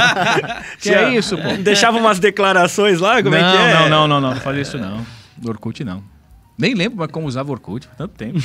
[0.73, 1.55] que Tinha- é isso, pô?
[1.63, 3.73] Deixava umas declarações lá, como não, é que é?
[3.73, 4.33] não, não, não, não.
[4.33, 5.05] Não fazia isso não.
[5.47, 6.03] Orkut não.
[6.57, 8.37] Nem lembro mais como usava Orkut, faz tanto tempo.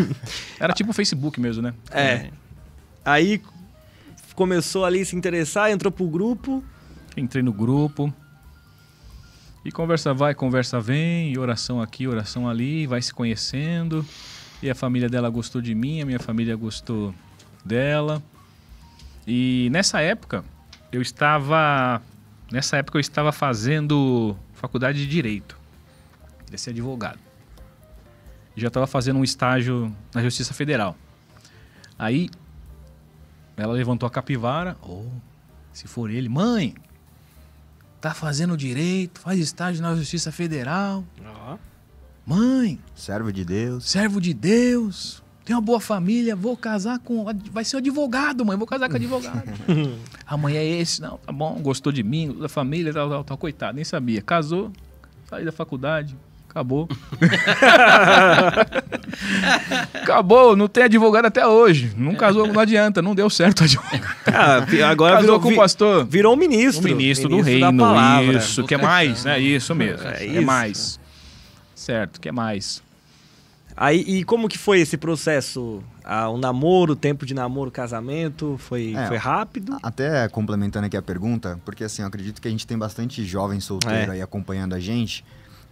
[0.58, 1.74] Era tipo o Facebook mesmo, né?
[1.90, 2.30] É.
[3.04, 3.42] Aí
[4.34, 6.62] começou ali a se interessar, entrou pro grupo.
[7.16, 8.12] Entrei no grupo.
[9.64, 14.04] E conversa vai, conversa vem, e oração aqui, oração ali, vai se conhecendo.
[14.62, 17.14] E a família dela gostou de mim, a minha família gostou
[17.64, 18.22] dela.
[19.26, 20.44] E nessa época,
[20.90, 22.02] eu estava.
[22.50, 25.56] Nessa época eu estava fazendo faculdade de Direito.
[26.50, 27.18] Ia ser advogado.
[28.56, 30.96] Já estava fazendo um estágio na Justiça Federal.
[31.98, 32.28] Aí
[33.56, 34.76] ela levantou a capivara.
[34.82, 35.04] Oh,
[35.72, 36.74] se for ele, mãe,
[38.00, 41.04] tá fazendo direito, faz estágio na Justiça Federal.
[41.24, 41.56] Ó.
[42.26, 43.88] Mãe, Servo de Deus.
[43.90, 47.26] servo de Deus, tem uma boa família, vou casar com.
[47.50, 49.42] Vai ser um advogado, mãe, vou casar com advogado.
[50.24, 53.36] a mãe é esse, não, tá bom, gostou de mim, da família, tal, tal, tal.
[53.36, 54.22] Coitado, nem sabia.
[54.22, 54.70] Casou,
[55.28, 56.16] saí da faculdade,
[56.48, 56.88] acabou.
[59.94, 61.92] acabou, não tem advogado até hoje.
[61.96, 64.04] Não casou, não adianta, não deu certo o advogado.
[64.26, 66.04] Ah, agora Casou virou, com o pastor.
[66.04, 66.80] virou um ministro.
[66.82, 68.32] O ministro, do reino, palavra.
[68.38, 69.38] isso, que é mais, né?
[69.38, 70.42] Isso mesmo, É é, isso.
[70.42, 71.00] mais.
[71.74, 72.82] Certo, que é mais.
[73.76, 75.82] Aí, e como que foi esse processo?
[76.04, 79.78] Ah, o namoro, o tempo de namoro, casamento, foi, É, foi rápido?
[79.82, 83.60] Até complementando aqui a pergunta, porque assim, eu acredito que a gente tem bastante jovem
[83.60, 84.14] solteiro É.
[84.16, 85.24] aí acompanhando a gente.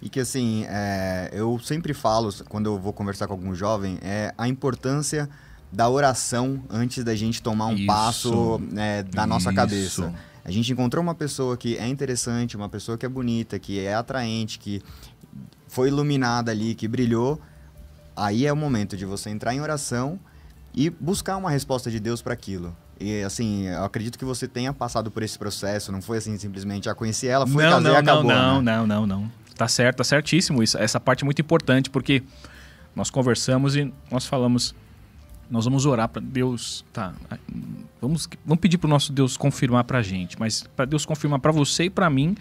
[0.03, 4.33] E que assim, é, eu sempre falo, quando eu vou conversar com algum jovem, é
[4.37, 5.29] a importância
[5.73, 7.87] da oração antes da gente tomar um Isso.
[7.87, 9.57] passo né, da nossa Isso.
[9.57, 10.15] cabeça.
[10.45, 13.95] A gente encontrou uma pessoa que é interessante, uma pessoa que é bonita, que é
[13.95, 14.83] atraente, que
[15.69, 17.41] foi iluminada ali, que brilhou.
[18.17, 20.19] Aí é o momento de você entrar em oração
[20.75, 22.75] e buscar uma resposta de Deus para aquilo.
[22.99, 26.89] E assim, eu acredito que você tenha passado por esse processo, não foi assim simplesmente
[26.89, 28.25] a conheci ela, foi não, casei não, e acabou.
[28.25, 28.77] não, né?
[28.77, 29.33] não, não, não, não.
[29.61, 30.79] Tá certo, tá certíssimo isso.
[30.79, 32.23] Essa parte é muito importante porque
[32.97, 34.75] nós conversamos e nós falamos,
[35.51, 37.13] nós vamos orar para Deus, tá?
[38.01, 41.41] Vamos, vamos pedir para o nosso Deus confirmar para a gente, mas para Deus confirmar
[41.41, 42.35] para você e para mim.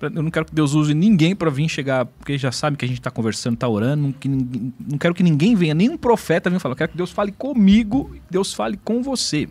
[0.00, 2.88] eu não quero que Deus use ninguém para vir chegar, porque já sabe que a
[2.88, 4.00] gente está conversando, está orando.
[4.00, 6.74] Não, que não quero que ninguém venha, nenhum profeta venha falar.
[6.74, 9.48] Eu quero que Deus fale comigo, Deus fale com você.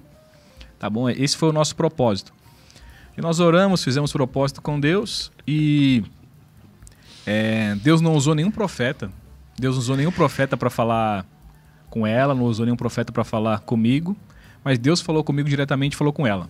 [0.80, 1.10] Tá bom?
[1.10, 2.32] Esse foi o nosso propósito.
[3.18, 6.06] E nós oramos, fizemos propósito com Deus e
[7.34, 9.10] é, Deus não usou nenhum profeta.
[9.58, 11.26] Deus não usou nenhum profeta para falar
[11.90, 14.18] com ela, não usou nenhum profeta para falar comigo,
[14.64, 16.50] mas Deus falou comigo diretamente, falou com ela.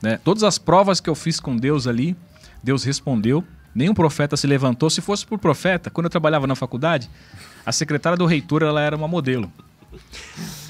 [0.00, 0.20] né?
[0.22, 2.16] Todas as provas que eu fiz com Deus ali,
[2.62, 3.44] Deus respondeu.
[3.74, 4.88] Nenhum profeta se levantou.
[4.88, 7.10] Se fosse por profeta, quando eu trabalhava na faculdade,
[7.66, 9.50] a secretária do reitor ela era uma modelo.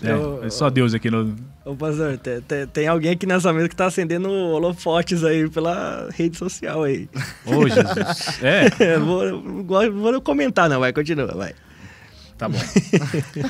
[0.02, 3.68] É, é só Deus aqui no, Ô, pastor, tem, tem- tem alguém aqui nessa mesa
[3.68, 7.08] que tá acendendo holofotes aí pela rede social aí.
[7.44, 8.42] Ô, Jesus.
[8.42, 11.52] É, vou, vou, vou comentar, não, vai, continua, vai.
[12.38, 12.58] tá bom.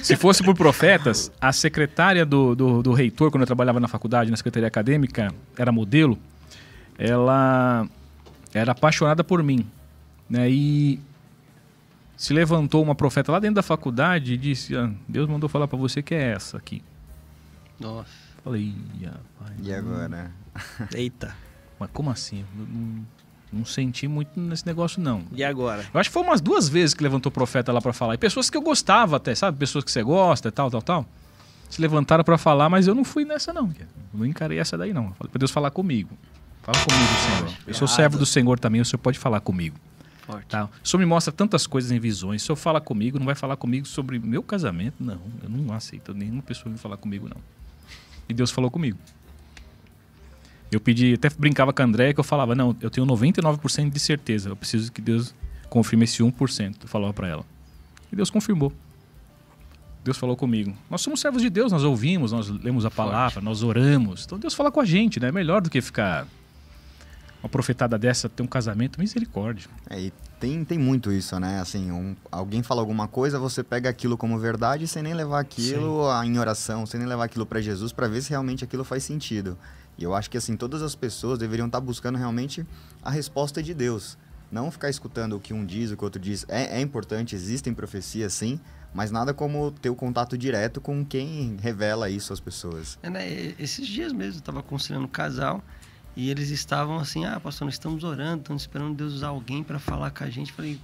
[0.03, 4.29] Se fosse por profetas, a secretária do, do, do reitor, quando eu trabalhava na faculdade,
[4.31, 6.19] na secretaria acadêmica, era modelo,
[6.99, 7.87] ela
[8.53, 9.65] era apaixonada por mim.
[10.29, 10.51] Né?
[10.51, 11.01] E
[12.21, 15.79] se levantou uma profeta lá dentro da faculdade e disse: "Ah, Deus mandou falar para
[15.79, 16.83] você que é essa aqui.
[17.81, 18.11] Nossa.
[18.45, 20.31] Falei, "Ih, rapaz, E agora?
[20.95, 21.35] Eita.
[21.79, 22.45] mas como assim?
[22.55, 23.07] Não,
[23.51, 25.23] não senti muito nesse negócio, não.
[25.33, 25.83] E agora?
[25.95, 28.13] Eu acho que foi umas duas vezes que levantou profeta lá pra falar.
[28.15, 29.57] E pessoas que eu gostava até, sabe?
[29.57, 31.07] Pessoas que você gosta e tal, tal, tal.
[31.71, 33.73] Se levantaram pra falar, mas eu não fui nessa não.
[34.13, 35.07] não encarei essa daí não.
[35.07, 36.11] Eu Falei pra Deus falar comigo.
[36.63, 37.59] Fala comigo, Senhor.
[37.67, 39.77] Eu sou servo do Senhor também, o Senhor pode falar comigo.
[40.33, 40.47] Forte.
[40.47, 40.69] Tá?
[40.83, 42.43] O Senhor me mostra tantas coisas em visões.
[42.43, 44.95] O Senhor fala comigo, não vai falar comigo sobre meu casamento?
[45.01, 47.41] Não, eu não aceito nenhuma pessoa vir falar comigo, não.
[48.29, 48.99] E Deus falou comigo.
[50.71, 53.99] Eu pedi, até brincava com a André que eu falava, não, eu tenho 99% de
[53.99, 55.35] certeza, eu preciso que Deus
[55.69, 56.77] confirme esse 1%.
[56.83, 57.45] Eu falava pra ela.
[58.13, 58.73] E Deus confirmou.
[60.03, 60.75] Deus falou comigo.
[60.89, 64.25] Nós somos servos de Deus, nós ouvimos, nós lemos a palavra, nós oramos.
[64.25, 65.29] Então Deus fala com a gente, né?
[65.29, 66.27] É melhor do que ficar
[67.43, 69.69] uma profetada dessa, ter um casamento, misericórdia.
[69.89, 71.61] É, e tem, tem muito isso, né?
[71.61, 76.09] Assim, um- alguém fala alguma coisa, você pega aquilo como verdade sem nem levar aquilo
[76.11, 79.05] a- em oração, sem nem levar aquilo para Jesus para ver se realmente aquilo faz
[79.05, 79.57] sentido.
[79.99, 82.65] E eu acho que assim, todas as pessoas deveriam estar buscando realmente
[83.03, 84.17] a resposta de Deus.
[84.51, 86.45] Não ficar escutando o que um diz, o que o outro diz.
[86.49, 88.59] É, é importante, existem profecias sim,
[88.93, 92.99] mas nada como ter o contato direto com quem revela isso às pessoas.
[93.03, 95.63] É, né, Esses dias mesmo, eu estava aconselhando um casal
[96.21, 99.79] e eles estavam assim: ah, pastor, nós estamos orando, estamos esperando Deus usar alguém para
[99.79, 100.53] falar com a gente.
[100.53, 100.79] Falei,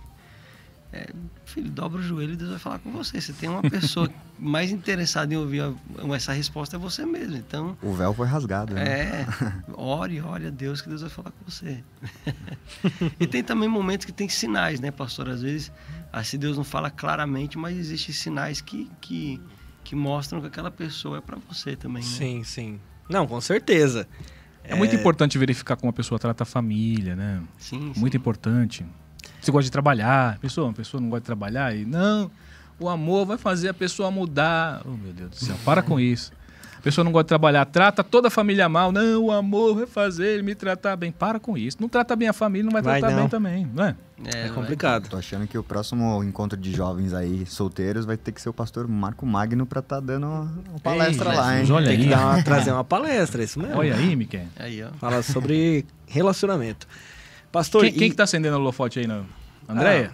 [0.90, 1.10] é,
[1.44, 3.20] filho, dobra o joelho e Deus vai falar com você.
[3.20, 4.08] Você tem uma pessoa
[4.38, 5.60] mais interessada em ouvir
[6.14, 7.36] essa resposta é você mesmo.
[7.36, 8.82] Então, O véu foi rasgado, né?
[8.82, 9.26] é,
[9.76, 11.84] ore, ore a Deus que Deus vai falar com você.
[13.20, 15.28] e tem também momentos que tem sinais, né, pastor?
[15.28, 15.70] Às vezes,
[16.24, 19.38] se Deus não fala claramente, mas existem sinais que, que,
[19.84, 22.08] que mostram que aquela pessoa é para você também, né?
[22.08, 22.80] Sim, sim.
[23.06, 24.08] Não, com certeza.
[24.68, 27.40] É, muito importante verificar como a pessoa trata a família, né?
[27.58, 28.00] Sim, sim.
[28.00, 28.84] Muito importante.
[29.40, 32.30] Você gosta de trabalhar, pessoa, a pessoa não gosta de trabalhar e não,
[32.78, 34.82] o amor vai fazer a pessoa mudar.
[34.84, 36.32] Oh, meu Deus do céu, para com isso.
[36.86, 38.92] A pessoa não gosta de trabalhar, trata toda a família mal.
[38.92, 41.10] Não, o amor vai fazer ele me tratar bem.
[41.10, 41.78] Para com isso.
[41.80, 43.22] Não trata bem a família, não vai, Vai tratar não.
[43.22, 43.96] bem também, não é?
[44.32, 45.08] É, não complicado.
[45.08, 48.52] Tô achando que o próximo encontro de jovens aí, solteiros, vai ter que ser o
[48.52, 51.72] pastor Marco Magno pra tá dando uma palestra Ei, lá, hein?
[51.72, 52.08] Olha Tem que aí.
[52.10, 53.76] dar uma- trazer uma palestra, isso mesmo.
[53.78, 54.46] Olha aí, Miquel.
[54.56, 54.90] Aí, ó.
[55.00, 56.86] Fala sobre relacionamento.
[57.50, 59.08] Pastor, Quem, quem e- que tá acendendo o holofote aí?
[59.08, 59.26] Não?
[59.68, 60.12] Andréia?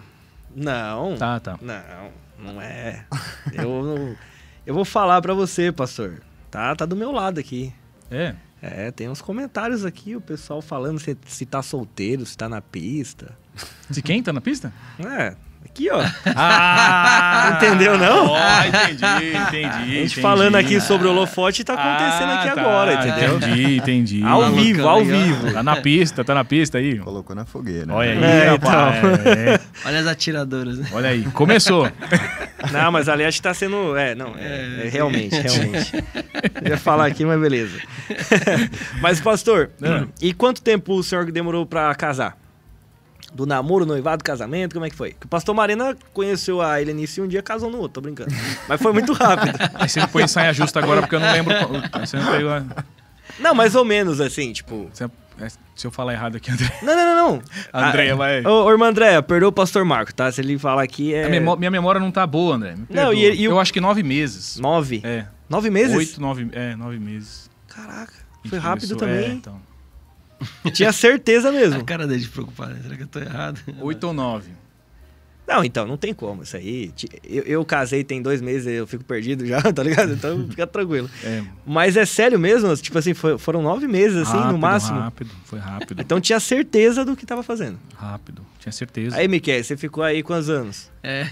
[0.55, 1.17] Não.
[1.17, 1.55] Tá, tá.
[1.61, 2.09] Não,
[2.51, 3.05] não é.
[3.53, 4.17] Eu,
[4.65, 6.19] eu vou falar pra você, pastor.
[6.53, 7.73] Tá, tá do meu lado aqui.
[8.11, 8.35] É.
[8.61, 12.61] É, tem uns comentários aqui, o pessoal falando se, se tá solteiro, se tá na
[12.61, 13.35] pista.
[13.89, 14.71] De quem tá na pista?
[14.99, 15.35] É,
[15.65, 16.01] aqui, ó.
[16.35, 17.53] Ah!
[17.57, 18.27] Entendeu, não?
[18.27, 19.03] Ó, entendi,
[19.37, 19.65] entendi.
[19.65, 20.21] A gente entendi.
[20.21, 23.37] falando aqui sobre o holofote tá acontecendo Ah, aqui tá, agora, entendeu?
[23.37, 24.23] Entendi, entendi.
[24.23, 25.17] Ao Malucão vivo, ao aí, ó.
[25.17, 25.53] vivo.
[25.53, 26.99] Tá na pista, tá na pista aí.
[26.99, 27.93] Colocou na fogueira.
[27.93, 28.95] Olha aí, É, rapaz.
[29.25, 30.87] É, Olha as atiradoras, né?
[30.91, 31.89] Olha aí, começou.
[32.71, 33.95] Não, mas ali acho que tá sendo.
[33.97, 35.91] É, não, é, é realmente, realmente.
[36.63, 37.77] Eu ia falar aqui, mas beleza.
[39.01, 40.05] mas, pastor, Ah.
[40.21, 42.37] e quanto tempo o senhor demorou pra casar?
[43.33, 45.13] Do namoro, noivado, casamento, como é que foi?
[45.13, 48.29] Que o pastor Marina conheceu a Helenice um dia casou no outro, tô brincando.
[48.67, 49.57] Mas foi muito rápido.
[49.73, 51.53] Aí você me põe em saia justa agora porque eu não lembro.
[51.99, 52.51] Você não pegou.
[53.39, 54.87] Não, mais ou menos assim, tipo.
[54.93, 55.05] você-
[55.39, 56.71] é, Se eu falar errado aqui, André.
[56.83, 57.41] Não, não, não, não.
[57.73, 58.45] Andréia Ah, vai.
[58.45, 60.31] Ô, ô, irmã Andréia, perdoa o pastor Marco, tá?
[60.31, 61.27] Se ele falar aqui é.
[61.27, 62.75] Memó- minha memória não tá boa, André.
[62.87, 64.57] Não, e- e o- Eu acho que nove meses.
[64.59, 65.01] Nove?
[65.03, 65.25] É.
[65.49, 65.97] Nove meses?
[65.97, 66.47] Oito, nove.
[66.51, 67.49] É, nove meses.
[67.67, 68.13] Caraca,
[68.47, 69.37] foi rápido começou- é, também.
[69.37, 69.59] então.
[70.73, 71.79] Tinha certeza mesmo.
[71.79, 72.75] A cara dele de preocupado.
[72.81, 73.59] Será que eu tô errado?
[73.81, 74.49] Oito ou nove.
[75.45, 76.93] Não, então, não tem como isso aí.
[77.23, 80.13] Eu, eu casei tem dois meses, eu fico perdido já, tá ligado?
[80.13, 81.09] Então fica tranquilo.
[81.21, 82.73] É, Mas é sério mesmo?
[82.77, 84.99] Tipo assim, foi- foram nove meses, assim, rápido, no máximo?
[84.99, 86.01] Rápido, foi rápido.
[86.01, 87.77] Então tinha certeza do que tava fazendo.
[87.95, 89.17] Rápido, tinha certeza.
[89.17, 90.89] Aí, Miquel, você ficou aí quantos anos?
[91.03, 91.25] É.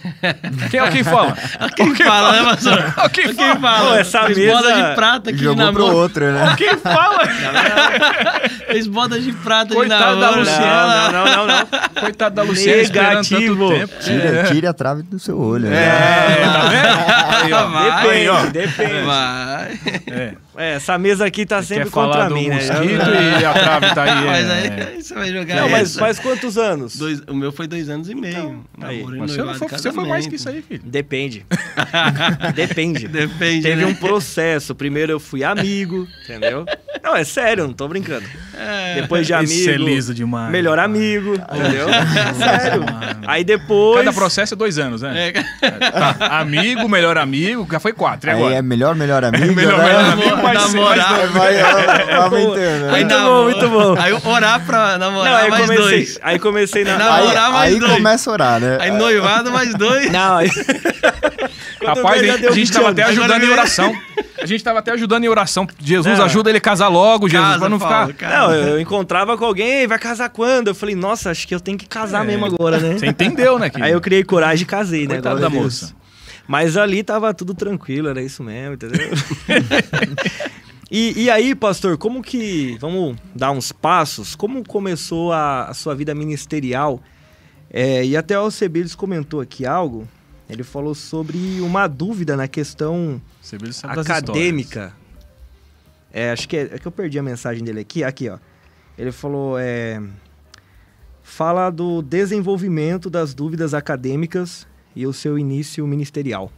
[0.69, 1.33] Quem é o que fala?
[1.77, 2.93] Quem fala, né, pastor?
[3.05, 3.87] O que Quem fala?
[3.91, 5.95] Pô, essa Fez mesa- boda de prata aqui de Jogou pro namoro.
[5.95, 6.55] outro, né?
[6.57, 7.19] Quem fala?
[8.67, 10.39] Fez boda de prata Coitado de da namoro.
[10.41, 11.11] Luciana.
[11.11, 12.01] Não, não, não, não.
[12.01, 13.69] Coitado da Luciana esperando tanto Negativo.
[13.71, 13.93] tempo.
[14.01, 15.69] Tira, tire a trave do seu olho.
[15.69, 15.77] né?
[15.77, 17.45] É, tá vendo?
[17.45, 17.67] Aí, ó.
[17.69, 18.01] Vai.
[18.03, 18.45] Depende, ó.
[18.47, 19.01] depende.
[19.05, 19.79] Vai.
[20.07, 20.33] É.
[20.55, 22.55] É, essa mesa aqui tá Você sempre quer falar contra do mim, né?
[22.55, 23.09] mosquito
[23.41, 24.25] e a trave tá aí.
[24.25, 24.91] Mas é.
[24.95, 25.99] aí, você vai jogar Não, mas essa.
[25.99, 26.97] faz quantos anos?
[26.97, 28.65] Dois, o meu foi dois anos e meio.
[28.77, 29.03] Então, aí.
[29.03, 30.81] Mas você, foi, você foi mais que isso aí, filho.
[30.83, 31.45] Depende.
[32.55, 33.07] Depende.
[33.07, 33.87] Depende, Teve né?
[33.87, 34.75] um processo.
[34.75, 36.65] Primeiro eu fui amigo, entendeu?
[37.03, 38.25] Não, é sério, não tô brincando.
[38.57, 38.95] É.
[39.01, 39.51] Depois de amigo.
[39.51, 40.51] Isso é liso demais.
[40.51, 41.87] Melhor amigo, entendeu?
[41.89, 42.85] É sério.
[43.25, 43.97] Aí depois.
[43.99, 45.29] Cada processo é dois anos, né?
[45.61, 46.39] É, Tá.
[46.39, 48.29] Amigo, melhor amigo, já foi quatro.
[48.29, 48.55] E Aí agora?
[48.55, 49.53] é melhor, melhor amigo.
[49.53, 49.83] melhor, né?
[49.85, 51.27] melhor amigo, mais namorar.
[51.27, 51.55] Vai, vai,
[52.05, 52.55] vai aumentando.
[52.85, 52.89] né?
[52.93, 53.95] Aí Muito bom, muito bom.
[53.99, 55.85] Aí orar pra Não, namorar aí mais comecei.
[55.85, 56.19] dois.
[56.21, 56.97] Aí comecei na.
[56.97, 57.93] Não, Aí, namorar mais aí dois.
[57.93, 58.77] começa a orar, né?
[58.79, 60.11] Aí noivado mais dois.
[60.11, 60.49] Não, aí.
[61.85, 63.95] Rapaz, a gente 20 tava até ajudando em oração.
[64.41, 65.67] A gente tava até ajudando em oração.
[65.79, 66.25] Jesus Não.
[66.25, 68.29] ajuda ele a casar logo, Jesus, Casa, pra não Paulo, ficar.
[68.39, 70.69] Não, eu encontrava com alguém, "Ei, vai casar quando?
[70.69, 72.27] Eu falei, nossa, acho que eu tenho que casar É.
[72.27, 72.97] mesmo agora, né?
[72.97, 73.69] Você entendeu, né?
[73.69, 73.81] Que...
[73.81, 75.15] Aí eu criei coragem e casei, né?
[75.15, 75.81] Coitado Glória da Deus.
[75.81, 75.95] moça.
[76.47, 78.99] Mas ali tava tudo tranquilo, era isso mesmo, entendeu?
[80.89, 82.77] e, e aí, pastor, como que.
[82.79, 84.35] Vamos dar uns passos.
[84.35, 87.01] Como começou a, a sua vida ministerial?
[87.71, 90.07] É, e até o Alcebides comentou aqui algo.
[90.51, 93.21] Ele falou sobre uma dúvida na questão
[93.83, 94.93] acadêmica.
[96.11, 98.03] É, acho que é, é que eu perdi a mensagem dele aqui.
[98.03, 98.37] Aqui, ó.
[98.97, 100.01] Ele falou, é,
[101.23, 106.51] fala do desenvolvimento das dúvidas acadêmicas e o seu início ministerial.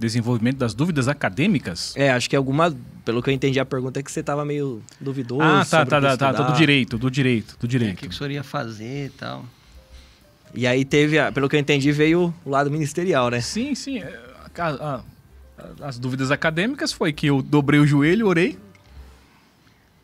[0.00, 1.94] Desenvolvimento das dúvidas acadêmicas?
[1.94, 4.82] É, acho que alguma, pelo que eu entendi a pergunta é que você tava meio
[4.98, 5.42] duvidoso.
[5.42, 7.68] Ah, tá, sobre tá, o que tá, tá, tá, do direito, do direito, do O
[7.68, 7.98] direito.
[7.98, 9.44] que, que o senhor ia fazer e tal.
[10.54, 13.40] E aí teve, a- pelo que eu entendi, veio o lado ministerial, né?
[13.40, 13.98] Sim, sim.
[13.98, 14.20] é,
[14.58, 15.02] a a-
[15.82, 18.58] as dúvidas acadêmicas foi que eu dobrei o joelho, orei.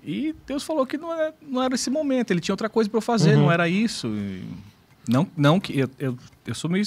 [0.05, 2.97] E Deus falou que não era, não era esse momento, ele tinha outra coisa para
[2.99, 3.43] eu fazer, Uhum.
[3.45, 4.09] não era isso.
[5.09, 6.85] Não, não que eu, eu, eu sou meio.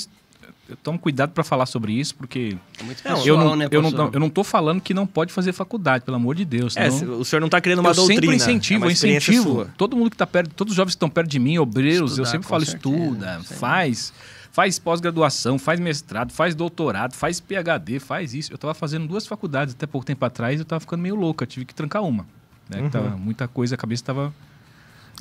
[0.71, 3.67] Eu tomo cuidado para falar sobre isso, porque É muito Não, pessoal, eu não, né,
[3.69, 6.75] eu, não, eu não tô falando que não pode fazer faculdade, pelo amor de Deus.
[6.77, 8.21] É, senão- o senhor não tá criando uma eu doutrina.
[8.21, 9.53] sempre é incentivo, uma eu experiência incentivo.
[9.55, 9.69] sua.
[9.77, 12.23] Todo mundo que tá perto, todos os jovens que estão perto de mim, obreiros, eu
[12.23, 14.13] Estudar, sempre com falo, certeza, estuda, faz,
[14.51, 18.51] faz pós-graduação, faz mestrado, faz doutorado, faz PhD, faz isso.
[18.53, 21.47] Eu tava fazendo duas faculdades até pouco tempo atrás, eu tava ficando meio louco, eu
[21.47, 22.25] tive que trancar uma.
[22.69, 22.77] Né?
[22.77, 22.89] que Uhum.
[22.89, 24.33] tava muita coisa, a cabeça tava.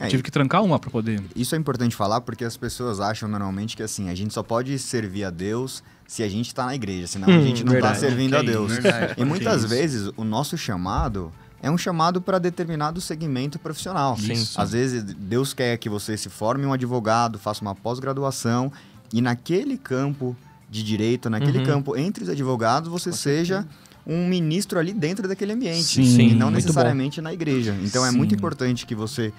[0.00, 1.22] Eu É, tive que trancar uma para poder.
[1.36, 4.78] Isso é importante falar porque as pessoas acham normalmente que assim, a gente só pode
[4.78, 7.94] servir a Deus se a gente tá na igreja, senão a Hum, gente não verdade.
[7.94, 8.72] tá servindo a Que Deus.
[8.72, 9.14] verdade.
[9.16, 9.68] E muitas isso.
[9.68, 11.32] vezes o nosso chamado
[11.62, 14.16] é um chamado para determinado segmento profissional.
[14.16, 14.32] Sim.
[14.56, 18.72] Às vezes Deus quer que você se forme um advogado, faça uma pós-graduação
[19.12, 20.34] e naquele campo
[20.70, 21.64] de direito, naquele Uhum.
[21.66, 23.66] campo entre os advogados, você seja
[24.06, 27.76] um ministro ali dentro daquele ambiente Sim, e não muito necessariamente na igreja.
[27.82, 28.36] Então é muito Sim.
[28.36, 29.32] importante que você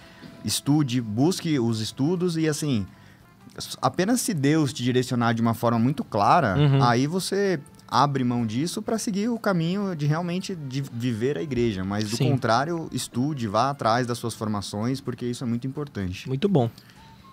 [0.46, 2.86] estude, busque os estudos e assim,
[3.82, 6.84] apenas se Deus te direcionar de uma forma muito clara, Uhum.
[6.84, 11.84] aí você abre mão disso para seguir o caminho de realmente de viver a igreja.
[11.84, 12.30] Mas do Sim.
[12.32, 16.28] contrário, estude, vá atrás das suas formações, porque isso é muito importante.
[16.28, 16.70] Muito bom.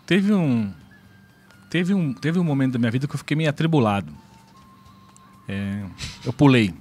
[0.05, 0.73] Teve um,
[1.71, 4.13] teve um, teve um momento da minha vida que eu fiquei meio atribulado.
[5.47, 5.85] É,
[6.25, 6.75] eu pulei.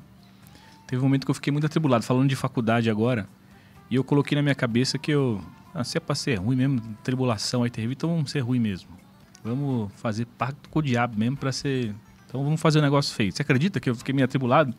[0.88, 3.28] Teve um momento que eu fiquei muito atribulado, falando de faculdade agora.
[3.92, 5.40] E eu coloquei na minha cabeça que eu.
[5.78, 8.90] Ah, se é pra ser ruim mesmo, tribulação aí terrível, então vamos ser ruim mesmo.
[9.44, 11.94] Vamos fazer pacto com o diabo mesmo pra ser.
[12.26, 13.32] Então vamos fazer um negócio feio.
[13.32, 14.74] Você acredita que eu fiquei meio atribulado?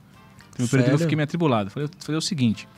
[0.57, 1.71] Tem um período que eu fiquei meio atribulado.
[1.71, 2.69] Falei, falei o seguinte.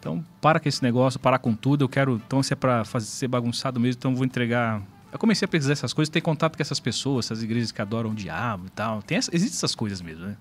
[0.00, 1.84] Então, para com esse negócio, parar com tudo.
[1.84, 2.20] Eu quero.
[2.26, 4.82] Então, se é pra fazer, ser bagunçado mesmo, então vou entregar.
[5.12, 8.10] Eu comecei a pesquisar essas coisas, ter contato com essas pessoas, essas igrejas que adoram
[8.10, 9.00] o diabo e tal.
[9.02, 10.36] Tem essa, existem essas coisas mesmo, né?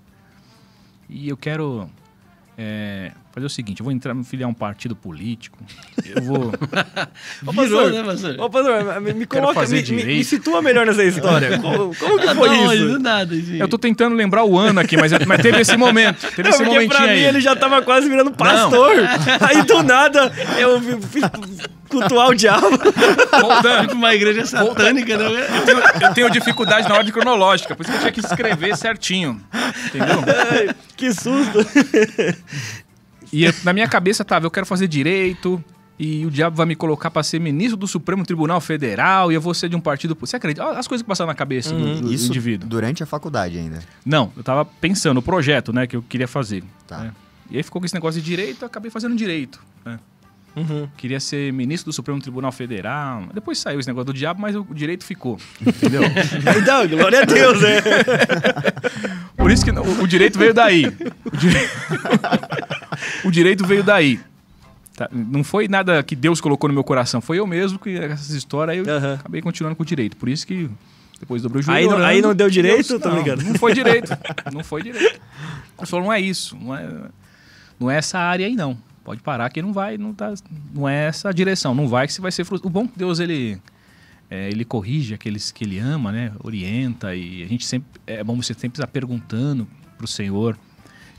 [1.08, 1.88] E eu quero
[2.58, 5.58] é, fazer o seguinte: eu vou entrar, me filiar a um partido político.
[6.06, 6.52] Eu vou.
[7.45, 8.39] Ô, pastor, né, pastor?
[8.39, 11.58] Ô, pastor, me, me coloca, me, me, me situa melhor nessa história.
[11.62, 12.88] Como, como que Ah, foi não, isso?
[12.88, 13.36] Do nada.
[13.36, 16.20] Eu tô tentando lembrar o ano aqui, mas, mas teve esse momento.
[16.36, 17.24] Teve Não, esse porque momentinho pra mim aí.
[17.26, 18.91] ele já tava quase virando pastor.
[19.41, 20.80] Aí do nada eu
[21.92, 22.68] cultuar o diabo.
[23.39, 23.94] Voltando.
[23.94, 25.26] Uma igreja satânica, né?
[25.26, 28.76] Eu tenho, eu tenho dificuldade na ordem cronológica, por isso que eu tinha que escrever
[28.78, 29.39] certinho.
[29.88, 30.24] Entendeu?
[30.52, 31.60] Ai, que susto.
[33.32, 35.64] E eu- na minha cabeça tava, eu quero fazer direito,
[35.98, 39.42] e o diabo vai me colocar pra ser ministro do Supremo Tribunal Federal, e eu
[39.42, 40.18] vou ser de um partido.
[40.20, 40.66] Você acredita?
[40.66, 42.68] Olha as coisas que passaram na cabeça do, do Isso indivíduo.
[42.68, 43.80] durante a faculdade ainda.
[44.06, 46.64] Não, eu tava pensando, o projeto, né, que eu queria fazer.
[46.88, 46.98] Tá.
[47.00, 47.12] né?
[47.50, 49.62] E aí ficou com esse negócio de direito, eu acabei fazendo direito.
[49.86, 50.00] né?
[50.56, 50.88] Uhum.
[50.97, 53.24] Queria ser ministro do Supremo Tribunal Federal.
[53.34, 55.39] Depois saiu esse negócio do diabo, mas o direito ficou.
[55.66, 56.02] Entendeu?
[56.62, 57.82] Então, glória a Deus, né?
[59.38, 60.86] Por isso que o, o direito veio daí.
[61.26, 61.70] O, dire-
[63.26, 64.20] O direito veio daí.
[64.95, 65.10] Tá?
[65.12, 67.22] Não foi nada que Deus colocou no meu coração.
[67.22, 69.14] Foi eu mesmo que essas histórias eu Aham.
[69.20, 70.18] acabei continuando com o direito.
[70.18, 70.70] Por isso que
[71.20, 71.91] depois dobrei o joelho.
[71.91, 72.89] Aí não- aí não deu direito?
[72.89, 73.43] Deus- Tô não, brincando.
[73.43, 74.12] Não foi direito.
[74.54, 75.20] Não foi direito.
[75.86, 76.56] Falou, não é isso.
[76.60, 76.88] Não é,
[77.80, 78.78] não é essa área aí, não.
[79.04, 80.34] Pode parar que não vai, não, tá,
[80.74, 81.74] não é essa a direção.
[81.74, 82.68] Não vai que você vai ser frustrado.
[82.68, 83.60] O bom é que Deus, ele,
[84.30, 86.32] é, ele corrige aqueles que ele ama, né?
[86.43, 90.58] Orienta e a gente sempre, é bom você sempre estar perguntando pro Senhor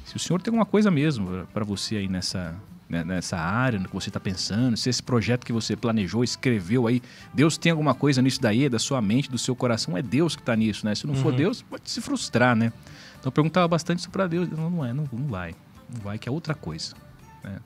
[0.05, 2.55] se o Senhor tem alguma coisa mesmo para você aí nessa,
[2.89, 6.87] né, nessa área, no que você está pensando, se esse projeto que você planejou, escreveu
[6.87, 7.01] aí,
[7.33, 10.43] Deus tem alguma coisa nisso daí, da sua mente, do seu coração, é Deus que
[10.43, 10.95] está nisso, né?
[10.95, 12.73] Se não for Deus, pode se frustrar, né?
[13.19, 15.55] Então eu perguntava bastante isso para Deus, não, não é, não, não vai,
[15.89, 16.95] não vai, que é outra coisa,
[17.43, 17.59] né?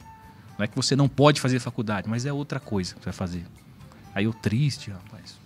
[0.58, 3.12] Não é que você não pode fazer faculdade, mas é outra coisa que você vai
[3.12, 3.44] fazer.
[4.14, 5.36] Aí eu triste, rapaz.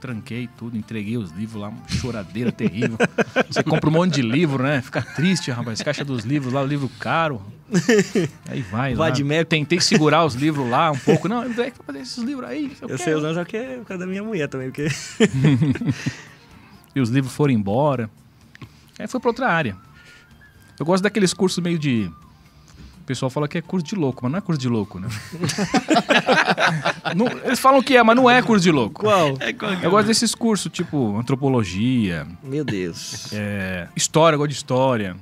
[0.00, 2.96] Tranquei tudo, entreguei os livros lá, uma choradeira terrível.
[3.48, 4.80] Você compra um monte de livro, né?
[4.82, 5.80] Fica triste, rapaz.
[5.82, 7.42] Caixa dos livros lá, o livro caro.
[8.48, 9.06] Aí vai lá.
[9.08, 9.48] Vadimeco.
[9.48, 11.26] Tentei segurar os livros lá um pouco.
[11.28, 12.68] Não, é que vai fazer esses livros aí.
[12.68, 13.04] não sei Eu quê.
[13.04, 14.88] sei usar só que é por causa da minha mulher também, porque...
[16.94, 18.08] E os livros foram embora.
[18.98, 19.76] Aí foi pra outra área.
[20.78, 22.10] Eu gosto daqueles cursos meio de.
[23.04, 25.08] O pessoal fala que é curso de louco, mas não é curso de louco, né?
[27.14, 29.02] Não- eles falam que é, mas não é curso de louco.
[29.02, 29.36] Qual?
[29.40, 33.32] É, qual é Eu gosto desses cursos, tipo antropologia, Meu Deus.
[33.32, 35.16] é, história, eu gosto de história.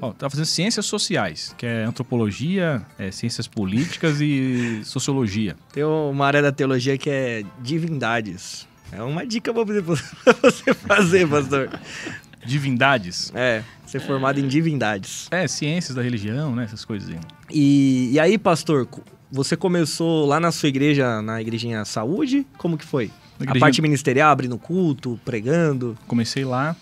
[0.00, 5.56] Ó, tá fazendo ciências sociais, que é antropologia, é, ciências políticas e sociologia.
[5.72, 8.66] Tem uma área da teologia que é divindades.
[8.92, 11.70] É uma dica pra você- pra você fazer, pastor.
[12.44, 13.32] Divindades.
[13.34, 15.28] É, ser formado em divindades.
[15.30, 16.64] É, ciências da religião, né?
[16.64, 17.18] Essas coisas aí.
[17.50, 18.88] E, e aí, pastor,
[19.30, 22.46] você começou lá na sua igreja, na igrejinha Saúde?
[22.58, 23.10] Como que foi?
[23.46, 25.98] A parte ministerial, abrindo culto, pregando?
[26.06, 26.76] Comecei lá,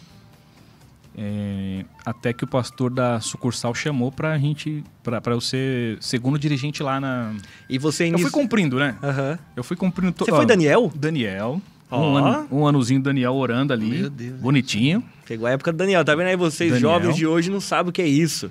[1.17, 6.39] é, até que o pastor da sucursal chamou pra gente, pra, pra eu ser segundo
[6.39, 7.35] dirigente lá na...
[7.69, 8.97] E você Eu inici- fui cumprindo, né?
[9.03, 9.39] Aham.
[9.55, 10.13] Eu fui cumprindo...
[10.13, 10.25] To...
[10.25, 10.91] Você foi Daniel?
[10.95, 11.61] Daniel.
[11.93, 12.01] Ó.
[12.01, 14.01] Um, ano, um anozinho Daniel orando ali.
[14.01, 14.41] Meu Deus.
[14.41, 15.05] Bonitinho.
[15.27, 16.05] Pegou a época do Daniel.
[16.05, 16.37] Tá vendo aí?
[16.37, 16.91] Vocês Daniel.
[16.91, 18.51] jovens de hoje não sabem o que é isso.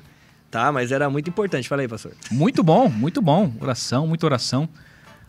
[0.51, 0.71] Tá?
[0.71, 1.67] Mas era muito importante.
[1.67, 2.13] Fala aí, pastor.
[2.29, 3.51] Muito bom, muito bom.
[3.59, 4.69] Oração, muita oração.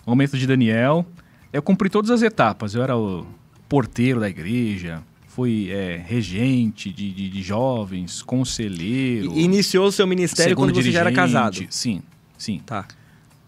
[0.06, 1.06] Momento de Daniel.
[1.52, 2.74] Eu cumpri todas as etapas.
[2.74, 3.26] Eu era o
[3.68, 9.32] porteiro da igreja, fui é, regente de, de, de jovens, conselheiro.
[9.32, 11.64] E iniciou o seu ministério quando você já era casado.
[11.70, 12.02] Sim,
[12.36, 12.60] sim.
[12.66, 12.86] Tá.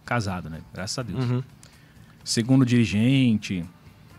[0.07, 0.61] Casado, né?
[0.73, 1.23] Graças a Deus.
[1.23, 1.43] Uhum.
[2.24, 3.62] Segundo dirigente,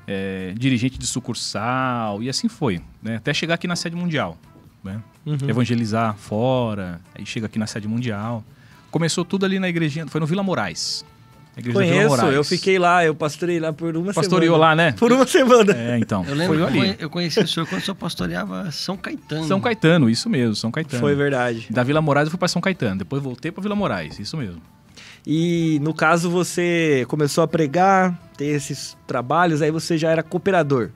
[0.07, 2.82] é, dirigente de sucursal, e assim foi.
[3.02, 3.18] Né?
[3.18, 4.38] Até chegar aqui na sede mundial.
[4.84, 5.02] Né?
[5.26, 5.38] Uhum.
[5.48, 8.44] Evangelizar fora, aí chega aqui na sede mundial.
[8.91, 11.03] Começou tudo ali na igrejinha, foi no Vila Moraes.
[11.72, 12.36] Conheço, Moraes.
[12.36, 14.69] eu fiquei lá, eu pastorei lá por uma Pastoreou semana.
[14.69, 14.91] lá, né?
[14.91, 15.73] Por uma semana.
[15.73, 16.26] É, então.
[16.27, 16.95] Eu lembro ali.
[16.99, 19.48] eu conheci o senhor quando o senhor pastoreava São Caetano.
[19.48, 21.02] São Caetano, isso mesmo, São Caetano.
[21.02, 21.68] Foi verdade.
[21.69, 24.61] Da Vila Moraes eu fui pra São Caetano, depois voltei pra Vila Moraes, isso mesmo.
[25.27, 30.89] E no caso você começou a pregar, ter esses trabalhos, aí você já era cooperador.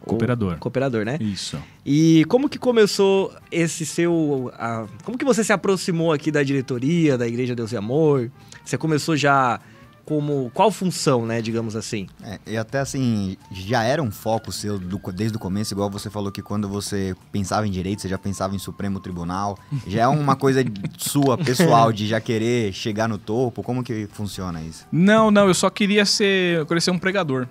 [0.00, 0.56] Cooperador.
[0.58, 1.18] Cooperador, né?
[1.20, 1.58] Isso.
[1.84, 4.52] E como que começou esse seu.
[4.56, 8.30] a- como que você se aproximou aqui da diretoria, da Igreja Deus e Amor?
[8.64, 9.58] Você começou já
[10.06, 10.50] como.
[10.54, 12.06] Qual função, né, digamos assim?
[12.22, 16.08] É, e até assim, já era um foco seu do- desde o começo, igual você
[16.08, 19.58] falou que quando você pensava em direito, você já pensava em Supremo Tribunal.
[19.86, 20.64] Já é uma coisa
[20.96, 23.62] sua, pessoal, de já querer chegar no topo.
[23.62, 24.86] Como que funciona isso?
[24.90, 26.58] Não, não, eu só queria ser.
[26.60, 27.46] Eu queria ser um pregador.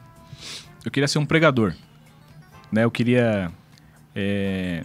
[0.83, 1.73] Eu queria ser um pregador.
[2.71, 2.83] Né?
[2.83, 3.51] Eu queria.
[4.15, 4.83] é,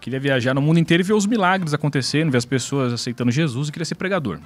[0.00, 3.68] queria viajar no mundo inteiro e ver os milagres acontecendo, ver as pessoas aceitando Jesus
[3.68, 4.38] e queria ser pregador.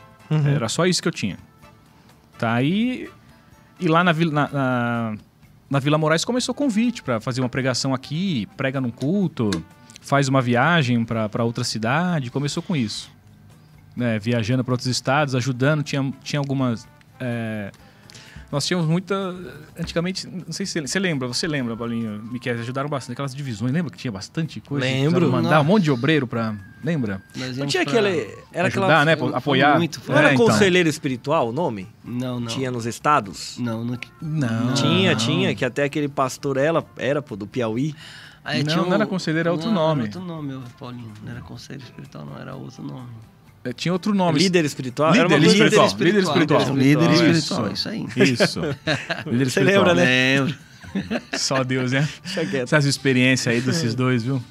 [0.46, 1.36] Era só isso que eu tinha.
[2.42, 3.08] Tá aí.
[3.78, 5.14] E lá na, na, na,
[5.70, 9.48] na Vila Moraes começou convite para fazer uma pregação aqui, prega num culto,
[10.00, 12.32] faz uma viagem para outra cidade.
[12.32, 13.12] Começou com isso.
[13.94, 15.84] Né, viajando para outros estados, ajudando.
[15.84, 16.84] Tinha, tinha algumas.
[17.20, 17.70] é,
[18.52, 19.14] nós tínhamos muita.
[19.78, 23.72] Antigamente, não sei se você lembra, você lembra, Paulinho, Miquel, ajudaram bastante aquelas divisões.
[23.72, 24.84] Lembra que tinha bastante coisa?
[24.86, 25.32] Lembro.
[25.32, 26.54] Mandar um monte de obreiro para.
[26.84, 27.22] Lembra?
[27.56, 28.28] Não tinha aquele.
[28.52, 29.04] Era Ajudar, aquela.
[29.06, 29.16] né?
[29.16, 29.78] foi- Apoiar.
[29.78, 30.00] muito.
[30.06, 30.46] Não era É, então.
[30.46, 31.88] conselheiro espiritual o nome?
[32.04, 32.46] Não, não.
[32.46, 33.56] Tinha nos estados?
[33.58, 33.98] Não, não.
[34.20, 34.74] Não.
[34.74, 35.16] Tinha, Não.
[35.18, 37.94] tinha, que até aquele pastor ela era, pô, do Piauí.
[38.44, 40.08] Aí Não, tinha não era conselheiro, era outro não, nome.
[40.08, 41.12] Era outro nome, Paulinho.
[41.24, 43.08] Não era conselho espiritual, não, era outro nome.
[43.64, 44.38] É, Tinha outro nome.
[44.38, 45.10] Líder espiritual?
[45.12, 45.88] Líder era uma coisa- espiritual.
[45.98, 46.74] Líder espiritual.
[46.74, 47.22] Líder Isso.
[47.32, 48.06] espiritual, isso aí.
[48.16, 48.60] Isso.
[49.26, 50.04] Líder Você lembra, né?
[50.40, 50.54] Lembro.
[51.38, 52.06] Só Deus, né?
[52.62, 54.42] Essas experiências aí desses dois, viu?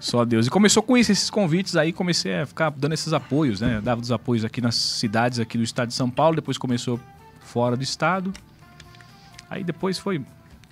[0.00, 0.46] Só Deus.
[0.46, 3.80] E começou com isso, esses convites aí, comecei a ficar dando esses apoios, né?
[3.80, 6.98] Dava os apoios aqui nas cidades aqui do estado de São Paulo, depois começou
[7.40, 8.32] fora do estado.
[9.48, 10.20] Aí depois foi.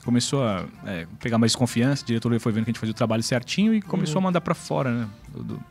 [0.05, 2.97] Começou a é, pegar mais confiança, a diretoria foi vendo que a gente fazia o
[2.97, 5.09] trabalho certinho e começou a mandar pra fora, né?
[5.33, 5.65] Do, do,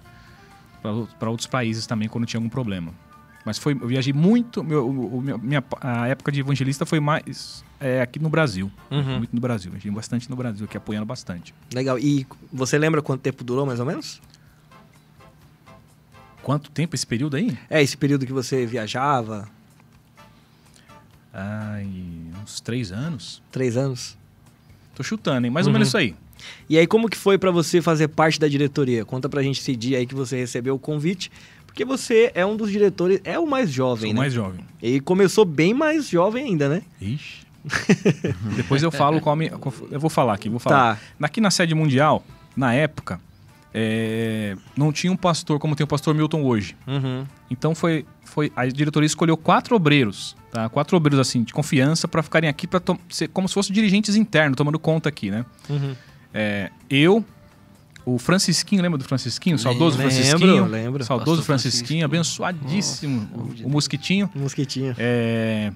[1.20, 2.94] para outros países também quando tinha algum problema.
[3.45, 4.64] Mas foi, eu viajei muito.
[4.64, 4.91] Meu,
[5.41, 8.72] minha, a época de evangelista foi mais é, aqui no Brasil.
[8.90, 9.20] Uhum.
[9.20, 9.72] Muito no Brasil.
[9.72, 11.53] Viajei bastante no Brasil, aqui apoiando bastante.
[11.72, 11.99] Legal.
[11.99, 14.20] E você lembra quanto tempo durou, mais ou menos?
[16.41, 17.56] Quanto tempo esse período aí?
[17.70, 19.48] É, esse período que você viajava,
[21.38, 21.86] Ai,
[22.41, 23.44] uns três anos.
[23.52, 24.18] três anos.
[24.95, 25.52] Tô chutando, hein?
[25.52, 26.16] Mais ou menos isso aí.
[26.70, 29.06] E aí, como que foi pra você fazer parte da diretoria?
[29.06, 31.32] Conta pra gente esse dia aí que você recebeu o convite,
[31.66, 34.20] porque você é um dos diretores, é o mais jovem, Sou né?
[34.20, 34.66] mais jovem.
[34.82, 36.82] E começou bem mais jovem ainda, né?
[37.02, 37.46] Ixi.
[38.56, 39.52] Depois eu falo qual me,
[39.92, 40.96] Eu vou falar aqui, vou falar.
[40.96, 41.02] Tá.
[41.22, 42.24] Aqui na sede mundial,
[42.56, 43.20] na época,
[43.74, 46.78] é, não tinha um pastor como tem o pastor Milton hoje.
[46.88, 47.26] Uhum.
[47.52, 50.70] Então foi, foi a diretoria escolheu quatro obreiros, tá?
[50.70, 54.56] Quatro obreiros assim de confiança para ficarem aqui para ser como se fossem dirigentes internos,
[54.56, 55.46] tomando conta aqui, né?
[55.70, 55.94] Uhum.
[56.38, 57.24] É, eu,
[58.06, 59.56] o Francisquinho, lembra do Francisquinho?
[59.56, 60.66] O saudoso Lembro, Francisquinho.
[60.66, 61.03] lembro.
[61.06, 62.49] Saudoso Pastor Francisquinho, Francisquinho.
[62.52, 63.60] abençoadíssimo, Nossa, o- Deus.
[63.62, 64.30] o, mosquitinho.
[64.36, 64.95] Mosquitinho.
[64.98, 65.72] É,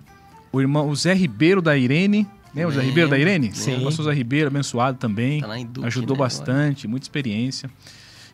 [0.51, 2.27] o irmão, o Zé Ribeiro da Irene.
[2.53, 3.51] Lembra o Zé Ribeiro da Irene?
[3.53, 3.77] sim.
[3.77, 5.39] O pastor Zé Ribeiro, abençoado também.
[5.39, 7.69] Tá lá em Duque, ajudou né, bastante, muita experiência.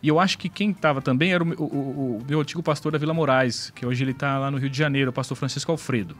[0.01, 2.63] E eu acho que quem estava também era o, meu- o- o- o meu antigo
[2.63, 5.35] pastor da Vila Moraes, que hoje ele está lá no Rio de Janeiro, o pastor
[5.37, 6.15] Francisco Alfredo.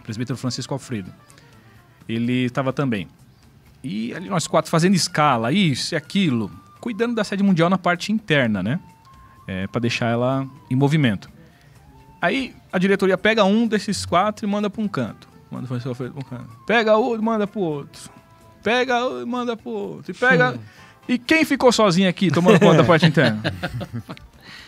[0.00, 1.12] O presbítero Francisco Alfredo.
[2.08, 3.06] Ele estava também.
[3.82, 6.50] E ali nós quatro fazendo escala, isso e aquilo,
[6.80, 8.80] cuidando da sede mundial na parte interna, né?
[9.46, 11.30] É, para deixar ela em movimento.
[12.20, 15.28] Aí a diretoria pega um desses quatro e manda para um canto.
[15.50, 16.48] Manda para um canto.
[16.66, 18.10] Pega outro e manda para outro.
[18.62, 20.10] Pega outro e manda para outro.
[20.10, 20.58] E pega.
[21.08, 23.40] E quem ficou sozinho aqui tomando conta da parte interna?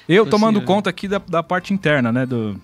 [0.09, 0.67] Eu Foi tomando senhor.
[0.67, 2.25] conta aqui da, da parte interna, né?
[2.25, 2.61] Do,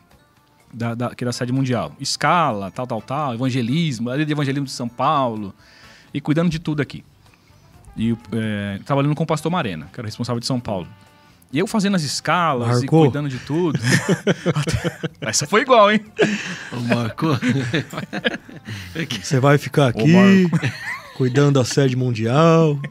[0.72, 1.92] da, da, aqui da sede mundial.
[1.98, 5.54] Escala, tal, tal, tal, evangelismo, área de evangelismo de São Paulo.
[6.14, 7.04] E cuidando de tudo aqui.
[7.96, 10.88] E é, trabalhando com o pastor Marena, que era responsável de São Paulo.
[11.52, 13.04] E eu fazendo as escalas e Marcou.
[13.04, 13.78] cuidando de tudo.
[15.20, 16.00] Essa foi igual, hein?
[16.72, 17.26] O Marco.
[19.22, 20.58] Você vai ficar aqui, Marco.
[21.14, 22.78] Cuidando da sede mundial.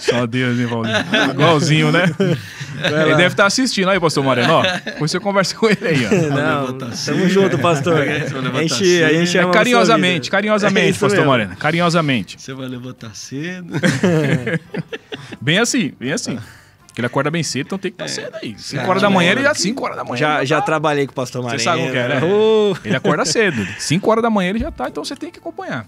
[0.00, 0.94] Só Deus, hein, Paulinho?
[1.32, 2.04] Igualzinho, né?
[2.84, 4.52] Ele deve estar assistindo aí, pastor Mareno.
[4.52, 6.10] Ó, depois você conversa com ele aí, ó.
[6.34, 8.02] Não, tamo junto, pastor.
[8.06, 11.26] A gente, a gente É carinhosamente, carinhosamente, É pastor mesmo.
[11.26, 11.56] Moreno.
[11.56, 12.40] Carinhosamente.
[12.40, 13.72] Você vai levantar cedo.
[15.40, 16.38] Bem assim, bem assim.
[16.96, 18.58] Porque ele acorda bem cedo, então tem que estar cedo aí.
[18.58, 20.16] 5 É, horas da manhã, ele já que- 5 horas da manhã.
[20.16, 21.62] Já, já tá- trabalhei com o pastor Você Marena.
[21.62, 22.20] sabe o que é, né?
[22.24, 23.66] Ô, Ele acorda cedo.
[23.78, 25.86] 5 horas da manhã ele já tá, então você tem que acompanhar.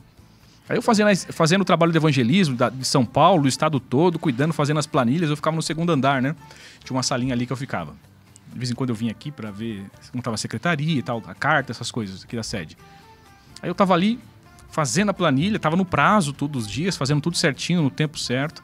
[0.68, 4.18] Aí eu fazendo, fazendo o trabalho de evangelismo da- de São Paulo, o estado todo,
[4.18, 6.36] cuidando, fazendo as planilhas, eu ficava no segundo andar, né?
[6.84, 7.94] Tinha uma salinha ali que eu ficava.
[8.52, 11.22] De vez em quando eu vinha aqui pra ver como tava a secretaria e tal,
[11.26, 12.76] a carta, essas coisas aqui da sede.
[13.62, 14.18] Aí eu tava ali
[14.70, 18.62] fazendo a planilha, tava no prazo todos os dias, fazendo tudo certinho, no tempo certo.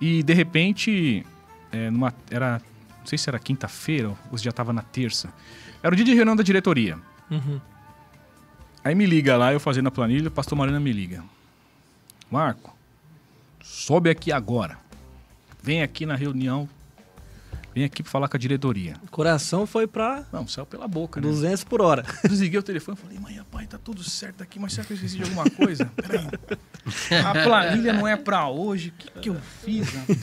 [0.00, 1.24] E de repente,
[1.72, 2.60] é, numa, era,
[3.00, 5.32] não sei se era quinta-feira ou se já tava na terça.
[5.82, 6.98] Era o dia de reunião da diretoria.
[7.30, 7.60] Uhum.
[8.84, 11.24] Aí me liga lá, eu fazendo a planilha, o pastor Marina me liga.
[12.30, 12.76] Marco,
[13.62, 14.78] sobe aqui agora.
[15.62, 16.68] Vem aqui na reunião.
[17.74, 18.94] Vem aqui pra falar com a diretoria.
[19.06, 21.26] O coração foi pra Não, saiu pela boca, né?
[21.26, 22.04] 200 por hora.
[22.28, 24.96] Desliguei o telefone e falei, mãe, pai, tá tudo certo aqui, mas será que eu
[24.96, 25.90] esqueci de alguma coisa?
[25.96, 26.26] Peraí.
[27.24, 28.88] A planilha não é pra hoje.
[28.90, 30.18] O que, que eu fiz, rapaz?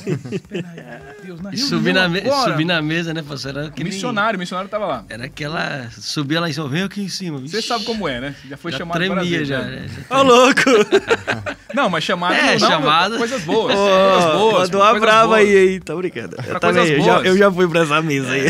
[0.47, 3.51] Peraí, meu Deus, na E subir na, me- subir na mesa, né, pastor?
[3.57, 5.05] Era O que nem- missionário, o missionário tava lá.
[5.09, 5.89] Era aquela.
[5.91, 7.39] Subia lá em cima, vem aqui em cima.
[7.39, 8.35] Você sabe como é, né?
[8.47, 9.59] Já foi já chamado várias tremia vezes, já.
[9.61, 9.75] né?
[9.81, 9.89] né?
[10.09, 10.61] Já Ô, louco!
[11.73, 13.17] Não, mas chamado É, não, chamado.
[13.17, 13.75] coisas boas.
[13.75, 14.63] coisas boas.
[14.69, 15.39] Mandou uma brava boas.
[15.39, 15.79] aí, aí.
[15.79, 16.35] Tá brincando.
[16.35, 17.25] Eu, coisas também, eu, já, boas.
[17.27, 18.47] eu já fui pra essa mesa aí.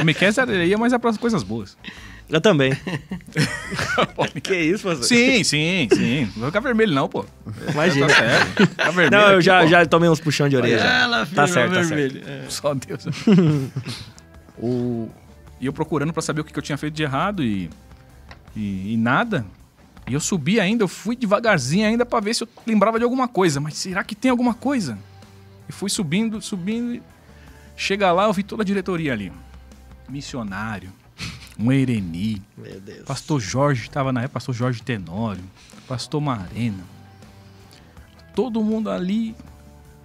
[0.00, 1.76] O Miquel areia, mas é para coisas boas.
[2.28, 2.72] Eu também.
[4.42, 5.04] que isso, pastor?
[5.04, 6.24] Sim, sim, sim.
[6.34, 7.26] Não vai ficar vermelho não, pô.
[7.70, 8.06] Imagina.
[8.06, 8.66] Tá sério.
[8.68, 9.66] Tá vermelho Não, eu aqui, já, pô.
[9.66, 10.78] já tomei uns puxão de orelha.
[10.78, 11.02] já.
[11.02, 12.22] Ela Tá certo, tá vermelho.
[12.26, 12.44] É.
[12.48, 13.04] Só Deus.
[14.58, 15.10] o...
[15.60, 17.68] E eu procurando pra saber o que que eu tinha feito de errado e...
[18.56, 18.94] e...
[18.94, 19.44] e nada.
[20.08, 23.28] E eu subi ainda, eu fui devagarzinho ainda pra ver se eu lembrava de alguma
[23.28, 23.60] coisa.
[23.60, 24.98] Mas será que tem alguma coisa?
[25.68, 27.02] E fui subindo, subindo.
[27.76, 29.32] Chega lá, eu vi toda a diretoria ali.
[30.08, 30.92] Missionário,
[31.58, 33.04] um Ereni, Meu Deus.
[33.04, 35.42] Pastor Jorge, estava na época, Pastor Jorge Tenório,
[35.86, 36.84] Pastor Marena.
[38.34, 39.34] Todo mundo ali.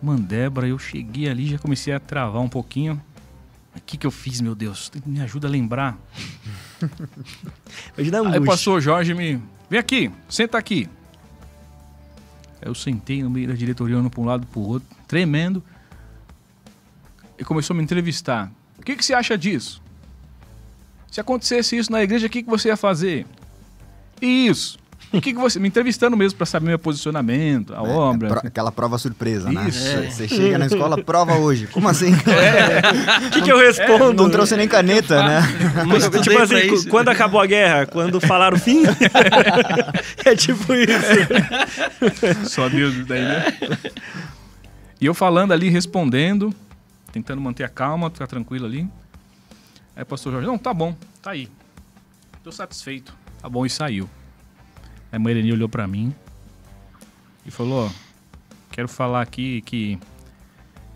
[0.01, 3.01] Mandébora, eu cheguei ali, já comecei a travar um pouquinho.
[3.75, 4.91] O que, que eu fiz, meu Deus?
[5.05, 5.97] Me ajuda a lembrar.
[7.97, 9.41] Imagina Aí o pastor Jorge me.
[9.69, 10.87] Vem aqui, senta aqui.
[12.61, 15.63] Aí eu sentei no meio da diretoria, olhando para um lado para o outro, tremendo.
[17.37, 18.51] E começou a me entrevistar.
[18.79, 19.81] O que, que você acha disso?
[21.11, 23.25] Se acontecesse isso na igreja, o que, que você ia fazer?
[24.21, 24.77] Isso.
[25.13, 25.57] O que, que você.
[25.57, 28.27] Me entrevistando mesmo para saber meu posicionamento, a É, obra.
[28.27, 29.69] pro- aquela prova surpresa, né?
[29.69, 29.79] Isso.
[29.79, 31.65] Você você chega na escola, prova hoje.
[31.67, 32.11] Como assim?
[33.27, 34.21] O que, que eu respondo?
[34.21, 35.41] Não trouxe nem caneta, né?
[35.87, 37.85] Não estudei Tipo assim, quando acabou a guerra?
[37.85, 38.83] Quando falaram o fim?
[40.25, 42.49] é tipo isso.
[42.49, 43.57] Só Deus daí, né?
[44.99, 46.53] E eu falando ali, respondendo,
[47.11, 48.87] tentando manter a calma, ficar tranquilo ali.
[49.95, 51.49] Aí o pastor Jorge, não, tá bom, tá aí.
[52.43, 53.15] Tô satisfeito.
[53.41, 54.09] Tá bom, e saiu.
[55.11, 56.13] Aí a Mairene olhou pra mim
[57.45, 57.91] e falou, ó,
[58.71, 59.99] quero falar aqui que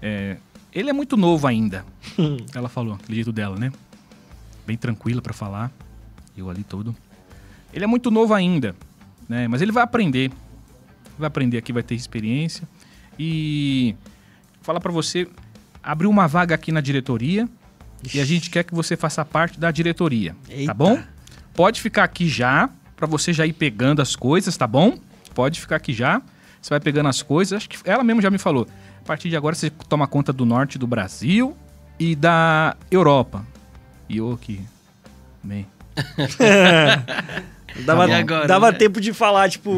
[0.02, 0.38] é,
[0.72, 1.86] ele é muito novo ainda.
[2.54, 3.72] Ela falou, aquele jeito dela, né?
[4.66, 5.72] Bem tranquila pra falar.
[6.36, 6.96] Eu ali todo.
[7.74, 8.76] Ele é muito novo ainda,
[9.28, 9.48] né?
[9.48, 10.32] Mas ele vai aprender
[11.22, 12.68] vai aprender aqui, vai ter experiência.
[13.18, 13.96] E
[14.62, 15.28] falar pra você,
[15.84, 17.48] abriu uma vaga aqui na diretoria
[18.14, 20.68] e a gente quer que você faça parte da diretoria, Eita.
[20.68, 21.00] tá bom?
[21.54, 24.98] Pode ficar aqui já, pra você já ir pegando as coisas, tá bom?
[25.34, 26.22] Pode ficar aqui já.
[26.62, 27.58] Você vai pegando as coisas.
[27.58, 28.68] Acho que ela mesmo já me falou.
[29.02, 31.56] A partir de agora você toma conta do norte do Brasil
[32.00, 33.46] e da Europa.
[34.08, 34.62] E eu aqui.
[35.44, 35.66] Bem.
[37.86, 38.78] Dava, agora, dava né?
[38.78, 39.72] tempo de falar, tipo,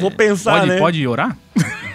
[0.00, 0.78] vou pensar, Pode, né?
[0.78, 1.36] pode orar?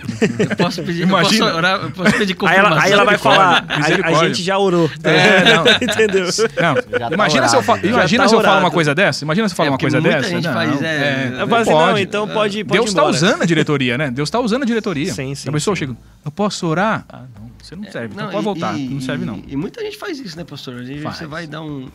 [0.49, 1.45] Eu posso pedir, Imagina.
[1.45, 4.41] eu posso orar, eu posso pedir Aí ela, aí ela vai falar, a, a gente
[4.43, 4.89] já orou.
[5.03, 5.63] É, não.
[5.81, 6.25] Entendeu?
[6.25, 9.23] Não, tá imagina se eu, fa- imagina Já se eu tá falo uma coisa dessa.
[9.23, 10.29] Imagina se eu falo É, uma coisa muita dessa.
[10.29, 12.01] gente não, faz, é, não falo assim, não, pode.
[12.01, 13.15] então pode, pode Deus tá embora.
[13.15, 14.11] usando a diretoria, né?
[14.11, 15.13] Deus tá usando a diretoria.
[15.13, 15.79] Sim, sim, A pessoa sim.
[15.79, 15.95] chega,
[16.25, 17.05] eu posso orar?
[17.09, 18.13] Ah, não, você não serve.
[18.13, 18.77] Então pode e- voltar.
[18.77, 19.41] e- não serve, não.
[19.47, 20.75] E, muita gente faz isso, né, pastor?
[20.81, 21.17] Às vezes Faz.
[21.17, 21.87] você vai dar um,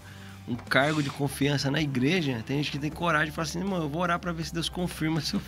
[0.48, 3.84] um cargo de confiança na igreja, tem gente que tem coragem de falar assim, mano,
[3.84, 5.40] eu vou orar pra ver se Deus confirma se eu...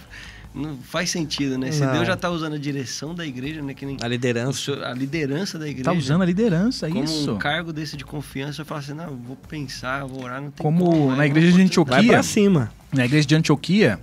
[0.54, 1.72] Não faz sentido, né?
[1.72, 1.92] Se Não.
[1.92, 3.74] Deus já tá usando a direção da igreja, né?
[3.74, 4.58] Que nem A liderança.
[4.60, 5.90] senhor- a liderança da igreja.
[5.90, 7.32] Tá usando a liderança, como isso.
[7.32, 10.62] um cargo desse de confiança, eu falo assim, não, vou pensar, vou orar, não tem
[10.62, 11.84] Como como, na é uma igreja de oportunidade.
[11.88, 12.12] Vai Antioquia.
[12.12, 12.72] pra cima.
[12.92, 13.98] Na igreja de Antioquia,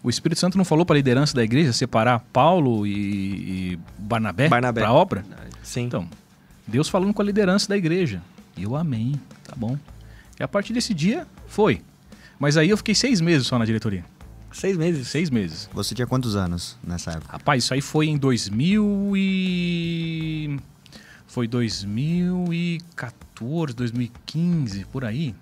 [0.00, 2.92] o Espírito Santo não falou para a liderança da igreja separar Paulo e,
[3.72, 4.80] e Barnabé, Barnabé.
[4.82, 5.24] para a obra?
[5.64, 5.82] Sim.
[5.86, 6.08] Então,
[6.64, 8.22] Deus falando com a liderança da igreja.
[8.56, 9.76] E eu amém, tá bom.
[10.38, 11.80] E a partir desse dia, foi.
[12.38, 14.04] Mas aí eu fiquei seis meses só na diretoria.
[14.52, 15.08] Seis meses.
[15.08, 15.68] Seis meses.
[15.72, 17.32] Você tinha quantos anos nessa época?
[17.32, 20.58] Rapaz, isso aí foi em 2000 e...
[21.26, 25.34] Foi 2014, 2015, por aí.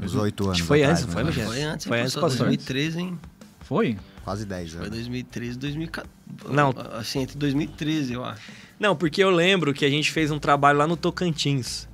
[0.00, 0.54] Uns oito anos.
[0.54, 1.36] Acho que foi atrás, antes, foi, menos.
[1.36, 2.30] Foi antes, Foi antes, pastor?
[2.30, 2.46] pastor.
[2.48, 3.18] 2013, hein?
[3.60, 3.96] Foi?
[4.24, 4.90] Quase dez Foi anos.
[4.90, 6.10] 2013, 2014.
[6.50, 6.74] Não.
[6.98, 8.50] Assim, entre 2013, eu acho.
[8.78, 11.86] Não, porque eu lembro que a gente fez um trabalho lá no Tocantins.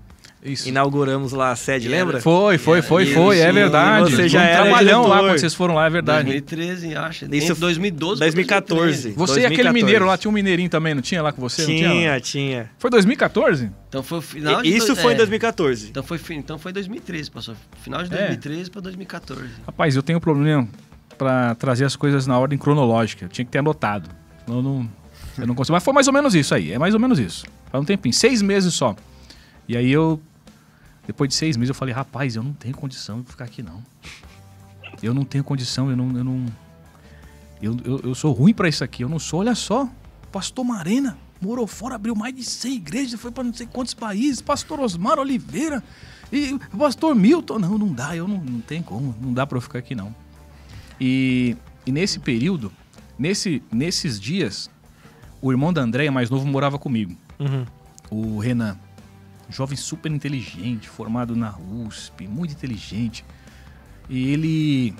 [0.42, 0.66] Isso.
[0.68, 2.18] Inauguramos lá a sede, E lembra?
[2.18, 4.10] Foi, foi, É, foi, e foi, é verdade.
[4.10, 5.28] você já um era trabalhão lá diretor.
[5.28, 6.24] quando vocês foram lá, é verdade.
[6.30, 7.24] 2013, acho.
[7.26, 8.80] Isso Entre 2012 pra 2014.
[9.12, 9.16] 2013.
[9.18, 9.84] Você e aquele 2014.
[9.84, 11.60] mineiro lá, tinha um mineirinho também, não tinha lá com você?
[11.60, 12.20] Não tinha, Tinha, lá?
[12.20, 12.70] tinha.
[12.78, 13.70] Foi 2014?
[13.88, 15.18] Então foi o final de Isso dois- foi em é.
[15.18, 15.88] 2014.
[15.90, 17.54] Então foi, então foi 2013, passou.
[17.82, 18.16] Final de É.
[18.16, 19.44] 2013 pra 2014.
[19.66, 20.66] Rapaz, eu tenho um problema
[21.18, 23.26] pra trazer as coisas na ordem cronológica.
[23.26, 24.08] Eu tinha que ter anotado.
[24.46, 24.90] Senão Eu não,
[25.38, 25.74] eu não consigo.
[25.74, 26.72] Mas foi mais ou menos isso aí.
[26.72, 27.44] É mais ou menos isso.
[27.70, 28.14] Faz um tempinho.
[28.14, 28.96] Seis meses só.
[29.68, 30.18] E aí eu.
[31.06, 33.82] Depois de seis meses eu falei, rapaz, eu não tenho condição de ficar aqui não.
[35.02, 36.16] eu não tenho condição, eu não.
[36.16, 36.46] Eu, não,
[37.60, 39.40] eu, eu, eu sou ruim pra isso aqui, eu não sou.
[39.40, 39.88] Olha só,
[40.30, 44.42] pastor Marena morou fora, abriu mais de 100 igrejas, foi pra não sei quantos países,
[44.42, 45.82] pastor Osmar Oliveira
[46.30, 47.58] e pastor Milton.
[47.58, 50.14] Não, não dá, eu não, não tem como, não dá pra eu ficar aqui não.
[51.00, 51.56] E,
[51.86, 52.70] e nesse período,
[53.18, 54.70] nesse, nesses dias,
[55.40, 57.16] o irmão da Andréia, mais novo, morava comigo.
[57.38, 57.64] Uhum.
[58.10, 58.76] O Renan.
[59.50, 63.24] Jovem super inteligente, formado na USP, muito inteligente.
[64.08, 64.94] E ele.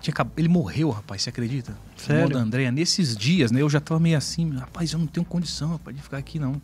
[0.00, 1.76] Tinha, ele morreu, rapaz, você acredita?
[1.96, 2.28] Sério?
[2.28, 3.62] da Andréia, nesses dias, né?
[3.62, 6.60] Eu já tava meio assim, rapaz, eu não tenho condição, rapaz, de ficar aqui não.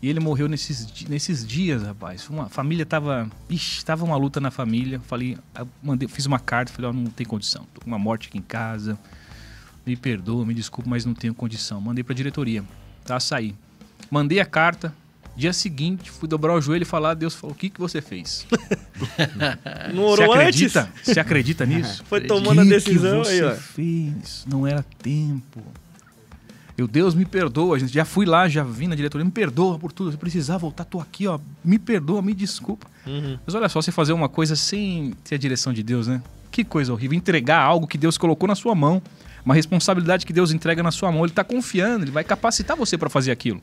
[0.00, 2.28] E ele morreu nesses, nesses dias, rapaz.
[2.28, 3.28] Uma a família tava.
[3.50, 5.00] Ixi, tava uma luta na família.
[5.00, 5.36] Falei,
[5.82, 7.66] mandei, fiz uma carta, falei, ó, não tem condição.
[7.74, 8.98] Tô com uma morte aqui em casa.
[9.84, 11.80] Me perdoa, me desculpa, mas não tenho condição.
[11.80, 12.62] Mandei pra diretoria.
[13.04, 13.54] Tá, saí.
[14.10, 14.94] Mandei a carta.
[15.38, 18.44] Dia seguinte, fui dobrar o joelho e falar, Deus falou, o que, que você fez?
[19.94, 20.80] Não Você orou acredita?
[20.82, 21.14] antes?
[21.14, 22.02] Você acredita nisso?
[22.08, 23.54] Foi tomando a que decisão que aí, você ó.
[23.54, 24.44] fez?
[24.50, 25.62] Não era tempo.
[26.76, 27.78] Eu, Deus, me perdoa.
[27.78, 27.92] gente.
[27.94, 29.24] Já fui lá, já vim na diretoria.
[29.24, 30.10] Me perdoa por tudo.
[30.10, 31.38] Se precisar voltar, tô aqui, ó.
[31.64, 32.88] Me perdoa, me desculpa.
[33.06, 33.38] Uhum.
[33.46, 36.20] Mas olha só, você fazer uma coisa sem ter a direção de Deus, né?
[36.50, 37.16] Que coisa horrível.
[37.16, 39.00] Entregar algo que Deus colocou na sua mão.
[39.44, 41.24] Uma responsabilidade que Deus entrega na sua mão.
[41.24, 43.62] Ele tá confiando, ele vai capacitar você para fazer aquilo.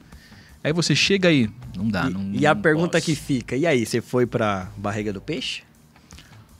[0.66, 1.48] Aí você chega aí,
[1.78, 3.06] não dá, E- não e, a não pergunta posso.
[3.06, 5.62] que fica, e aí, você foi pra barriga do peixe?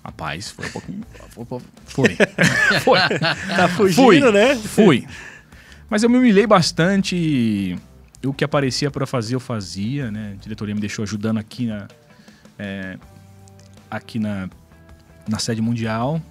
[0.04, 1.02] Rapaz, foi um pouquinho.
[1.88, 2.16] Foi.
[2.86, 3.00] Foi.
[3.56, 4.32] Tá fugindo, Fui.
[4.32, 4.56] né?
[4.56, 5.08] Fui.
[5.90, 7.16] Mas eu me humilhei bastante.
[7.16, 7.76] e
[8.24, 10.34] O que aparecia para fazer, eu fazia, né?
[10.34, 11.88] A diretoria me deixou ajudando aqui na.
[12.60, 12.98] é,
[13.90, 14.48] aqui na,
[15.28, 16.22] na sede mundial.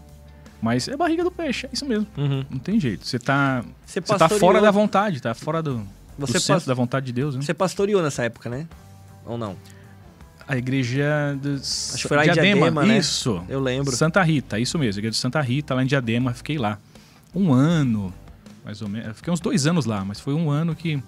[0.63, 2.07] Mas é barriga do peixe, é isso mesmo.
[2.17, 2.45] Uhum.
[2.49, 3.05] Não tem jeito.
[3.05, 3.65] Você tá.
[3.85, 5.85] Você Você tá fora da vontade, tá fora do.
[6.19, 7.43] Você centro pas- da vontade de Deus, né?
[7.43, 8.67] Você pastoreou nessa época, né?
[9.27, 9.57] Ou não?
[10.47, 12.99] A igreja dos Acho que foi lá em Diadema, né?
[12.99, 13.43] Isso.
[13.49, 13.95] Eu lembro.
[13.97, 15.01] Santa Rita, isso mesmo.
[15.01, 16.35] Igreja de Santa Rita, lá em Diadema.
[16.35, 16.79] Fiquei lá.
[17.35, 18.13] Um ano,
[18.65, 19.17] mais ou menos.
[19.17, 21.03] Fiquei uns dois anos lá, mas foi um ano que.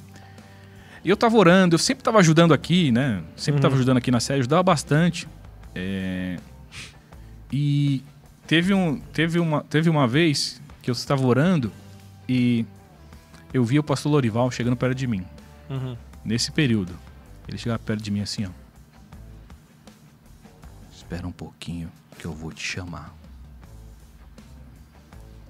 [1.05, 3.23] E eu tava orando, eu sempre tava ajudando aqui, né?
[3.37, 5.29] Sempre tava ajudando aqui na série, ajudava bastante.
[5.75, 6.37] É,
[7.53, 8.03] E
[8.47, 11.71] teve, um, teve, uma, teve uma vez que eu estava orando
[12.29, 12.65] e
[13.57, 15.25] eu vi o pastor Lorival chegando perto de mim.
[15.71, 15.97] Uhum.
[16.23, 16.95] Nesse período.
[17.49, 18.51] Ele chegava perto de mim assim, ó.
[20.93, 23.15] Espera um pouquinho que eu vou te chamar.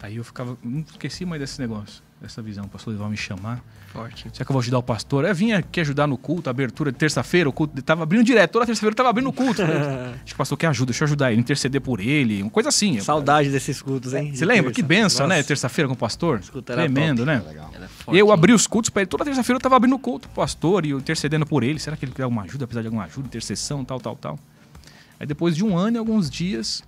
[0.00, 0.56] Aí eu ficava.
[0.62, 2.64] Não esqueci mais desse negócio, dessa visão.
[2.64, 3.62] O pastor Lorival me chamar.
[3.92, 4.28] Forte.
[4.32, 5.24] Será que eu vou ajudar o pastor?
[5.24, 8.66] Eu vinha aqui ajudar no culto, abertura de terça-feira, o culto tava abrindo direto, toda
[8.66, 9.62] terça-feira eu tava abrindo o culto.
[9.62, 12.68] Acho que o pastor quer ajuda, deixa eu ajudar ele, interceder por ele, uma coisa
[12.68, 13.00] assim.
[13.00, 14.34] Saudade desses cultos, hein?
[14.34, 14.70] Você lembra?
[14.70, 14.88] Que Terça.
[14.88, 15.42] benção, né?
[15.42, 16.40] Terça-feira com o pastor.
[16.40, 17.42] Escuta, era Tremendo, né?
[17.46, 17.70] Legal.
[17.74, 18.18] Ela é forte.
[18.18, 19.08] Eu abri os cultos pra ele.
[19.08, 21.78] Toda terça-feira eu tava abrindo o culto pro pastor e eu intercedendo por ele.
[21.78, 22.66] Será que ele quer alguma ajuda?
[22.66, 24.38] Precisar de alguma ajuda, intercessão, tal, tal, tal.
[25.18, 26.82] Aí depois de um ano e alguns dias,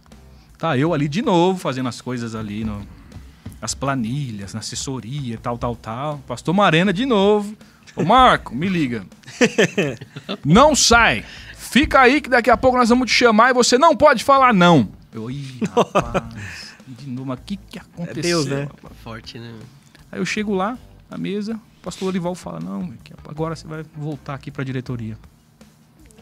[0.59, 2.87] tá eu ali de novo fazendo as coisas ali no,
[3.61, 6.19] as planilhas, na assessoria, tal, tal, tal.
[6.27, 7.57] Pastor Marena de novo.
[7.97, 9.05] Ô Marco, me liga.
[10.45, 11.25] Não sai.
[11.57, 14.55] Fica aí que daqui a pouco nós vamos te chamar e você não pode falar
[14.55, 14.89] não.
[15.13, 16.69] Eu, ih, rapaz.
[16.89, 18.43] De novo, mas o que que aconteceu?
[18.43, 18.63] Deus, né?
[18.63, 18.95] rapaz?
[19.05, 19.53] Forte, né?
[20.11, 20.79] Aí eu chego lá,
[21.11, 25.19] na mesa, o pastor Olival fala, não, que agora você vai voltar aqui pra diretoria.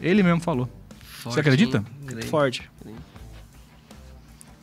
[0.01, 0.69] Ele mesmo falou.
[0.99, 1.77] Forte, acredita?
[1.77, 2.21] hein?
[2.23, 2.69] Forte.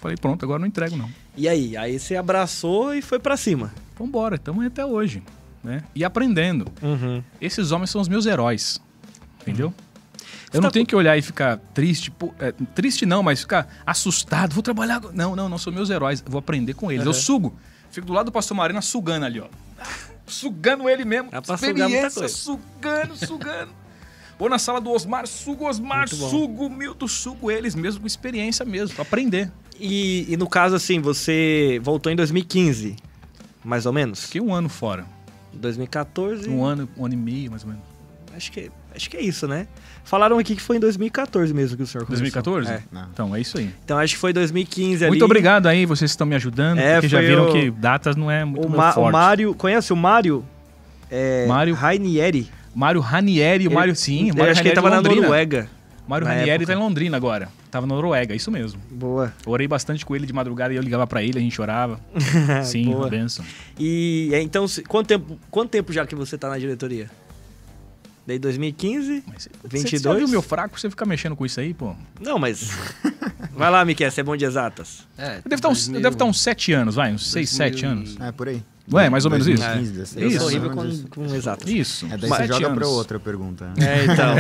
[0.05, 1.09] Falei, pronto, agora não entrego não.
[1.35, 1.79] E aí?
[1.79, 3.73] Aí você abraçou e foi pra cima.
[3.99, 5.23] Vambora, estamos até hoje.
[5.63, 5.83] Né?
[5.95, 6.67] E aprendendo.
[6.83, 7.23] Uhum.
[7.41, 8.79] Esses homens são os meus heróis.
[9.41, 9.73] Entendeu?
[10.51, 12.11] Você Eu não tá tenho que olhar e ficar triste.
[12.11, 14.53] pô, é, triste não, mas ficar assustado.
[14.53, 15.01] Vou trabalhar.
[15.15, 16.23] Não, não, não são meus heróis.
[16.23, 17.07] Eu vou aprender com eles.
[17.07, 17.19] Eu Uhum.
[17.19, 17.57] sugo.
[17.91, 19.47] Fico do lado do pastor Marina sugando ali, ó.
[20.27, 21.31] Sugando ele mesmo.
[21.31, 22.35] Dá pra sugar muita Experiência, coisa.
[22.37, 23.71] sugando, sugando.
[24.39, 28.95] Vou na sala do Osmar, sugo Osmar, sugo Milton, sugo eles mesmo, com experiência mesmo,
[28.95, 29.51] pra aprender.
[29.79, 32.97] E, e no caso, assim, você voltou em 2015,
[33.65, 34.25] mais ou menos?
[34.25, 35.05] Fiquei um ano fora.
[35.53, 36.49] 2014.
[36.49, 37.83] Um ano, um ano e meio, mais ou menos.
[38.37, 39.69] Acho que, acho que é isso, né?
[40.03, 42.23] Falaram aqui que foi em 2014 mesmo que o senhor começou.
[42.25, 42.69] 2014?
[42.71, 42.83] É.
[42.91, 43.09] Não.
[43.13, 43.71] Então, é isso aí.
[43.85, 45.11] Então acho que foi 2015 ali.
[45.13, 48.29] Muito obrigado aí, vocês estão me ajudando, É, porque já viram o- que datas não
[48.29, 49.13] é muito O, Ma- o forte.
[49.13, 50.45] Mário, conhece o Mário?
[51.11, 52.51] É, Mário- Rainieri.
[52.75, 55.21] Mário Ranieri, o Ele- Mário sim, o Ele, Mário acho que ele Ranieri tava na.
[55.23, 55.69] Noruega.
[56.07, 56.67] Mário na Ranieri época.
[56.67, 57.49] tá em Londrina agora.
[57.71, 58.81] Tava na Noruega, isso mesmo.
[58.91, 59.33] Boa.
[59.47, 61.99] Orei bastante com ele de madrugada e eu ligava pra ele, a gente chorava.
[62.63, 62.99] Sim, Boa.
[62.99, 63.45] uma benção.
[63.79, 67.11] E é, então, se- quanto tempo, quanto tempo já que você tá na diretoria?
[68.27, 69.23] Desde 2015?
[69.27, 70.03] Mas você- 22?
[70.03, 70.79] Você viu meu fraco?
[70.81, 71.95] Você fica mexendo com isso aí, pô?
[72.21, 72.71] Não, mas.
[73.57, 75.07] Vai lá, Miquel, você é bom de exatas.
[75.17, 77.87] É, Eu devo estar uns, eu devo estar uns 7 anos, vai, uns 6, 7
[77.87, 78.17] anos.
[78.21, 78.63] É, por aí.
[78.93, 79.63] Ué, mais ou menos isso?
[79.63, 80.41] 2015, Eu 16, Isso.
[80.41, 81.71] sou mais ou horrível menos com, com exatas.
[81.71, 82.05] Isso.
[82.07, 82.79] É, daí sete você joga anos.
[82.79, 83.65] pra outra pergunta.
[83.67, 83.75] né?
[83.79, 84.35] É, então.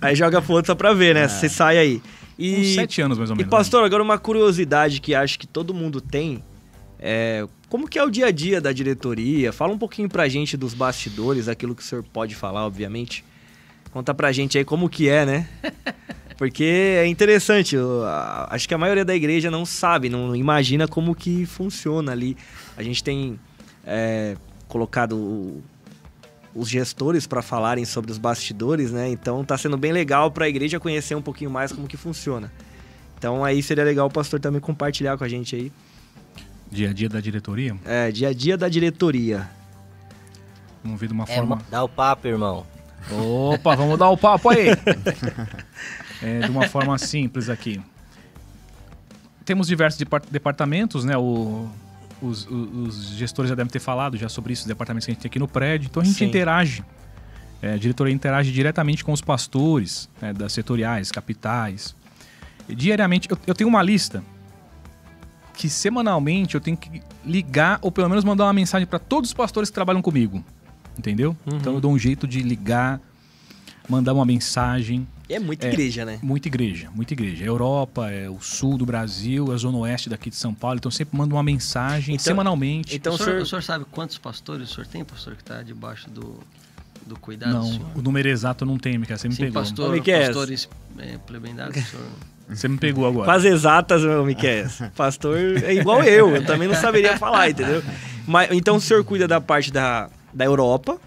[0.00, 1.26] aí joga pro outro só pra ver, né?
[1.26, 2.02] Você sai aí.
[2.38, 3.50] E, Uns sete anos, mais ou e menos.
[3.50, 6.42] pastor, agora uma curiosidade que acho que todo mundo tem.
[7.00, 9.52] É, como que é o dia a dia da diretoria?
[9.52, 13.24] Fala um pouquinho pra gente dos bastidores, aquilo que o senhor pode falar, obviamente.
[13.92, 15.48] Conta pra gente aí como que é, né?
[16.38, 20.88] Porque é interessante, eu, a- acho que a maioria da igreja não sabe, não imagina
[20.88, 22.36] como que funciona ali.
[22.76, 23.38] A gente tem
[23.86, 24.36] é,
[24.68, 25.62] colocado o-
[26.54, 29.08] os gestores para falarem sobre os bastidores, né?
[29.08, 32.50] Então tá sendo bem legal para a igreja conhecer um pouquinho mais como que funciona.
[33.18, 35.72] Então aí seria legal o pastor também compartilhar com a gente aí.
[36.70, 37.76] Dia a dia da diretoria.
[37.84, 39.48] É, dia a dia da diretoria.
[40.82, 41.60] Vamos ver de uma É, forma.
[41.70, 42.64] dá o papo, irmão.
[43.10, 44.68] Opa, vamos dar o papo aí.
[46.22, 47.80] É, de uma forma simples aqui.
[49.42, 51.16] Temos diversos depar- departamentos, né?
[51.16, 51.66] O-
[52.22, 55.14] os, o- os gestores já devem ter falado já sobre isso, os departamentos que a
[55.14, 55.86] gente tem aqui no prédio.
[55.90, 56.26] Então a gente Sim.
[56.26, 56.84] interage.
[57.62, 61.94] É, a diretoria interage diretamente com os pastores né, das setoriais, capitais.
[62.68, 64.22] E diariamente, eu, eu tenho uma lista
[65.54, 69.34] que semanalmente eu tenho que ligar ou pelo menos mandar uma mensagem para todos os
[69.34, 70.42] pastores que trabalham comigo.
[70.98, 71.36] Entendeu?
[71.46, 72.98] Então eu dou um jeito de ligar,
[73.88, 75.06] mandar uma mensagem.
[75.30, 75.72] É muita É.
[75.72, 76.18] igreja, né?
[76.22, 77.44] Muita igreja, muita igreja.
[77.44, 80.76] É Europa, é o sul do Brasil, a zona oeste daqui de São Paulo.
[80.78, 82.96] Então sempre mando uma mensagem Então- semanalmente.
[82.96, 85.62] Então o, senhor, senhor, o senhor sabe quantos pastores o senhor tem, pastor, que está
[85.62, 86.40] debaixo do,
[87.06, 87.86] do cuidado do não, senhor?
[87.94, 89.16] o número exato eu não tenho, Miquel.
[89.16, 89.62] Você me Sim, pegou.
[89.62, 92.06] pastor, Ô, pastores é, plebendados, o senhor...
[92.48, 93.26] Você me pegou agora.
[93.26, 94.66] Quase exatas, meu Miquel.
[94.96, 97.80] Pastor é igual eu, eu também não saberia falar, entendeu?
[98.26, 101.00] Mas, então o senhor cuida da parte da, da Europa,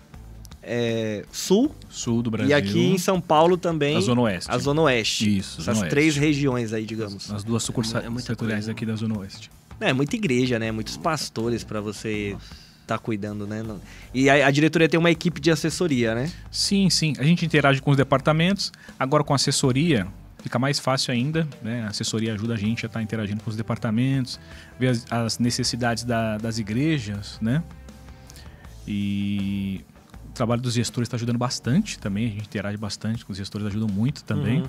[0.63, 2.49] é, sul, Sul do Brasil.
[2.51, 3.97] e aqui em São Paulo também.
[3.97, 4.49] A Zona Oeste.
[4.51, 5.37] A Zona Oeste.
[5.37, 6.19] Isso, Essas Zona três Oeste.
[6.19, 7.29] regiões aí, digamos.
[7.31, 8.71] As duas sucursais É muita setoriais coisa.
[8.71, 9.51] aqui da Zona Oeste.
[9.79, 10.71] É, muita igreja, né?
[10.71, 12.37] Muitos pastores pra você
[12.81, 13.63] estar cuidando, né?
[14.13, 16.31] E a, a diretoria tem uma equipe de assessoria, né?
[16.51, 17.13] Sim, sim.
[17.17, 18.71] A gente interage com os departamentos.
[18.99, 20.07] Agora com a assessoria
[20.41, 21.47] fica mais fácil ainda.
[21.61, 21.83] Né?
[21.83, 24.39] A assessoria ajuda a gente a estar interagindo com os departamentos,
[24.79, 27.63] ver as, as necessidades da- das igrejas, né?
[28.87, 29.81] E
[30.33, 32.25] trabalho dos gestores está ajudando bastante também.
[32.25, 34.61] A gente interage bastante com os gestores, ajudam muito também.
[34.61, 34.67] Uhum.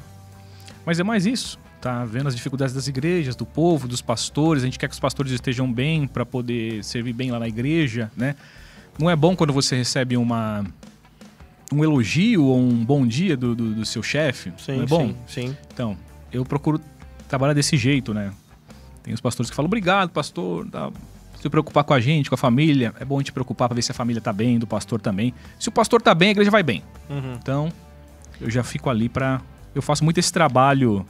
[0.85, 1.59] Mas é mais isso.
[1.81, 4.63] Tá vendo as dificuldades das igrejas, do povo, dos pastores.
[4.63, 8.11] A gente quer que os pastores estejam bem para poder servir bem lá na igreja,
[8.17, 8.37] né?
[8.99, 10.65] Não é bom quando você recebe uma
[11.73, 14.53] um elogio ou um bom dia do, do, do seu chefe?
[14.59, 15.09] Sim, não é bom?
[15.27, 15.57] sim, sim.
[15.73, 15.97] Então,
[16.33, 16.81] eu procuro
[17.29, 18.33] trabalhar desse jeito, né?
[19.03, 20.91] Tem os pastores que falam, obrigado, pastor, tá,
[21.45, 22.95] se preocupar com a gente, com a família.
[22.99, 25.35] É bom a gente preocupar para ver se a família tá bem, do pastor também.
[25.61, 26.83] Se o pastor tá bem, a igreja vai bem.
[27.11, 27.35] Uhum.
[27.35, 27.73] Então,
[28.41, 29.41] eu já fico ali pra.
[29.75, 31.05] Eu faço muito esse trabalho.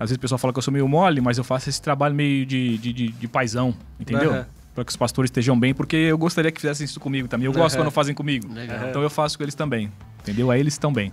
[0.00, 2.14] Às vezes o pessoal fala que eu sou meio mole, mas eu faço esse trabalho
[2.14, 4.30] meio de, de, de, de paizão, entendeu?
[4.32, 4.46] Aham.
[4.74, 7.46] Pra que os pastores estejam bem, porque eu gostaria que fizessem isso comigo também.
[7.46, 7.84] Eu gosto Aham.
[7.84, 8.50] quando fazem comigo.
[8.52, 8.88] Legal.
[8.88, 9.90] Então eu faço com eles também.
[10.20, 10.50] Entendeu?
[10.50, 11.12] Aí eles estão bem.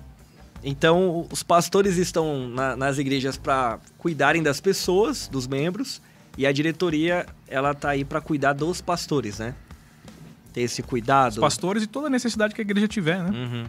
[0.64, 6.02] Então, os pastores estão na- nas igrejas para cuidarem das pessoas, dos membros,
[6.38, 9.56] e a diretoria, ela tá aí para cuidar dos pastores, né?
[10.54, 11.34] Ter esse cuidado.
[11.34, 13.30] Os pastores e toda a necessidade que a igreja tiver, né?
[13.30, 13.66] Uhum.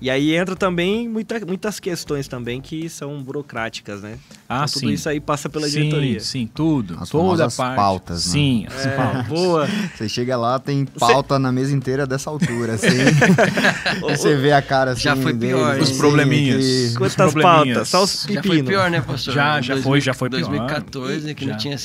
[0.00, 4.16] E aí entra também muita- muitas questões também que são burocráticas, né?
[4.48, 4.92] Ah, Então, tudo sim.
[4.94, 6.20] isso aí passa pela sim, diretoria.
[6.20, 6.96] Sim, tudo.
[7.00, 7.76] As toda a famosas parte.
[7.76, 8.32] pautas, né?
[8.32, 9.26] Sim, as É, pautas.
[9.26, 9.68] boa.
[9.96, 12.86] Você chega lá, tem pauta na mesa inteira dessa altura, assim.
[14.02, 15.02] Você vê a cara assim.
[15.02, 16.64] Já foi deles, pior, assim, Os probleminhas.
[16.64, 17.74] que- Quantas probleminhas.
[17.76, 17.88] pautas?
[17.88, 18.46] Só os Já pepinos.
[18.58, 19.34] foi pior, né, pastor?
[19.34, 20.40] Já, já foi, já foi pior.
[20.42, 21.50] 2014, que Já.
[21.50, 21.76] não tinha...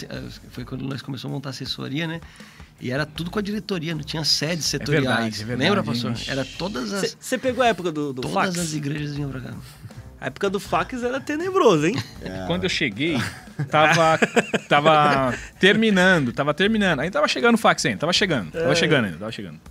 [0.51, 2.21] Foi quando nós começamos a montar assessoria, né?
[2.83, 5.05] E era tudo com a diretoria, não tinha sedes setoriais.
[5.05, 6.11] verdade, é verdade, Lembra, pastor?
[6.11, 6.17] hein?
[6.27, 7.15] Era todas as...
[7.17, 8.59] Você pegou a época do, do Todas fax?
[8.59, 9.53] as igrejas vinham pra cá.
[10.19, 11.95] A época do fax era tenebroso, hein?
[12.45, 13.17] Quando eu cheguei,
[13.69, 14.19] tava,
[14.67, 16.99] tava terminando, tava terminando.
[16.99, 19.61] Aí tava chegando o fax ainda, tava chegando, tava chegando ainda, tava chegando.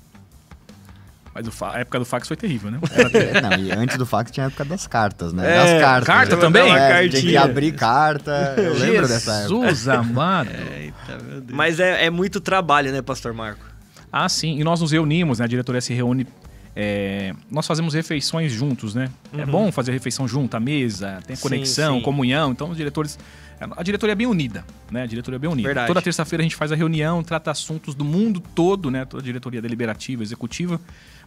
[1.34, 2.78] Mas o fa- a época do fax foi terrível, né?
[2.92, 5.50] Era É, não, e antes do fax tinha a época das cartas, né?
[5.50, 6.06] É, das cartas.
[6.06, 6.40] carta né?
[6.42, 6.70] também?
[6.70, 7.10] É, Cartinha.
[7.10, 8.54] tinha que abrir carta.
[8.59, 9.48] Eu lembro dessa época.
[9.66, 10.50] Jesus amado.
[10.50, 11.56] Eita, meu Deus.
[11.56, 13.64] Mas é, é muito trabalho, né, Pastor Marco?
[14.12, 14.59] Ah, sim.
[14.59, 15.46] E nós nos reunimos, né?
[15.46, 16.26] A diretoria se reúne.
[16.76, 19.09] é, nós fazemos refeições juntos, né?
[19.36, 21.36] É bom fazer refeição junto, a mesa, tem Uhum.
[21.36, 22.02] Sim, conexão, sim.
[22.02, 22.50] comunhão.
[22.52, 23.18] Então, os diretores.
[23.76, 25.02] A diretoria é bem unida, né?
[25.04, 25.68] A diretoria é bem unida.
[25.68, 25.86] Verdade.
[25.86, 29.04] Toda terça-feira a gente faz a reunião, trata assuntos do mundo todo, né?
[29.04, 30.80] Toda a diretoria deliberativa, executiva.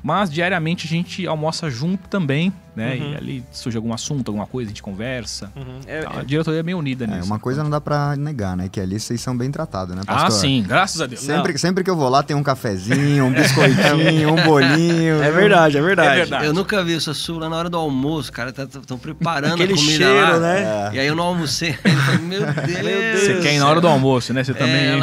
[0.04, 2.96] Mas diariamente a gente almoça junto também, né?
[2.96, 3.12] Uhum.
[3.14, 5.52] E ali surge algum assunto, alguma coisa, a gente conversa.
[5.88, 7.26] É, Então, a diretoria é bem unida É, nisso.
[7.26, 8.70] uma coisa não dá pra negar, né?
[8.70, 10.42] Que ali vocês são bem tratados, né, Ah, pastor?
[10.42, 11.22] sim, graças a Deus.
[11.22, 15.22] Sempre, sempre que eu vou lá tem um cafezinho, um biscoitinho, um bolinho.
[15.24, 16.10] é verdade, é verdade.
[16.10, 16.46] É verdade.
[16.46, 18.50] Eu nunca vi o Sassu lá na hora do almoço, cara.
[18.52, 20.40] Estão preparando Aquele a comida cheiro, lá.
[20.40, 20.90] né?
[20.94, 21.76] E aí eu não almocei.
[21.84, 22.56] Eu falei, meu Deus.
[22.84, 23.20] Deus.
[23.22, 24.44] Você quer ir na hora do almoço, né?
[24.44, 25.00] Você também.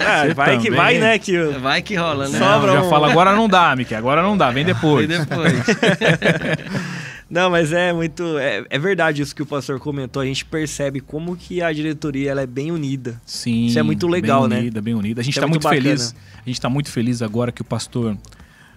[0.00, 0.76] É, vai que também.
[0.80, 1.18] vai, né?
[1.18, 2.38] Que Vai que rola, né?
[2.38, 5.06] Sobra já um- fala, agora não dá, Mickey, agora não dá, vem depois.
[5.06, 5.52] depois.
[7.30, 8.36] Não, mas é muito.
[8.38, 10.20] É, é verdade isso que o pastor comentou.
[10.20, 13.20] A gente percebe como que a diretoria ela é bem unida.
[13.24, 13.66] Sim.
[13.66, 14.58] Isso é muito legal, bem né?
[14.58, 15.20] unida, Bem unida.
[15.20, 16.12] A gente Isso é está muito, muito feliz.
[16.34, 18.18] A gente está muito feliz agora que o pastor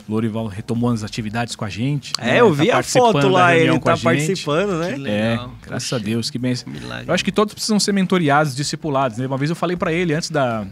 [0.07, 2.13] Lorival retomou as atividades com a gente.
[2.19, 2.41] É, né?
[2.41, 4.93] eu Tá vi a participando foto lá, ele a tá participando, né?
[4.93, 5.51] Que É, legal.
[5.65, 6.53] graças Poxa, a Deus, que bem.
[6.67, 7.05] milagre.
[7.07, 9.17] Eu acho que todos precisam ser mentoriados, discipulados.
[9.17, 9.25] Né?
[9.25, 10.63] Uma vez eu falei para ele antes da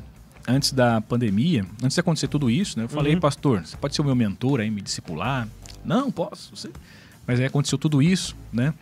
[0.47, 2.85] antes da pandemia, antes de acontecer tudo isso, né?
[2.85, 3.19] Eu falei, Uhum.
[3.19, 5.47] pastor, você pode ser o meu mentor aí, me discipular?
[5.85, 6.55] Não, posso.
[6.55, 6.69] Você...
[7.27, 8.73] Mas aí aconteceu tudo isso, né?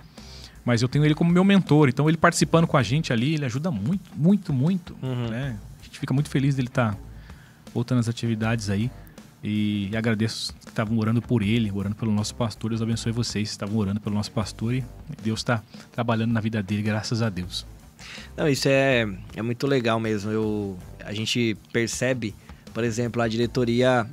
[0.66, 3.46] Mas eu tenho ele como meu mentor, então ele participando com a gente ali, ele
[3.46, 5.30] ajuda muito, muito, muito, Uhum.
[5.30, 5.58] né?
[5.82, 6.98] A gente fica muito feliz dele estar
[7.74, 8.90] voltando às atividades aí.
[9.42, 12.72] E agradeço que estavam orando por ele, orando pelo nosso pastor.
[12.72, 14.84] Deus abençoe vocês que estavam orando pelo nosso pastor e
[15.24, 15.64] Deus está
[15.94, 17.66] trabalhando na vida dele, graças a Deus.
[18.36, 20.30] Não, isso é, é muito legal mesmo.
[20.30, 22.36] Eu, a gente percebe,
[22.74, 24.08] por exemplo, a diretoria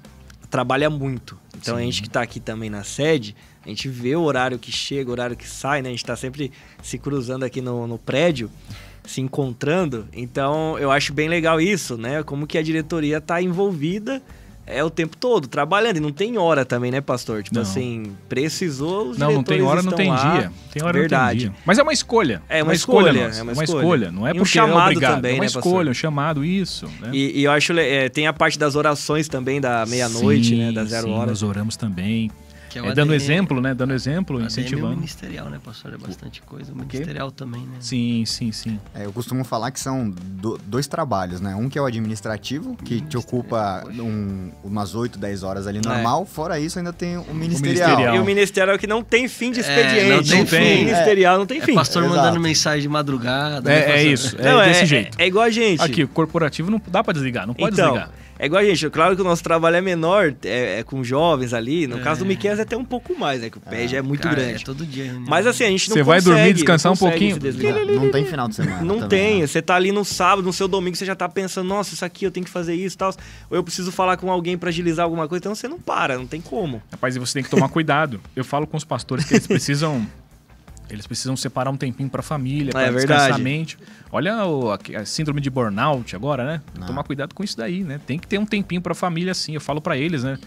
[0.51, 1.39] trabalha muito.
[1.57, 3.35] Então a gente que está aqui também na sede,
[3.65, 5.89] a gente vê o horário que chega, o horário que sai, né?
[5.89, 6.53] A gente está sempre
[6.83, 8.51] se cruzando aqui no, no prédio,
[9.05, 10.09] se encontrando.
[10.13, 12.23] Então eu acho bem legal isso, né?
[12.23, 14.23] Como que a diretoria está envolvida
[14.66, 15.98] é o tempo todo, trabalhando.
[15.98, 17.43] E não tem hora também, né, pastor?
[17.43, 17.62] Tipo Não.
[17.62, 20.38] assim, precisou, os Não, não tem hora, não tem lá.
[20.38, 20.52] dia.
[20.72, 21.47] Tem hora, Verdade.
[21.47, 21.62] não tem dia.
[21.64, 22.43] Mas é uma escolha.
[22.48, 23.38] É uma escolha, nossa.
[23.38, 23.80] é uma uma escolha.
[23.82, 24.10] escolha.
[24.12, 25.14] Não é E um porque chamado é obrigado.
[25.16, 25.86] também, é uma né, escolha, pastor?
[25.90, 26.86] um chamado, isso.
[27.01, 27.10] Né?
[27.12, 30.72] E, e eu acho, é, tem a parte das orações também, da meia-noite, né?
[30.72, 31.26] Da zero sim, hora.
[31.30, 32.30] Nós oramos também.
[32.70, 33.74] Que é o É, dando ADM, exemplo, né?
[33.74, 34.97] Dando exemplo, o ADM é o incentivando.
[34.97, 35.94] ministerial, né, pastor?
[35.94, 36.72] É bastante coisa.
[36.72, 37.76] O ministerial também, né?
[37.80, 38.78] Sim, sim, sim.
[38.94, 41.55] É, eu costumo falar que são do- dois trabalhos, né?
[41.55, 46.26] Um que é o administrativo, que te ocupa um- umas 8, 10 horas ali normal.
[46.26, 47.88] Fora isso, ainda tem o ministerial.
[47.88, 48.16] ministerial.
[48.16, 50.10] E o ministério é o que não tem fim de É, expediente.
[50.10, 50.84] não tem O fim.
[50.84, 51.74] ministerial não tem É fim.
[51.74, 52.16] pastor Exato.
[52.16, 53.60] mandando mensagem de madrugada.
[53.68, 54.06] né, É, é pastor?
[54.12, 54.36] isso.
[54.38, 55.18] É Não, desse é, jeito.
[55.20, 55.82] É, é igual a gente.
[55.82, 58.10] Aqui, o corporativo não dá pra desligar, não pode então, desligar.
[58.39, 58.89] É igual a gente.
[58.91, 61.87] Claro que o nosso trabalho é menor, é, é com jovens ali.
[61.87, 62.01] No É.
[62.03, 63.51] caso do Miquel é até um pouco mais, né?
[63.51, 64.63] Que o pé já é muito Cara, grande.
[64.63, 65.05] É todo dia.
[65.05, 65.25] reunião.
[65.29, 67.37] Mas assim, a gente não Você vai consegue, dormir, descansar um pouquinho.
[67.95, 68.83] Não, tem final de semana.
[68.83, 69.41] Não também, tem.
[69.41, 69.47] né?
[69.47, 72.25] Você tá ali no sábado, no seu domingo, você já tá pensando, nossa, isso aqui
[72.25, 73.15] eu tenho que fazer isso e tal.
[73.51, 75.41] Ou eu preciso falar com alguém pra agilizar alguma coisa.
[75.41, 76.83] Então você não para, não tem como.
[76.91, 78.21] Rapaz, e você tem que tomar cuidado.
[78.35, 80.07] Eu falo com os pastores que eles precisam.
[80.89, 83.41] Eles precisam separar um tempinho pra família, pra É descansar verdade.
[83.41, 83.79] a mente.
[84.13, 86.61] Olha o- a, a síndrome de burnout agora, né?
[86.79, 86.87] Não.
[86.87, 88.01] Tomar cuidado com isso daí, né?
[88.07, 89.55] Tem que ter um tempinho pra família, sim.
[89.55, 90.39] Eu falo pra eles, né?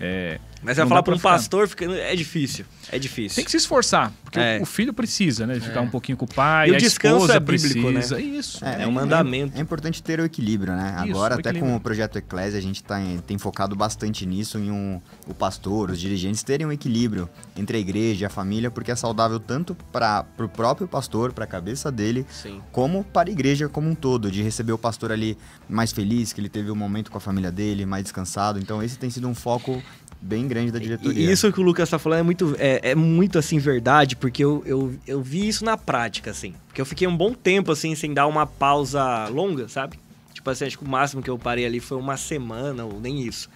[0.00, 1.30] É, Mas você vai falar pra um ficar.
[1.30, 1.84] pastor, fica...
[1.86, 2.64] é difícil.
[2.90, 3.36] É difícil.
[3.36, 4.58] tem que se esforçar, porque É.
[4.62, 5.58] o, filho precisa, né?
[5.60, 7.92] Ficar um pouquinho com o pai, E o a descanso esposa é bíblico, né?
[7.94, 8.20] precisa.
[8.20, 8.64] Isso.
[8.64, 9.58] É um mandamento.
[9.58, 10.94] É importante ter o equilíbrio, né?
[11.00, 11.72] Isso, Agora, até equilíbrio.
[11.72, 15.34] com o projeto Eclésia, a gente tá em- tem focado bastante nisso, em um, o
[15.34, 19.38] pastor, os dirigentes terem um equilíbrio entre a igreja e a família, porque é saudável
[19.40, 22.60] tanto para o próprio pastor, para a cabeça dele, Sim.
[22.72, 25.36] como para a igreja como um todo, de receber o pastor ali
[25.68, 28.58] mais feliz, que ele teve um momento com a família dele, mais descansado.
[28.58, 29.82] Então, esse tem sido um foco
[30.20, 31.18] bem grande da diretoria.
[31.28, 34.44] E isso que o Lucas tá falando é muito, é, é muito assim, verdade, porque
[34.44, 36.54] eu, eu, eu vi isso na prática, assim.
[36.66, 39.98] Porque eu fiquei um bom tempo, assim, sem dar uma pausa longa, sabe?
[40.34, 43.20] Tipo assim, acho que o máximo que eu parei ali foi uma semana, ou nem
[43.22, 43.48] isso.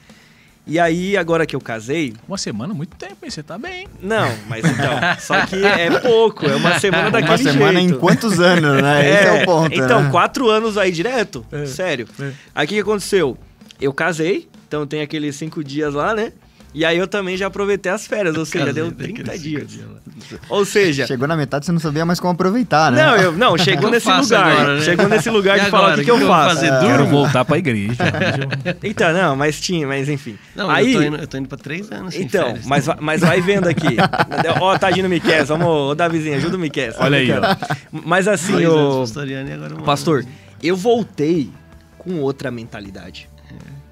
[0.64, 3.30] E aí, agora que eu casei, Uma semana, muito tempo, hein?
[3.30, 3.88] Você tá bem.
[4.00, 7.94] não, mas então, só que é pouco, é uma semana daquele Uma semana jeito.
[7.96, 9.10] em quantos anos, né?
[9.10, 10.10] Esse é o ponto, Então, né?
[10.12, 11.44] quatro anos aí direto?
[11.50, 11.66] É.
[11.66, 12.06] Sério.
[12.20, 12.30] É.
[12.54, 13.36] Aí o que aconteceu?
[13.80, 16.32] Eu casei, então tem aqueles cinco dias lá, né?
[16.74, 19.78] E aí eu também já aproveitei as férias, ou seja, deu tem 30 aqueles dias.
[20.48, 23.04] Ou seja, Chegou na metade, você não sabia mais como aproveitar, né?
[23.04, 24.46] não, eu, não, chegou nesse lugar.
[24.52, 24.80] agora, né?
[24.82, 25.98] Chegou nesse lugar E de falar o agora?
[25.98, 26.54] que, que eu eu vou faço.
[26.54, 26.66] fazer?
[26.68, 26.70] É.
[26.80, 26.86] Durmo?
[26.88, 27.92] Quero voltar pra igreja.
[28.82, 30.38] Então, não, mas tinha, mas enfim.
[30.56, 32.66] Não, aí, eu, tô indo, eu tô indo pra três anos sem então, férias.
[32.66, 33.96] mas, vai- mas vai vendo aqui.
[34.60, 36.92] ó, tadinho no Miquel, vamos, ô Davizinho, ajuda o Miquel.
[36.98, 37.40] Olha aí, ó.
[37.90, 39.20] Mas assim, Dois o
[39.54, 40.24] agora um Pastor,
[40.62, 41.50] eu voltei
[41.98, 43.28] com outra mentalidade.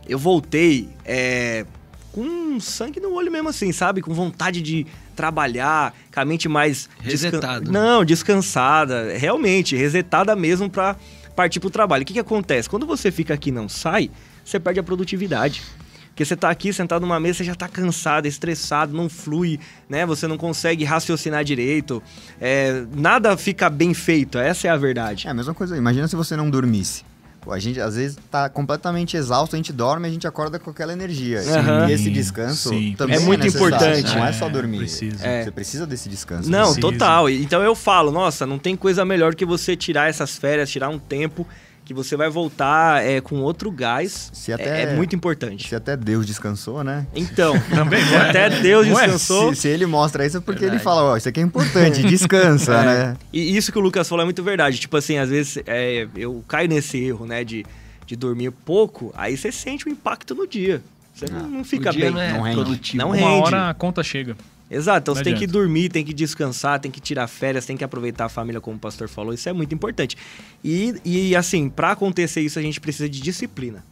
[0.08, 1.64] Eu voltei é,
[2.12, 4.00] com sangue no olho mesmo assim, sabe?
[4.02, 6.88] Com vontade de trabalhar, com a mente mais...
[7.02, 7.70] descan- Resetado.
[7.72, 9.16] Não, descansada.
[9.16, 10.96] Realmente, resetada mesmo pra
[11.36, 12.02] partir pro trabalho.
[12.02, 12.68] O que que acontece?
[12.68, 14.10] Quando você fica aqui e não sai,
[14.44, 15.62] você perde a produtividade.
[16.08, 19.58] Porque você tá aqui sentado numa mesa, você já tá cansado, estressado, não flui,
[19.88, 20.04] né?
[20.04, 22.02] Você não consegue raciocinar direito.
[22.40, 25.28] É, nada fica bem feito, essa é a verdade.
[25.28, 25.76] É a mesma coisa.
[25.76, 27.04] Imagina se você não dormisse.
[27.48, 30.92] A gente às vezes tá completamente exausto, a gente dorme, a gente acorda com aquela
[30.92, 31.40] energia.
[31.40, 31.88] Aham.
[31.88, 34.14] E esse descanso Sim, também é muito necessário, importante.
[34.16, 34.78] Não é só É, dormir.
[34.78, 35.26] precisa.
[35.26, 35.44] É.
[35.44, 36.50] Você precisa desse descanso.
[36.50, 36.80] Não, Precisa.
[36.80, 37.30] total.
[37.30, 40.98] Então eu falo, nossa, não tem coisa melhor que você tirar essas férias, tirar um
[40.98, 41.46] tempo
[41.90, 44.30] que você vai voltar é, com outro gás.
[44.32, 45.68] Se É- até- é, muito importante.
[45.68, 47.04] Se até Deus descansou, né?
[47.12, 49.02] Então, Também, se até Deus Não é?
[49.02, 49.52] descansou.
[49.52, 50.84] Se, se ele mostra isso é porque ele Verdade.
[50.84, 52.84] fala, ó, isso aqui é importante, descansa, É.
[52.84, 53.16] né?
[53.32, 54.78] E isso que o Lucas falou é muito verdade.
[54.78, 57.66] Tipo assim, às vezes é, eu caio nesse erro, né, de,
[58.06, 60.80] de dormir pouco, aí você sente o impacto no dia.
[61.12, 62.12] Você não, não fica o dia bem.
[62.14, 62.54] não é não rende.
[62.56, 62.98] produtivo.
[62.98, 63.42] Não Uma rende.
[63.42, 64.36] hora a conta chega.
[64.70, 67.76] Exato, então Não você tem que dormir, tem que descansar, tem que tirar férias, tem
[67.76, 69.34] que aproveitar a família, como o pastor falou.
[69.34, 70.16] Isso é muito importante.
[70.62, 73.84] E, e assim, para acontecer isso, a gente precisa de disciplina.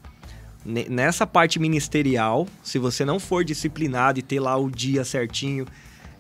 [0.65, 5.67] Ne- Nessa parte ministerial, se você não for disciplinado e ter lá o dia certinho,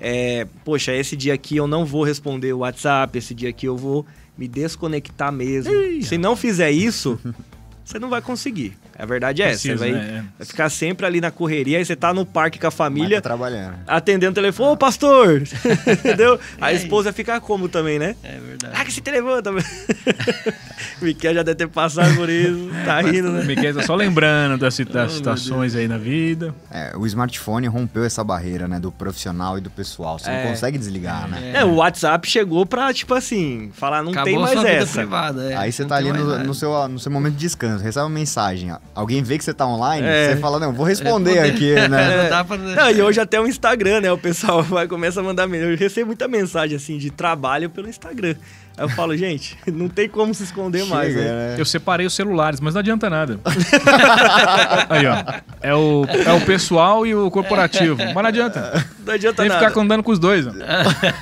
[0.00, 3.76] é, poxa, esse dia aqui eu não vou responder o WhatsApp, esse dia aqui eu
[3.76, 4.04] vou
[4.36, 5.72] me desconectar mesmo.
[6.02, 7.18] se não fizer isso,
[7.84, 8.76] você não vai conseguir.
[8.98, 9.60] A verdade é essa.
[9.62, 10.24] Você vai, né?
[10.38, 13.18] vai ficar sempre ali na correria, aí você tá no parque com a Mas família,
[13.22, 13.76] tá trabalhando.
[13.86, 15.42] atendendo o telefone, ô pastor!
[15.86, 16.38] Entendeu?
[16.60, 18.16] A esposa fica como também, né?
[18.24, 18.74] É verdade.
[18.76, 19.50] Ah, que se te levanta!
[21.00, 23.44] Miquel já deve ter passado por isso, tá rindo, né?
[23.44, 26.52] Miguel tá só lembrando das, cita- Oh, situações aí na vida.
[26.70, 28.80] É, o smartphone rompeu essa barreira, né?
[28.80, 30.18] Do profissional e do pessoal.
[30.18, 30.42] Você É.
[30.42, 31.52] não consegue desligar, né?
[31.54, 34.98] É, o WhatsApp chegou pra, tipo assim, falar, não Acabou tem mais sua vida essa.
[34.98, 35.52] privada.
[35.52, 35.56] é.
[35.56, 38.10] Aí você Não tá ali no, no seu, no seu momento de descanso, recebe uma
[38.10, 38.72] mensagem.
[38.94, 40.30] Alguém vê que você tá online, É.
[40.34, 41.54] você fala, não, vou responder Responder.
[41.54, 42.22] aqui, né?
[42.24, 42.56] Não dá pra...
[42.56, 44.10] Não, e hoje até o Instagram, né?
[44.10, 45.72] O pessoal vai começa a mandar mensagem.
[45.72, 48.34] Eu recebo muita mensagem assim de trabalho pelo Instagram.
[48.76, 51.30] Aí eu falo, gente, não tem como se esconder mais, Chega, né?
[51.30, 51.54] né?
[51.58, 53.38] Eu separei os celulares, mas não adianta nada.
[54.88, 55.24] aí, ó.
[55.60, 57.96] É o, é o pessoal e o corporativo.
[57.96, 58.84] Mas não adianta.
[59.04, 59.68] Não adianta Tem que nada.
[59.68, 60.46] ficar andando com os dois.
[60.46, 60.50] ó.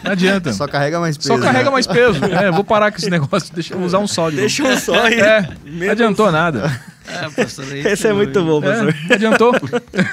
[0.04, 0.52] Não adianta.
[0.52, 1.28] Só carrega mais peso.
[1.28, 1.70] Só carrega né?
[1.70, 2.24] mais peso.
[2.24, 3.52] É, vou parar com esse negócio.
[3.54, 4.28] Deixa eu usar um só.
[4.30, 5.20] de Deixa um só e...
[5.20, 6.70] É, não adiantou nada.
[7.08, 8.94] É, pastor, Esse é muito bom, É, pastor.
[9.08, 9.54] não adiantou.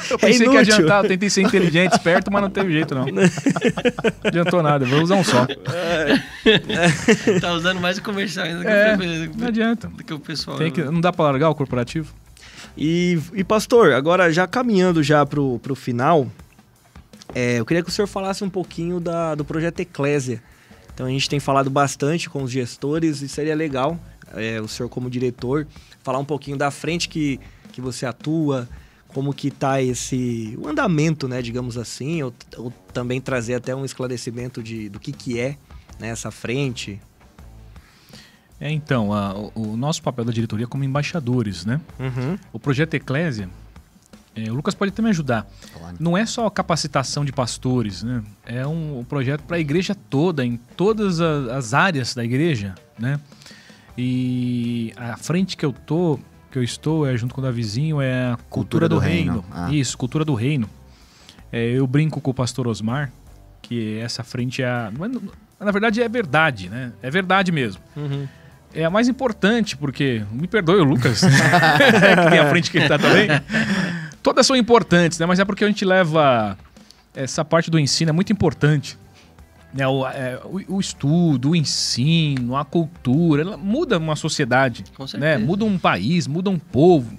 [0.09, 1.03] Eu pensei que ia adiantar.
[1.03, 3.05] Eu tentei ser inteligente, esperto, mas não teve jeito, não.
[3.05, 3.23] Não
[4.23, 4.85] adiantou nada.
[4.85, 5.45] Vou usar um só.
[7.41, 9.87] Tá usando mais o comercial ainda do que, É, o, não adianta.
[9.87, 10.57] do que o pessoal.
[10.57, 12.13] Tem que, não dá pra largar o corporativo?
[12.77, 16.27] E, e, pastor, agora já caminhando já pro, pro final,
[17.33, 20.41] é, eu queria que o senhor falasse um pouquinho da, do projeto Eclésia.
[20.93, 23.99] Então a gente tem falado bastante com os gestores e seria legal,
[24.35, 25.67] é, o senhor como diretor,
[26.03, 27.39] falar um pouquinho da frente que,
[27.71, 28.67] que você atua,
[29.07, 33.85] como que tá esse o andamento, né, digamos assim, ou, ou também trazer até um
[33.85, 35.55] esclarecimento de, do que que é
[35.99, 36.99] né, essa frente.
[38.59, 41.81] É, então, a- o, o nosso papel da diretoria é como embaixadores, né?
[41.99, 42.37] Uhum.
[42.51, 43.49] O projeto Eclésia,
[44.35, 45.45] é, o Lucas pode até me ajudar.
[45.77, 45.97] Claro.
[45.99, 48.23] Não é só capacitação de pastores, né?
[48.45, 52.73] É um, um projeto para a igreja toda, em todas a- as áreas da igreja,
[52.97, 53.19] né?
[53.97, 56.19] E a frente que eu tô,
[56.51, 59.43] que eu estou, é junto com o Davizinho, é a cultura, do, reino.
[59.51, 59.71] Ah.
[59.71, 60.69] Isso, cultura do reino.
[61.51, 63.11] É, eu brinco com o pastor Osmar
[63.63, 66.91] que essa frente é a, é- na verdade é verdade, né?
[67.01, 67.81] É verdade mesmo.
[67.95, 68.27] Uhum.
[68.75, 70.23] É a mais importante, porque.
[70.31, 73.27] Me perdoe o Lucas, que tem a frente que ele tá também.
[74.21, 75.25] Todas são importantes, né?
[75.25, 76.57] Mas é porque a gente leva.
[77.15, 78.97] Essa parte do ensino é muito importante.
[79.73, 79.87] Né?
[79.87, 84.83] O, é, o- o estudo, o ensino, a cultura, ela muda uma sociedade.
[84.95, 85.37] Com Né?
[85.37, 87.17] Muda um país, muda um povo.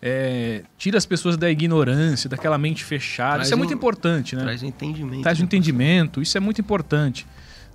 [0.00, 3.34] É, tira as pessoas da ignorância, daquela mente fechada.
[3.34, 4.42] Traz Isso é muito um- importante, né?
[4.42, 5.22] Traz um entendimento.
[5.22, 7.26] traz um né, entendimento, isso é muito importante.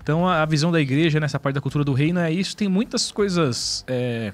[0.02, 2.68] Então a, a visão da igreja nessa parte da cultura do reino é isso, tem
[2.70, 3.84] muitas coisas.
[3.88, 4.32] é,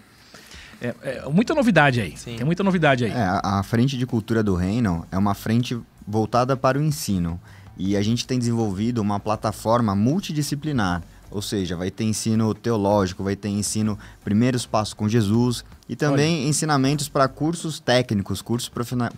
[0.81, 2.13] é- é muita novidade aí.
[2.15, 2.35] Sim.
[2.37, 3.11] Tem muita novidade aí.
[3.11, 5.77] É, a, a frente de cultura do reino é uma frente
[6.07, 7.39] voltada para o ensino.
[7.79, 11.01] E a gente tem desenvolvido uma plataforma multidisciplinar.
[11.31, 16.47] Ou seja, vai ter ensino teológico, vai ter ensino primeiros passos com Jesus e também
[16.49, 18.69] ensinamentos para cursos técnicos, cursos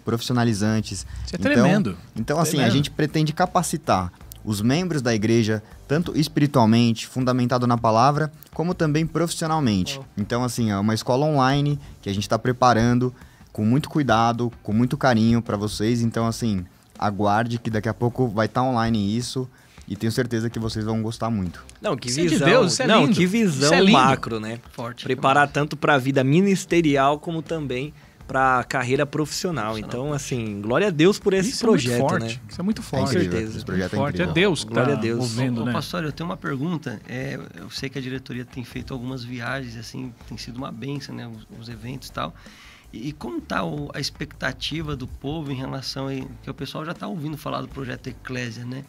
[0.03, 1.05] profissionalizantes.
[1.25, 1.97] Isso é Então- tremendo.
[2.15, 2.73] Então, assim, a Tremendo.
[2.73, 4.11] gente pretende capacitar
[4.43, 9.99] os membros da igreja, tanto espiritualmente, fundamentado na palavra, como também profissionalmente.
[10.17, 13.13] Então, assim, é uma escola online que a gente está preparando
[13.53, 16.01] com muito cuidado, com muito carinho para vocês.
[16.01, 16.65] Então, assim,
[17.02, 19.49] aguarde que daqui a pouco vai estar online isso
[19.88, 21.65] e tenho certeza que vocês vão gostar muito.
[21.82, 22.48] Não, que Isso é de visão.
[22.48, 23.15] Deus, isso é não, lindo.
[23.15, 24.60] que Isso visão é macro, né?
[24.72, 25.03] Forte.
[25.03, 27.94] Preparar tanto para a vida ministerial como também
[28.28, 29.78] para a carreira profissional.
[29.78, 32.36] Então, assim, glória a Deus por esse isso projeto, é muito forte.
[32.36, 32.41] né?
[32.48, 33.03] Isso é muito É forte.
[33.15, 33.57] incrível, certeza.
[33.57, 34.22] Esse projeto é forte.
[34.22, 34.26] É.
[34.28, 35.19] Deus que Glória tá a Deus.
[35.19, 35.73] movendo, Ô, né?
[35.73, 37.02] Pastor, eu tenho uma pergunta.
[37.10, 41.14] É, eu sei que a diretoria tem feito algumas viagens, assim, tem sido uma benção,
[41.14, 41.28] né?
[41.28, 42.34] Os, os eventos e tal.
[42.93, 43.61] E, como está
[43.93, 46.11] a expectativa do povo em relação a...
[46.43, 48.84] que o pessoal já está ouvindo falar do projeto Eclésia, né?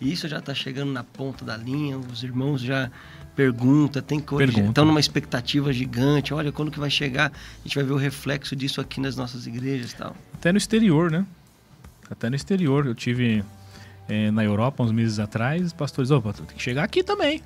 [0.00, 2.90] E isso já está chegando na ponta da linha, os irmãos já
[3.36, 4.70] perguntam, tem coisa, Perguntam.
[4.70, 6.32] estão numa expectativa gigante.
[6.34, 7.30] Olha, quando que vai chegar?
[7.30, 10.16] A gente vai ver o reflexo disso aqui nas nossas igrejas e tal.
[10.34, 11.24] Até no exterior, né?
[12.10, 12.86] Até no exterior.
[12.86, 13.44] Eu tive
[14.08, 17.40] eh, na Europa uns meses atrás, pastores, opa, tem que chegar aqui também.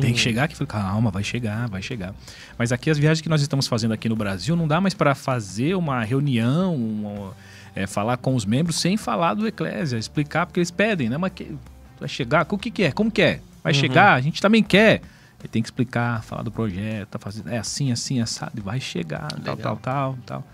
[0.00, 0.54] Tem que chegar aqui.
[0.56, 2.14] Falei, calma, vai chegar, vai chegar.
[2.58, 5.14] Mas aqui as viagens que nós estamos fazendo aqui no Brasil não dá mais para
[5.14, 7.32] fazer uma reunião, uma-
[7.74, 11.16] eh, falar com os membros sem falar do Eclésia, explicar, porque eles pedem, né?
[11.16, 11.56] Mas que,
[11.98, 12.92] vai chegar, o que, que é?
[12.92, 13.40] Como que é?
[13.62, 15.02] Vai chegar, a gente também quer.
[15.40, 18.80] Ele tem que explicar, falar do projeto, tá fazendo, é assim, assim, assado, e vai
[18.80, 19.76] chegar, tal, Legal.
[19.76, 20.44] tal, tal, tal.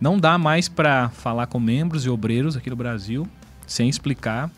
[0.00, 3.26] Não dá mais para falar com membros e obreiros aqui no Brasil
[3.66, 4.48] sem explicar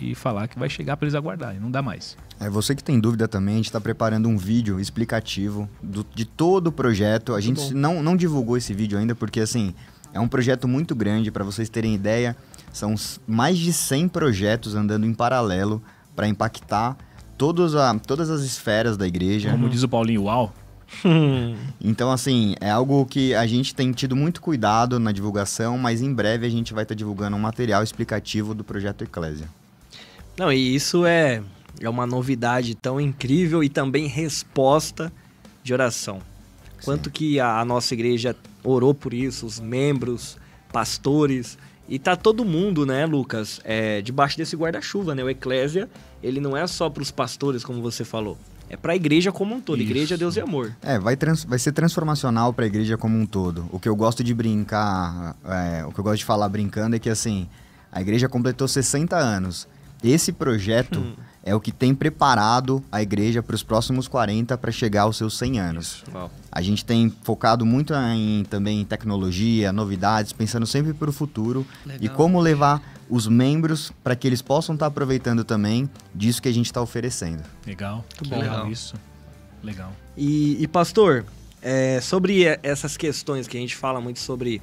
[0.00, 2.16] e falar que vai chegar para eles aguardarem, não dá mais.
[2.40, 6.24] É, você que tem dúvida também, a gente está preparando um vídeo explicativo do- de
[6.24, 7.34] todo o projeto.
[7.34, 9.74] A gente não, não divulgou esse vídeo ainda porque, assim,
[10.12, 11.30] é um projeto muito grande.
[11.32, 12.36] Para vocês terem ideia,
[12.72, 12.94] são
[13.26, 15.82] mais de 100 projetos andando em paralelo
[16.14, 16.96] para impactar
[17.36, 19.50] todos a, todas as esferas da igreja.
[19.50, 20.52] Como diz o Paulinho, uau,
[21.80, 26.12] Então, assim, é algo que a gente tem tido muito cuidado na divulgação, mas em
[26.12, 29.48] breve a gente vai estar divulgando um material explicativo do projeto Eclésia.
[30.36, 31.42] Não, e isso é,
[31.80, 35.12] é uma novidade tão incrível e também resposta
[35.62, 36.20] de oração.
[36.84, 40.36] Quanto que a, a nossa igreja orou por isso, os membros,
[40.72, 45.24] pastores, e tá todo mundo, né, Lucas, é, debaixo desse guarda-chuva, né?
[45.24, 45.88] O Eclésia,
[46.22, 48.36] ele não é só para os pastores, como você falou,
[48.68, 49.80] é para a igreja como um todo.
[49.80, 49.90] Isso.
[49.90, 50.76] Igreja, Deus e amor.
[50.82, 53.66] É, vai, trans- vai ser transformacional para a igreja como um todo.
[53.72, 56.98] O que eu gosto de brincar, é, o que eu gosto de falar brincando é
[56.98, 57.48] que, assim,
[57.90, 59.66] a igreja completou 60 anos.
[60.02, 65.02] Esse projeto é o que tem preparado a igreja para os próximos 40 para chegar
[65.02, 66.04] aos seus 100 anos.
[66.52, 71.66] A gente tem focado muito em também em tecnologia, novidades, pensando sempre para o futuro
[71.86, 72.16] e Legal.
[72.16, 76.66] como levar os membros para que eles possam estar aproveitando também disso que a gente
[76.66, 77.42] está oferecendo.
[77.66, 78.36] legal, que bom.
[78.38, 78.70] legal Legal.
[78.70, 78.94] isso,
[79.64, 79.92] legal.
[80.16, 81.24] E, e, pastor,
[81.62, 84.60] é, sobre e- essas questões que a gente fala muito sobre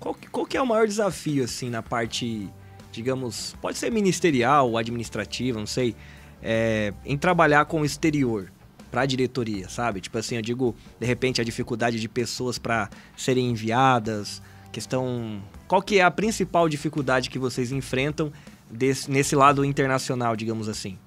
[0.00, 2.48] qual, que- qual que é o maior desafio assim na parte,
[2.92, 5.96] digamos, pode ser ministerial ou administrativa, não sei,
[6.42, 8.52] é, em trabalhar com o exterior
[8.90, 10.00] para a diretoria, sabe?
[10.00, 15.80] Tipo assim, eu digo, de repente a dificuldade de pessoas para serem enviadas, questão, qual
[15.82, 18.30] que é a principal dificuldade que vocês enfrentam
[18.70, 20.98] desse- nesse lado internacional, digamos assim?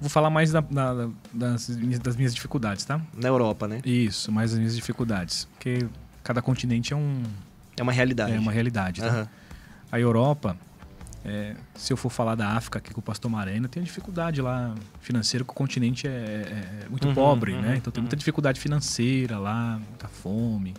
[0.00, 3.00] Vou falar mais da- da- das, minhas- das minhas dificuldades, tá?
[3.14, 3.80] Na Europa, né?
[3.84, 5.46] Isso, mais das minhas dificuldades.
[5.54, 5.86] Porque
[6.24, 7.22] cada continente é, um,
[7.76, 8.32] É uma realidade.
[8.32, 9.00] é uma realidade.
[9.02, 9.06] Tá?
[9.08, 9.28] Aham.
[9.92, 10.56] A Europa,
[11.24, 14.74] é, se eu for falar da África aqui com o pastor Marena, tem dificuldade lá
[15.00, 17.76] financeira, que o continente é, é- é muito Uhum, pobre, uhum, né?
[17.76, 20.74] Então tem muita dificuldade financeira lá, muita fome.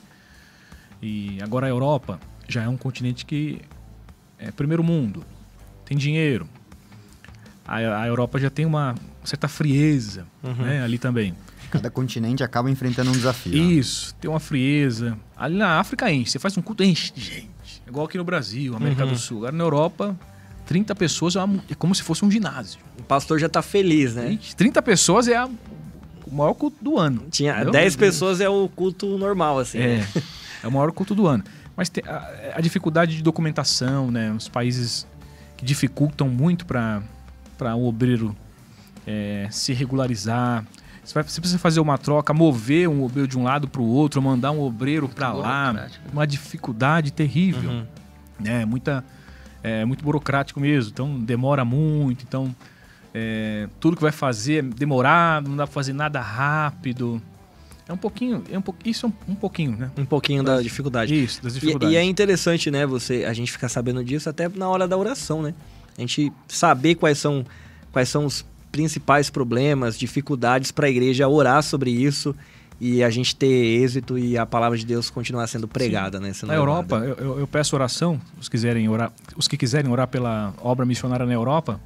[1.02, 3.62] E agora a Europa já é um continente que
[4.38, 5.24] é primeiro mundo,
[5.86, 6.48] tem dinheiro.
[7.66, 10.54] A, a Europa já tem uma certa frieza Uhum.
[10.56, 11.36] né, ali também.
[11.70, 13.52] Cada continente acaba enfrentando um desafio.
[13.54, 13.58] né?
[13.60, 15.18] Isso, tem uma frieza.
[15.38, 17.50] Ali na África enche, você faz um culto, enche de gente.
[17.91, 19.11] Igual aqui no Brasil, América Uhum.
[19.11, 19.38] do Sul.
[19.39, 20.18] Agora na Europa,
[20.65, 22.80] 30 pessoas é, uma- é como se fosse um ginásio.
[22.97, 24.30] O pastor já tá feliz, né?
[24.30, 25.49] Gente, 30 pessoas é a-
[26.26, 27.26] o maior culto do ano.
[27.30, 27.73] Tinha Entendeu?
[27.73, 29.80] 10 pessoas é o culto normal, assim.
[29.80, 30.07] É, né?
[30.63, 31.43] é o maior culto do ano.
[31.76, 34.31] Mas tem a, a dificuldade de documentação, né?
[34.31, 35.05] Os países
[35.57, 37.01] que dificultam muito para
[37.76, 38.34] o obreiro
[39.05, 40.65] é, se regularizar.
[41.03, 43.86] Você, vai- você precisa fazer uma troca, mover um obreiro de um lado para o
[43.88, 45.90] outro, mandar um obreiro para lá.
[46.14, 47.69] Uma dificuldade terrível.
[47.69, 47.86] Uhum.
[48.40, 48.65] né?
[48.65, 49.03] Muita,
[49.64, 52.56] é muito burocrático mesmo, então demora muito, então
[53.14, 57.22] é, tudo que vai fazer é demorado, não dá pra fazer nada rápido.
[57.88, 59.91] É um pouquinho, é um po- isso é um, um pouquinho, né?
[59.98, 61.14] Um pouquinho da dificuldade.
[61.23, 61.94] Isso, das E, dificuldades.
[61.94, 65.41] e é interessante, né, você, a gente ficar sabendo disso até na hora da oração,
[65.41, 65.53] né?
[65.98, 67.44] A gente saber quais são,
[67.91, 72.35] quais são os principais problemas, dificuldades para a igreja orar sobre isso
[72.80, 73.45] e a gente ter
[73.84, 76.34] êxito e a palavra de Deus continuar sendo pregada, né?
[76.34, 76.95] sendo Na levada.
[76.95, 81.26] Europa, eu, eu- peço oração, os, quiserem orar, os que quiserem orar pela obra missionária
[81.26, 81.80] na Europa,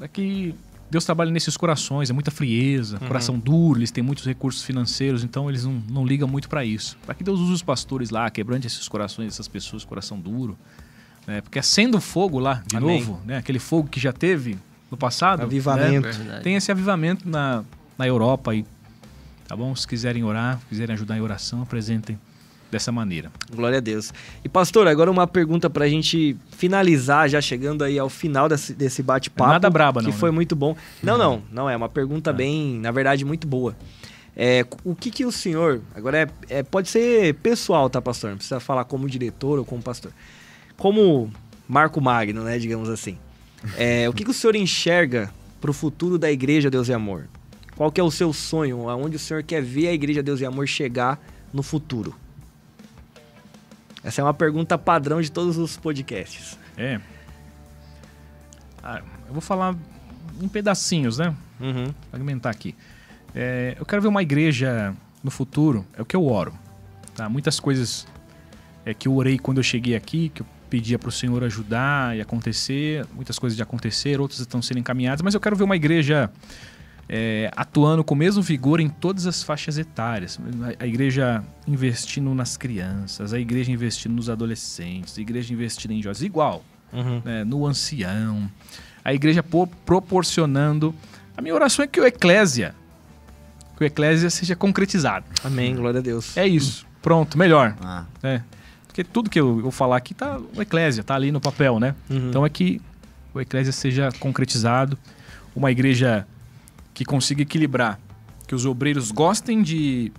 [0.00, 0.54] é que
[0.90, 3.06] Deus trabalha nesses corações, é muita frieza, Uhum.
[3.06, 6.96] coração duro, eles têm muitos recursos financeiros, então eles não, não ligam muito para isso.
[7.06, 10.56] Para que Deus use os pastores lá, quebrante esses corações, essas pessoas, coração duro.
[11.26, 11.40] Né?
[11.40, 12.98] Porque acenda o fogo lá, de Amém.
[13.00, 13.38] novo, né?
[13.38, 14.58] aquele fogo que já teve
[14.90, 15.42] no passado.
[15.42, 16.06] Avivamento.
[16.18, 16.40] né?
[16.42, 17.64] Tem esse avivamento na,
[17.98, 18.64] na Europa aí.
[19.46, 19.74] Tá bom?
[19.76, 22.18] Se quiserem orar, quiserem ajudar em oração, apresentem
[22.70, 23.30] dessa maneira.
[23.54, 24.12] Glória a Deus.
[24.42, 29.02] E pastor, agora uma pergunta pra gente finalizar, já chegando aí ao final desse, desse
[29.02, 29.50] bate-papo.
[29.50, 30.34] Nada braba, Que não, foi né?
[30.34, 30.74] muito bom.
[31.02, 33.76] Não, não, não é uma pergunta bem, na verdade, muito boa.
[34.36, 38.30] É, o que que o senhor, agora é, é- pode ser pessoal, tá, pastor?
[38.30, 40.10] Não precisa falar como diretor ou como pastor.
[40.76, 41.30] Como
[41.68, 43.16] Marco Magno, né, digamos assim.
[43.76, 47.28] É, o que que o senhor enxerga pro futuro da Igreja Deus e Amor?
[47.76, 48.88] Qual que é o seu sonho?
[48.88, 51.20] Aonde o senhor quer ver a Igreja Deus e Amor chegar
[51.52, 52.14] no futuro?
[54.02, 56.58] Essa é uma pergunta padrão de todos os podcasts.
[56.76, 57.00] É.
[58.82, 59.74] Ah, eu vou falar
[60.40, 61.34] em pedacinhos, né?
[61.58, 61.86] Uhum.
[62.10, 62.74] Fragmentar aqui.
[63.34, 66.52] É, eu quero ver uma igreja no futuro, é o que eu oro.
[67.14, 67.28] Tá?
[67.28, 68.06] Muitas coisas
[68.84, 72.16] é, que eu orei quando eu cheguei aqui, que eu pedia para o Senhor ajudar
[72.16, 75.76] e acontecer, muitas coisas já aconteceram, outras estão sendo encaminhadas, mas eu quero ver uma
[75.76, 76.28] igreja
[77.08, 80.36] é, atuando com o mesmo vigor em todas as faixas etárias.
[80.80, 86.02] A, a igreja investindo nas crianças, a igreja investindo nos adolescentes, a igreja investindo em
[86.02, 86.64] jovens, igual.
[86.92, 87.22] Uhum.
[87.24, 88.50] né, no ancião,
[89.04, 90.92] a igreja po- proporcionando.
[91.36, 92.74] A minha oração é que o eclésia,
[93.76, 95.24] que o eclésia seja concretizado.
[95.44, 96.36] Amém, glória a Deus.
[96.36, 96.84] É isso.
[97.02, 97.76] Pronto, melhor.
[97.80, 98.40] Ah, É.
[98.94, 101.96] Porque tudo que eu vou falar aqui tá o eclésia, tá ali no papel, né?
[102.08, 102.28] Uhum.
[102.28, 102.80] Então é que
[103.34, 104.96] o eclésia seja concretizado,
[105.52, 106.24] uma igreja
[106.94, 107.98] que consiga equilibrar,
[108.46, 110.12] que os obreiros gostem de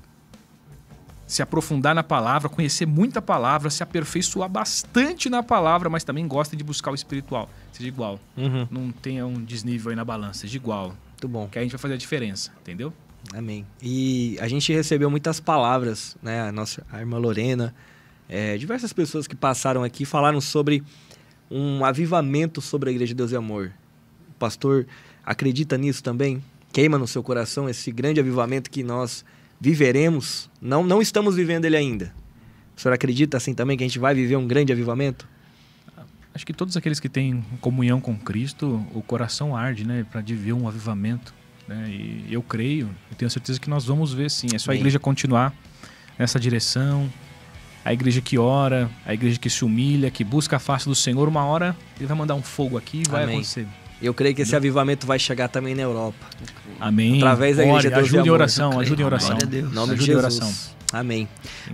[1.26, 6.58] se aprofundar na palavra, conhecer muita palavra, se aperfeiçoar bastante na palavra, mas também gostem
[6.58, 8.20] de buscar o espiritual, seja igual.
[8.36, 8.68] Uhum.
[8.70, 11.48] Não tenha um desnível aí na balança, seja igual, Muito bom.
[11.48, 12.92] que aí a gente vai fazer a diferença, entendeu?
[13.34, 13.66] Amém.
[13.82, 16.42] E a gente recebeu muitas palavras, né?
[16.42, 17.74] A nossa a irmã Lorena,
[18.28, 20.84] é, diversas pessoas que passaram aqui falaram sobre
[21.50, 23.72] um avivamento sobre a Igreja de Deus e Amor.
[24.30, 24.86] O pastor
[25.24, 26.44] acredita nisso também?
[26.74, 29.24] Queima no seu coração esse grande avivamento que nós
[29.60, 30.50] viveremos?
[30.62, 32.14] Não, não estamos vivendo ele ainda.
[32.76, 35.28] O senhor acredita assim também que a gente vai viver um grande avivamento?
[36.34, 40.36] Acho que todos aqueles que têm comunhão com Cristo, o coração arde, né, para de
[40.36, 41.34] ver um avivamento,
[41.66, 41.88] né?
[41.90, 44.48] E eu creio, eu tenho certeza que nós vamos ver sim.
[44.54, 44.82] É só a Amém.
[44.82, 45.54] igreja continuar
[46.20, 47.10] nessa direção.
[47.86, 51.28] A igreja que ora, a igreja que se humilha, que busca a face do Senhor,
[51.28, 53.36] uma hora ele vai mandar um fogo aqui e vai Amém.
[53.36, 53.68] acontecer.
[54.02, 56.26] Eu creio que esse avivamento vai chegar também na Europa.
[56.80, 57.18] Amém.
[57.18, 59.30] Através da igreja Ore, Deus ajude em oração, ajude em oração.
[59.38, 59.72] Glória a Deus.
[59.72, 60.40] Nome de Ajude em Jesus.
[60.40, 60.76] oração.
[60.92, 61.28] Amém.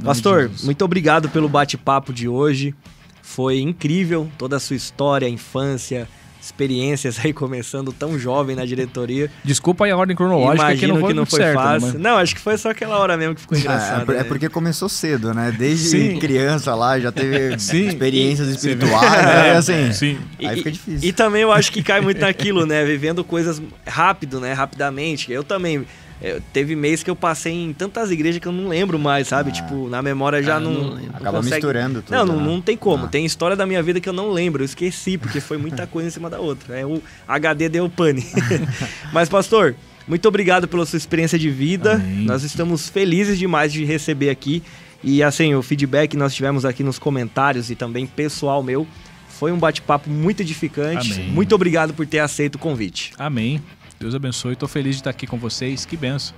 [0.03, 2.75] Pastor, de muito obrigado pelo bate-papo de hoje.
[3.21, 6.07] Foi incrível toda a sua história, infância,
[6.41, 9.29] experiências aí começando tão jovem na diretoria.
[9.43, 11.87] Desculpa aí a ordem cronológica que Imagino não foi, que não foi certo, fácil.
[11.89, 14.11] mas- Não, acho que foi só aquela hora mesmo que ficou é, engraçado.
[14.11, 14.23] é né?
[14.23, 15.53] porque começou cedo, né?
[15.55, 16.19] Desde Sim.
[16.19, 17.87] criança lá já teve Sim.
[17.87, 19.51] experiências espirituais, né?
[19.57, 20.17] Assim, Sim.
[20.39, 21.09] E- aí fica e- difícil.
[21.09, 22.83] E também eu acho que cai muito naquilo, né?
[22.83, 24.53] Vivendo coisas rápido, né?
[24.53, 25.31] Rapidamente.
[25.31, 25.85] Eu também.
[26.21, 29.49] É, teve mês que eu passei em tantas igrejas que eu não lembro mais, sabe?
[29.49, 29.53] Ah.
[29.53, 30.71] Tipo, na memória já Ah, não.
[30.73, 31.09] não não.
[31.15, 32.15] Acaba consegue- misturando tudo.
[32.15, 32.45] Não, não, né?
[32.45, 33.05] não tem como.
[33.05, 33.07] Ah.
[33.07, 34.61] Tem história da minha vida que eu não lembro.
[34.61, 36.77] Eu esqueci, porque foi muita coisa em cima da outra.
[36.77, 38.23] É, o HD deu pane.
[39.11, 39.75] Mas, pastor,
[40.07, 41.93] muito obrigado pela sua experiência de vida.
[41.95, 42.25] Amém.
[42.25, 44.61] Nós estamos felizes demais de receber aqui.
[45.03, 48.85] E, assim, o feedback que nós tivemos aqui nos comentários e também pessoal meu
[49.27, 51.13] foi um bate-papo muito edificante.
[51.13, 51.29] Amém.
[51.29, 53.11] Muito obrigado por ter aceito o convite.
[53.17, 53.59] Amém.
[54.01, 54.53] Deus abençoe.
[54.53, 55.85] Estou feliz de estar aqui com vocês.
[55.85, 56.35] Que benção.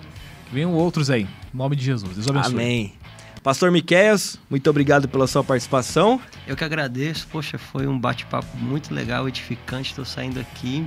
[0.47, 1.23] Que venham outros aí.
[1.23, 2.15] Em nome de Jesus.
[2.15, 2.53] Deus abençoe.
[2.53, 2.93] Amém.
[3.41, 6.19] Pastor Miqueias, muito obrigado pela sua participação.
[6.47, 7.27] Eu que agradeço.
[7.27, 9.89] Poxa, foi um bate-papo muito legal, edificante.
[9.89, 10.85] Estou saindo aqui.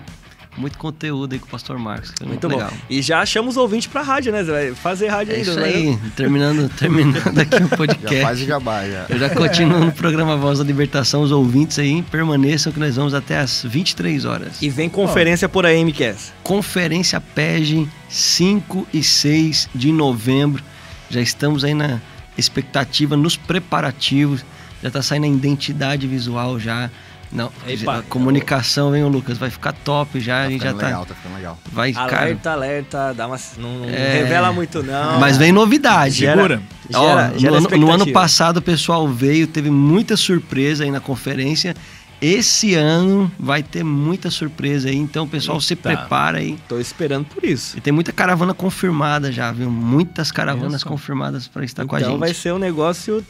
[0.56, 2.12] Muito conteúdo aí com o Pastor Marcos.
[2.16, 2.64] Foi Muito muito, bom.
[2.64, 2.78] legal.
[2.88, 4.42] E já achamos ouvinte pra rádio, né?
[4.42, 5.66] Você vai fazer rádio É ainda, isso né?
[5.66, 5.98] aí.
[6.16, 8.22] Terminando, terminando aqui o Já podcast.
[8.22, 9.06] faz o jabá, já.
[9.08, 11.22] Eu já continuo no programa Voz da Libertação.
[11.22, 14.62] Os ouvintes aí permaneçam que nós vamos até às 23 horas.
[14.62, 16.32] E vem conferência por aí, Miqueias.
[16.42, 20.62] Conferência PEG 5 e 6 de novembro.
[21.10, 22.00] Já estamos aí na
[22.38, 24.44] expectativa, nos preparativos.
[24.82, 26.90] Já tá saindo a identidade visual já.
[27.32, 27.98] Não, Epa.
[27.98, 30.34] a comunicação, vem o Lucas, vai ficar top já.
[30.36, 30.86] Tá a gente já ficando tá.
[30.86, 31.58] legal, tá ficando legal.
[31.72, 32.16] Vai, cara.
[32.22, 33.36] Alerta, alerta, dá uma.
[33.58, 34.12] Não, não É.
[34.22, 35.18] revela muito, não.
[35.20, 36.14] Mas vem novidade.
[36.16, 36.62] Gera- Segura.
[36.88, 40.90] Gera, Ó, gera no, ano, no ano passado o pessoal veio, teve muita surpresa aí
[40.90, 41.74] na conferência.
[42.18, 45.82] Esse ano vai ter muita surpresa aí, então o pessoal se Eita.
[45.82, 46.56] prepara aí.
[46.66, 47.76] Tô esperando por isso.
[47.76, 49.70] E tem muita caravana confirmada já, viu?
[49.70, 52.20] Muitas caravanas confirmadas para estar com a então gente.
[52.20, 53.22] vai ser um negócio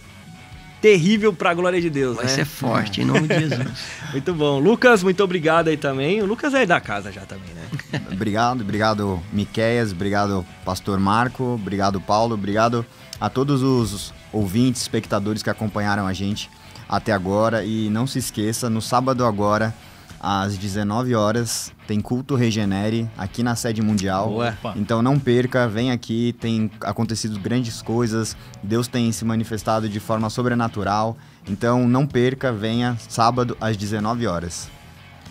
[0.81, 2.31] terrível pra glória de Deus, Vai né?
[2.31, 3.69] ser forte, em nome de Jesus.
[4.13, 4.59] Muito bom.
[4.59, 6.23] Lucas, muito obrigado aí também.
[6.23, 8.01] O Lucas é da casa já também, né?
[8.13, 12.85] Obrigado, obrigado Miqueias, obrigado Pastor Marco, obrigado Paulo, obrigado
[13.21, 16.51] a todos os ouvintes, espectadores que acompanharam a gente
[16.89, 19.75] até agora e não se esqueça, no sábado agora
[20.21, 24.39] às 19 horas tem culto Regenere aqui na sede mundial.
[24.39, 24.75] Opa.
[24.77, 30.29] Então não perca, vem aqui, tem acontecido grandes coisas, Deus tem se manifestado de forma
[30.29, 31.17] sobrenatural.
[31.49, 34.69] Então não perca, venha sábado às 19 horas.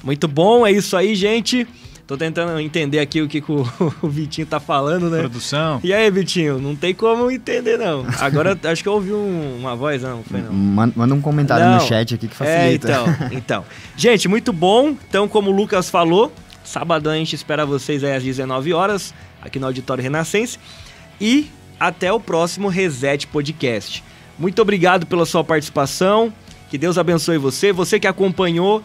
[0.04, 1.68] Muito bom, é isso aí, gente.
[2.08, 3.66] Tô tentando entender aqui o que, que o,
[4.04, 5.22] o Vitinho tá falando, né?
[5.22, 5.80] Produção.
[5.84, 8.06] E aí, Vitinho, não tem como entender, não.
[8.20, 10.54] Agora, acho que eu ouvi um- uma voz, não, foi não.
[10.54, 11.76] Man- Manda um comentário Não.
[11.76, 12.88] no chat aqui que É, facilita.
[12.92, 13.66] então, então.
[13.98, 14.96] Gente, muito bom.
[15.10, 16.32] Então, como o Lucas falou,
[16.64, 19.12] sabadão a gente espera vocês aí às 19 horas,
[19.42, 20.60] aqui no Auditório Renascense.
[21.20, 21.50] E
[21.80, 24.04] até o próximo Reset Podcast.
[24.38, 26.32] Muito obrigado pela sua participação.
[26.70, 27.72] Que Deus abençoe você.
[27.72, 28.84] Você que acompanhou,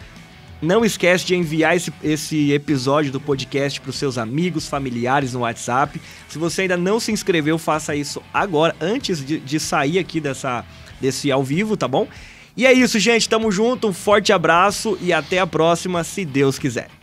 [0.61, 5.39] não esquece de enviar esse, esse episódio do podcast para os seus amigos, familiares no
[5.39, 5.99] WhatsApp.
[6.29, 10.63] Se você ainda não se inscreveu, faça isso agora, antes de, de sair aqui dessa,
[10.99, 12.07] desse ao vivo, tá bom?
[12.55, 13.27] E é isso, gente.
[13.27, 13.87] Tamo junto.
[13.87, 17.00] Um forte abraço e até a próxima, se Deus quiser.